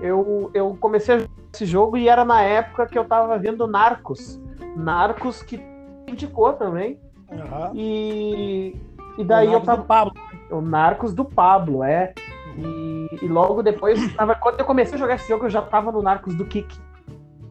eu, 0.00 0.50
eu 0.54 0.76
comecei 0.80 1.14
a 1.14 1.18
jogar 1.18 1.32
esse 1.52 1.66
jogo 1.66 1.96
e 1.96 2.08
era 2.08 2.24
na 2.24 2.42
época 2.42 2.86
que 2.86 2.98
eu 2.98 3.04
tava 3.04 3.36
vendo 3.38 3.66
Narcos. 3.66 4.40
Narcos 4.76 5.42
que 5.42 5.60
indicou 6.08 6.52
também. 6.52 6.98
Aham. 7.30 7.72
E, 7.74 8.76
e 9.18 9.24
daí 9.24 9.52
eu 9.52 9.60
tava. 9.60 9.82
do 9.82 9.86
Pablo. 9.86 10.14
O 10.50 10.60
Narcos 10.60 11.14
do 11.14 11.24
Pablo, 11.24 11.82
é. 11.82 12.12
E, 12.56 13.24
e 13.24 13.28
logo 13.28 13.62
depois, 13.62 13.98
tava, 14.14 14.34
quando 14.36 14.60
eu 14.60 14.66
comecei 14.66 14.94
a 14.94 14.98
jogar 14.98 15.14
esse 15.16 15.28
jogo, 15.28 15.46
eu 15.46 15.50
já 15.50 15.62
tava 15.62 15.90
no 15.90 16.02
Narcos 16.02 16.34
do 16.34 16.44
Kik. 16.44 16.78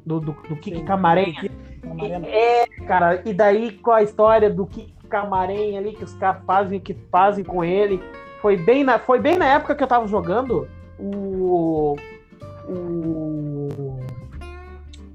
Do, 0.06 0.20
do, 0.20 0.32
do 0.32 0.56
Kik. 0.56 0.84
Camarenha. 0.84 1.50
Camarena. 1.82 2.28
É, 2.28 2.68
cara, 2.88 3.22
e 3.26 3.34
daí 3.34 3.72
com 3.72 3.92
a 3.92 4.02
história 4.02 4.50
do 4.50 4.66
Kik 4.66 4.93
Camarenha 5.14 5.80
ali, 5.80 5.94
que 5.94 6.04
os 6.04 6.14
caras 6.16 6.44
fazem 6.44 6.80
que 6.80 6.96
fazem 7.12 7.44
com 7.44 7.64
ele. 7.64 8.02
Foi 8.42 8.58
bem, 8.58 8.84
na, 8.84 8.98
foi 8.98 9.20
bem 9.20 9.38
na 9.38 9.46
época 9.46 9.76
que 9.76 9.84
eu 9.84 9.88
tava 9.88 10.08
jogando 10.08 10.68
o. 10.98 11.96
O. 12.68 14.00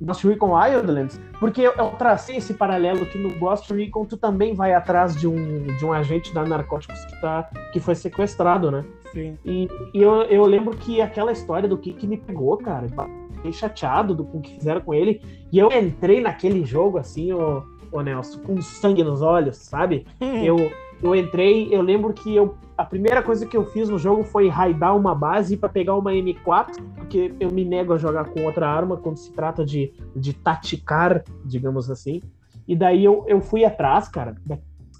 Ghost 0.01 0.29
Recon 0.29 0.57
Wildlands, 0.57 1.21
porque 1.41 1.61
eu, 1.61 1.73
eu 1.73 1.89
tracei 1.91 2.37
esse 2.37 2.55
paralelo 2.55 3.05
que 3.05 3.19
no 3.19 3.37
Ghost 3.37 3.75
Recon 3.75 4.05
tu 4.05 4.17
também 4.17 4.55
vai 4.55 4.73
atrás 4.73 5.17
de 5.17 5.27
um, 5.27 5.65
de 5.77 5.85
um 5.85 5.93
agente 5.93 6.33
da 6.33 6.45
narcóticos 6.45 7.05
que, 7.07 7.21
tá, 7.21 7.51
que 7.73 7.81
foi 7.81 7.97
sequestrado, 7.97 8.71
né? 8.71 8.85
Sim. 9.13 9.37
E, 9.45 9.69
e 9.93 10.01
eu, 10.01 10.23
eu 10.23 10.47
lembro 10.47 10.77
que 10.77 11.03
aquela 11.03 11.33
história 11.33 11.69
do 11.69 11.77
Kik 11.77 12.07
me 12.07 12.17
pegou, 12.17 12.57
cara. 12.59 12.87
Eu 12.87 13.29
Fiquei 13.35 13.53
chateado 13.53 14.15
do, 14.15 14.25
com 14.25 14.39
o 14.39 14.41
que 14.41 14.55
fizeram 14.55 14.81
com 14.81 14.95
ele. 14.95 15.21
E 15.51 15.59
eu 15.59 15.73
entrei 15.73 16.21
naquele 16.21 16.65
jogo 16.65 16.99
assim, 16.99 17.33
ô, 17.33 17.65
ô 17.91 18.01
Nelson, 18.01 18.41
com 18.41 18.61
sangue 18.61 19.03
nos 19.03 19.23
olhos, 19.23 19.57
sabe? 19.57 20.07
Eu, 20.45 20.71
eu 21.03 21.15
entrei, 21.15 21.69
eu 21.71 21.81
lembro 21.81 22.13
que 22.13 22.35
eu, 22.35 22.57
a 22.77 22.85
primeira 22.85 23.23
coisa 23.23 23.47
que 23.47 23.57
eu 23.57 23.65
fiz 23.65 23.89
no 23.89 23.99
jogo 23.99 24.25
foi 24.25 24.49
raidar 24.49 24.97
uma 24.97 25.15
base 25.15 25.57
para 25.57 25.69
pegar 25.69 25.95
uma 25.95 26.13
M4, 26.13 26.81
porque 26.97 27.33
eu 27.39 27.51
me 27.51 27.65
nego 27.65 27.93
a 27.93 27.99
jogar 27.99 28.27
com 28.27 28.45
outra 28.45 28.69
arma 28.69 28.97
quando 28.97 29.17
se 29.17 29.33
trata 29.33 29.65
de, 29.65 29.93
de 30.15 30.33
taticar, 30.33 31.23
digamos 31.45 31.91
assim. 31.91 32.21
E 32.67 32.77
daí 32.77 33.05
eu, 33.05 33.25
eu 33.27 33.41
fui 33.41 33.65
atrás, 33.65 34.09
cara, 34.09 34.35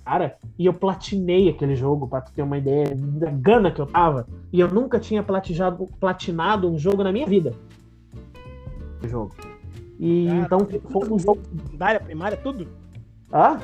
cara, 0.05 0.37
e 0.59 0.65
eu 0.65 0.73
platinei 0.73 1.51
aquele 1.51 1.77
jogo, 1.77 2.09
pra 2.09 2.21
tu 2.21 2.33
ter 2.33 2.43
uma 2.43 2.57
ideia 2.57 2.95
da 2.95 3.31
gana 3.31 3.71
que 3.71 3.81
eu 3.81 3.87
tava. 3.87 4.27
E 4.53 4.59
eu 4.61 4.69
nunca 4.69 4.99
tinha 4.99 5.23
platinado 5.23 6.71
um 6.71 6.79
jogo 6.79 7.03
na 7.05 7.13
minha 7.13 7.27
vida. 7.27 7.53
Jogo. 9.03 9.35
E 9.99 10.27
Cara, 10.29 10.39
então 10.41 10.59
foi 10.91 11.09
um 11.11 11.19
jogo. 11.19 11.41
Secundária, 11.67 12.01
primária, 12.01 12.37
tudo. 12.37 12.69
Ah? 13.33 13.59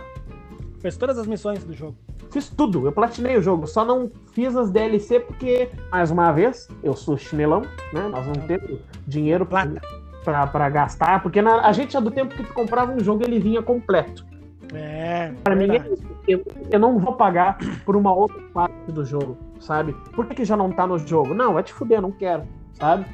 Fez 0.80 0.96
todas 0.96 1.16
as 1.18 1.26
missões 1.26 1.62
do 1.64 1.72
jogo. 1.72 1.96
Fiz 2.30 2.48
tudo, 2.48 2.84
eu 2.86 2.92
platinei 2.92 3.36
o 3.36 3.42
jogo, 3.42 3.66
só 3.66 3.84
não 3.84 4.10
fiz 4.32 4.56
as 4.56 4.68
DLC 4.70 5.20
porque, 5.20 5.68
mais 5.92 6.10
uma 6.10 6.32
vez, 6.32 6.68
eu 6.82 6.94
sou 6.96 7.16
chinelão, 7.16 7.62
né? 7.92 8.08
Nós 8.10 8.26
não 8.26 8.34
temos 8.46 8.80
dinheiro 9.06 9.46
pra, 9.46 9.64
Plata. 9.66 9.86
pra, 10.24 10.46
pra 10.48 10.68
gastar, 10.68 11.22
porque 11.22 11.40
na- 11.40 11.60
a 11.60 11.72
gente 11.72 11.96
é 11.96 12.00
do 12.00 12.10
tempo 12.10 12.34
que 12.34 12.42
tu 12.42 12.52
comprava 12.52 12.90
um 12.92 12.98
jogo 12.98 13.22
ele 13.22 13.38
vinha 13.38 13.62
completo. 13.62 14.26
É. 14.72 15.32
Pra 15.44 15.54
mim, 15.54 15.68
é 15.76 15.88
eu, 16.26 16.44
eu 16.72 16.80
não 16.80 16.98
vou 16.98 17.12
pagar 17.12 17.56
por 17.84 17.94
uma 17.94 18.12
outra 18.12 18.40
parte 18.52 18.90
do 18.90 19.04
jogo, 19.04 19.38
sabe? 19.60 19.92
Por 20.12 20.26
que, 20.26 20.34
que 20.34 20.44
já 20.44 20.56
não 20.56 20.72
tá 20.72 20.84
no 20.88 20.98
jogo? 20.98 21.32
Não, 21.34 21.54
vai 21.54 21.62
te 21.62 21.72
fuder, 21.72 22.00
não 22.02 22.10
quero, 22.10 22.42
sabe? 22.72 23.06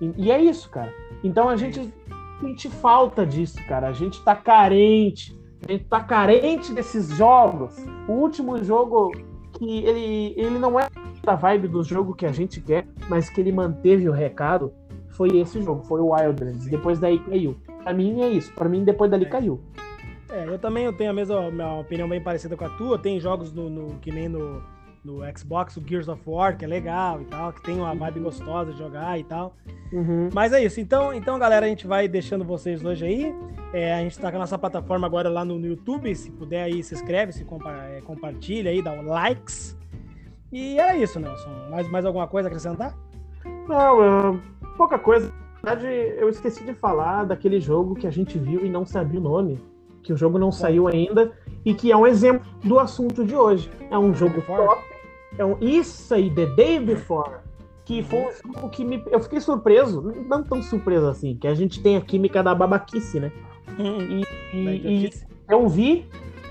E, 0.00 0.12
e 0.16 0.30
é 0.30 0.40
isso, 0.40 0.70
cara. 0.70 0.94
Então 1.24 1.48
a 1.48 1.56
gente 1.56 1.92
sente 2.40 2.68
falta 2.68 3.24
disso, 3.26 3.58
cara. 3.66 3.88
A 3.88 3.92
gente 3.92 4.22
tá 4.22 4.34
carente. 4.34 5.38
A 5.66 5.72
gente 5.72 5.84
tá 5.84 6.00
carente 6.00 6.72
desses 6.72 7.08
jogos. 7.16 7.76
O 8.06 8.12
último 8.12 8.62
jogo 8.62 9.10
que 9.58 9.84
ele, 9.84 10.34
ele 10.36 10.58
não 10.58 10.78
é 10.78 10.88
da 11.24 11.34
vibe 11.34 11.68
do 11.68 11.82
jogo 11.82 12.14
que 12.14 12.24
a 12.24 12.32
gente 12.32 12.60
quer, 12.60 12.86
mas 13.08 13.28
que 13.28 13.40
ele 13.40 13.50
manteve 13.52 14.08
o 14.08 14.12
recado, 14.12 14.72
foi 15.10 15.36
esse 15.38 15.60
jogo, 15.62 15.82
foi 15.84 16.00
o 16.00 16.12
Wildlands. 16.14 16.66
Depois 16.66 16.98
daí 17.00 17.18
caiu. 17.18 17.56
Pra 17.82 17.92
mim 17.92 18.20
é 18.22 18.28
isso. 18.28 18.52
Pra 18.54 18.68
mim, 18.68 18.84
depois 18.84 19.10
dali 19.10 19.26
caiu. 19.26 19.60
É, 20.30 20.46
eu 20.46 20.58
também 20.58 20.84
eu 20.84 20.92
tenho 20.92 21.10
a 21.10 21.14
mesma 21.14 21.50
minha 21.50 21.72
opinião 21.80 22.08
bem 22.08 22.22
parecida 22.22 22.56
com 22.56 22.64
a 22.64 22.68
tua. 22.70 22.98
Tem 22.98 23.18
jogos 23.18 23.52
no, 23.52 23.68
no- 23.68 23.94
que 23.98 24.12
nem 24.12 24.28
no, 24.28 24.62
no 25.04 25.20
Xbox, 25.36 25.76
o 25.76 25.82
Gears 25.86 26.08
of 26.08 26.22
War, 26.26 26.56
que 26.56 26.64
é 26.64 26.68
legal 26.68 27.20
e 27.20 27.24
tal, 27.24 27.52
que 27.52 27.62
tem 27.62 27.76
uma 27.76 27.94
vibe 27.94 28.20
gostosa 28.20 28.72
de 28.72 28.78
jogar 28.78 29.18
e 29.18 29.24
tal. 29.24 29.54
Uhum. 29.92 30.28
Mas 30.32 30.52
é 30.52 30.62
isso. 30.62 30.80
Então, 30.80 31.12
então, 31.14 31.38
galera, 31.38 31.66
a 31.66 31.68
gente 31.68 31.86
vai 31.86 32.06
deixando 32.08 32.44
vocês 32.44 32.84
hoje 32.84 33.04
aí. 33.06 33.34
É, 33.72 33.94
a 33.94 33.98
gente 34.00 34.18
tá 34.18 34.30
com 34.30 34.36
a 34.36 34.40
nossa 34.40 34.58
plataforma 34.58 35.06
agora 35.06 35.28
lá 35.28 35.44
no, 35.44 35.58
no 35.58 35.66
YouTube. 35.66 36.14
Se 36.14 36.30
puder 36.30 36.64
aí, 36.64 36.82
se 36.82 36.94
inscreve, 36.94 37.32
se 37.32 37.44
compa 37.44 37.70
é, 37.70 38.00
compartilha 38.02 38.70
aí, 38.70 38.82
dá 38.82 38.92
o 38.92 39.02
likes. 39.02 39.76
E 40.52 40.78
era 40.78 40.96
isso, 40.96 41.18
Nelson. 41.20 41.50
Mais, 41.70 41.88
mais 41.90 42.04
alguma 42.04 42.26
coisa 42.26 42.48
a 42.48 42.50
acrescentar? 42.50 42.94
Não, 43.68 44.02
eu- 44.02 44.40
pouca 44.76 44.98
coisa. 44.98 45.32
Na 45.62 45.74
verdade, 45.74 45.94
eu 46.18 46.28
esqueci 46.28 46.64
de 46.64 46.72
falar 46.74 47.24
daquele 47.24 47.60
jogo 47.60 47.94
que 47.94 48.06
a 48.06 48.10
gente 48.10 48.38
viu 48.38 48.64
e 48.64 48.68
não 48.70 48.86
sabia 48.86 49.20
o 49.20 49.22
nome. 49.22 49.60
Que 50.02 50.12
o 50.12 50.16
jogo 50.16 50.38
não 50.38 50.50
saiu 50.52 50.86
ainda 50.88 51.32
e 51.68 51.74
que 51.74 51.92
é 51.92 51.96
um 51.96 52.06
exemplo 52.06 52.46
do 52.64 52.78
assunto 52.78 53.24
de 53.24 53.34
hoje. 53.36 53.70
É 53.90 53.98
um 53.98 54.14
jogo 54.14 54.40
top. 54.42 54.82
É 55.36 55.44
um, 55.44 55.56
isso 55.60 56.14
aí, 56.14 56.30
The 56.30 56.46
Day 56.46 56.80
Before. 56.80 57.36
Que 57.84 58.02
foi 58.02 58.20
um 58.20 58.52
jogo 58.54 58.68
que 58.70 58.84
me, 58.84 59.02
eu 59.10 59.20
fiquei 59.20 59.40
surpreso, 59.40 60.12
não 60.26 60.42
tão 60.42 60.62
surpreso 60.62 61.06
assim, 61.08 61.34
que 61.36 61.46
a 61.46 61.54
gente 61.54 61.82
tem 61.82 61.96
a 61.96 62.00
química 62.00 62.42
da 62.42 62.54
babaquice, 62.54 63.18
né? 63.20 63.32
E, 63.78 64.22
e- 64.56 64.58
e 64.58 64.76
idiotice. 64.76 65.26
eu 65.48 65.68
vi 65.68 66.06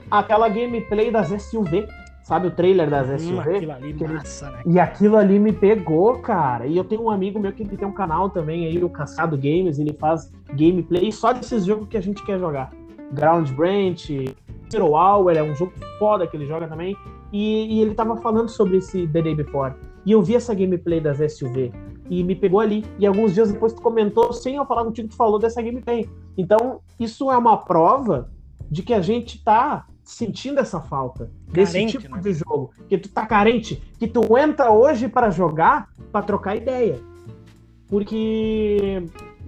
aquela 0.10 0.48
gameplay 0.50 1.12
das 1.12 1.32
SUV, 1.32 1.88
sabe 2.24 2.48
o 2.48 2.52
trailer 2.52 2.90
das 2.90 3.08
Hum, 3.10 3.18
SUV? 3.18 3.56
aquilo 3.56 3.72
ali, 3.72 3.94
que 3.94 4.08
massa, 4.08 4.50
né? 4.52 4.62
E 4.66 4.80
aquilo 4.80 5.16
ali 5.18 5.38
me 5.40 5.52
pegou, 5.54 6.18
cara. 6.20 6.66
E 6.66 6.76
eu 6.78 6.84
tenho 6.84 7.04
um 7.04 7.10
amigo 7.12 7.40
meu 7.40 7.52
que 7.52 7.66
tem 7.66 7.88
um 7.88 7.92
canal 7.94 8.30
também 8.30 8.66
aí, 8.66 8.84
o 8.84 8.90
Caçado 8.90 9.36
Games, 9.38 9.78
ele 9.80 9.94
faz 9.94 10.32
gameplay 10.54 11.12
só 11.12 11.34
desses 11.34 11.66
jogos 11.66 11.88
que 11.88 11.98
a 11.98 12.02
gente 12.02 12.24
quer 12.24 12.40
jogar. 12.40 12.72
Ground 13.12 13.50
Branch, 13.52 14.36
Zero 14.72 14.96
Hour, 14.96 15.32
é 15.32 15.44
um 15.44 15.56
jogo 15.56 15.74
foda 16.00 16.28
que 16.28 16.36
ele 16.36 16.46
joga 16.46 16.68
também. 16.68 16.96
E, 17.32 17.78
e 17.78 17.82
ele 17.82 17.94
tava 17.94 18.18
falando 18.18 18.50
sobre 18.50 18.78
esse 18.78 19.08
The 19.08 19.22
Day 19.22 19.36
Before. 19.36 19.74
E 20.06 20.12
eu 20.12 20.22
vi 20.22 20.36
essa 20.36 20.54
gameplay 20.54 21.02
das 21.02 21.18
SUV. 21.34 21.72
e 22.10 22.24
me 22.24 22.36
pegou 22.36 22.60
ali. 22.60 22.86
E 22.98 23.06
alguns 23.06 23.34
dias 23.34 23.52
depois 23.52 23.74
tu 23.74 23.82
comentou, 23.82 24.32
sem 24.32 24.56
eu 24.56 24.66
falar 24.66 24.86
contigo, 24.86 25.10
tu 25.10 25.16
falou 25.16 25.38
dessa 25.40 25.62
gameplay. 25.62 26.10
Então, 26.38 26.80
isso 27.00 27.32
é 27.32 27.38
uma 27.38 27.58
prova 27.58 28.30
de 28.70 28.82
que 28.82 28.94
a 28.94 29.02
gente 29.02 29.44
tá 29.44 29.86
sentindo 30.04 30.60
essa 30.60 30.80
falta 30.80 31.30
desse 31.52 31.74
Carente, 31.74 31.98
tipo 31.98 32.16
né? 32.16 32.22
de 32.22 32.34
jogo. 32.34 32.72
Que 32.88 32.98
tu 32.98 33.10
tá 33.10 33.26
carente, 33.26 33.76
que 34.00 34.08
tu 34.08 34.38
entra 34.38 34.72
hoje 34.72 35.10
para 35.10 35.30
jogar, 35.30 35.90
para 36.12 36.26
trocar 36.26 36.56
ideia. 36.56 37.00
Porque 37.90 39.04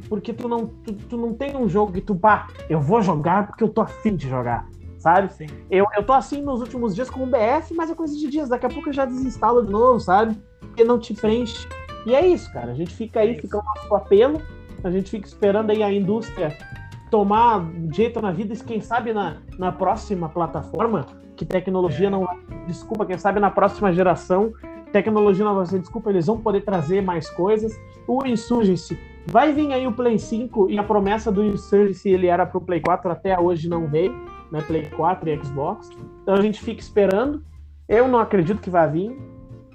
porque 0.08 0.34
tu 0.34 0.48
não 0.48 0.68
tu, 0.68 0.94
tu 0.94 1.18
não 1.18 1.34
tem 1.34 1.56
um 1.56 1.68
jogo 1.68 1.92
que 1.92 2.02
tu 2.02 2.16
pá, 2.16 2.48
eu 2.70 2.80
vou 2.80 3.02
jogar 3.02 3.48
porque 3.48 3.64
eu 3.64 3.70
tô 3.70 3.82
afim 3.82 4.16
de 4.16 4.30
jogar, 4.30 4.68
sabe? 5.00 5.34
Sim. 5.34 5.48
Eu, 5.72 5.86
eu 5.96 6.04
tô 6.04 6.14
assim 6.14 6.42
nos 6.42 6.60
últimos 6.62 6.94
dias 6.94 7.10
com 7.10 7.24
o 7.24 7.26
BF, 7.26 7.74
mas 7.74 7.90
é 7.90 7.96
coisa 7.96 8.16
de 8.16 8.30
dias. 8.30 8.50
Daqui 8.50 8.66
a 8.66 8.70
pouco 8.70 8.90
eu 8.90 8.94
já 8.94 9.06
desinstalo 9.06 9.66
de 9.66 9.72
novo, 9.72 10.00
sabe? 10.00 10.38
Porque 10.60 10.84
não 10.84 11.00
te 11.00 11.14
preenche. 11.14 11.68
E 12.06 12.14
é 12.14 12.26
isso, 12.26 12.52
cara. 12.54 12.72
A 12.72 12.76
gente 12.76 12.94
fica 12.94 13.22
aí, 13.22 13.32
É 13.32 13.42
fica 13.42 13.58
o 13.58 13.64
nosso 13.64 13.96
apelo. 13.96 14.42
A 14.84 14.92
gente 14.92 15.10
fica 15.10 15.28
esperando 15.28 15.72
aí 15.72 15.84
a 15.84 15.92
indústria 15.92 16.56
tomar 17.10 17.66
jeito 17.92 18.22
na 18.22 18.32
vida 18.32 18.54
e 18.54 18.58
quem 18.58 18.80
sabe 18.82 19.14
na, 19.14 19.38
na 19.58 19.72
próxima 19.72 20.30
plataforma, 20.30 21.06
que 21.36 21.46
tecnologia 21.46 22.08
É. 22.08 22.10
não. 22.10 22.28
Desculpa, 22.68 23.06
quem 23.06 23.18
sabe 23.18 23.40
na 23.40 23.50
próxima 23.50 23.92
geração, 23.92 24.54
tecnologia 24.92 25.44
não 25.44 25.56
vai 25.56 25.66
ser 25.66 25.80
desculpa, 25.80 26.10
eles 26.10 26.28
vão 26.28 26.40
poder 26.40 26.62
trazer 26.62 27.02
mais 27.02 27.30
coisas. 27.30 27.78
O 28.08 28.26
Insurgency. 28.26 28.98
Vai 29.28 29.54
vir 29.54 29.72
aí 29.74 29.86
o 29.86 29.92
Play 29.92 30.18
5 30.18 30.70
e 30.70 30.80
a 30.80 30.84
promessa 30.84 31.32
do 31.32 31.44
Insurgency 31.44 32.10
ele 32.10 32.28
era 32.28 32.46
pro 32.46 32.62
Play 32.62 32.80
4, 32.80 33.12
até 33.12 33.40
hoje 33.40 33.70
não 33.70 33.88
veio, 33.88 34.16
né? 34.52 34.62
Play 34.62 34.88
4 34.90 35.30
e 35.30 35.44
Xbox. 35.44 35.90
Então 36.22 36.36
a 36.36 36.42
gente 36.42 36.62
fica 36.62 36.80
esperando. 36.82 37.44
Eu 37.88 38.08
não 38.08 38.20
acredito 38.20 38.62
que 38.62 38.70
vai 38.70 38.90
vir. 38.90 39.18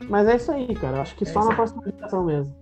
Mas 0.08 0.28
é 0.28 0.36
isso 0.36 0.52
aí, 0.52 0.74
cara. 0.74 1.00
Acho 1.00 1.14
que 1.16 1.24
É 1.24 1.26
só 1.26 1.44
na 1.44 1.50
aí. 1.50 1.56
próxima 1.56 1.82
geração 1.84 2.24
mesmo. 2.24 2.54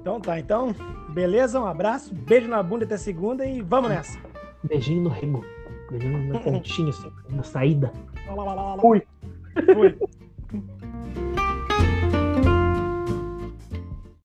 Então 0.00 0.20
tá, 0.20 0.38
então, 0.38 0.72
beleza, 1.10 1.60
um 1.60 1.66
abraço, 1.66 2.14
beijo 2.14 2.46
na 2.46 2.62
bunda 2.62 2.84
até 2.84 2.96
segunda 2.96 3.44
e 3.44 3.60
vamos 3.60 3.90
nessa. 3.90 4.16
Beijinho 4.62 5.02
no 5.02 5.08
rego. 5.08 5.44
Beijinho 5.90 6.32
na 6.32 6.38
pontinha, 6.38 6.90
assim, 6.90 7.10
na 7.30 7.42
saída. 7.42 7.92
Fui. 8.80 9.02
Fui. 9.74 9.98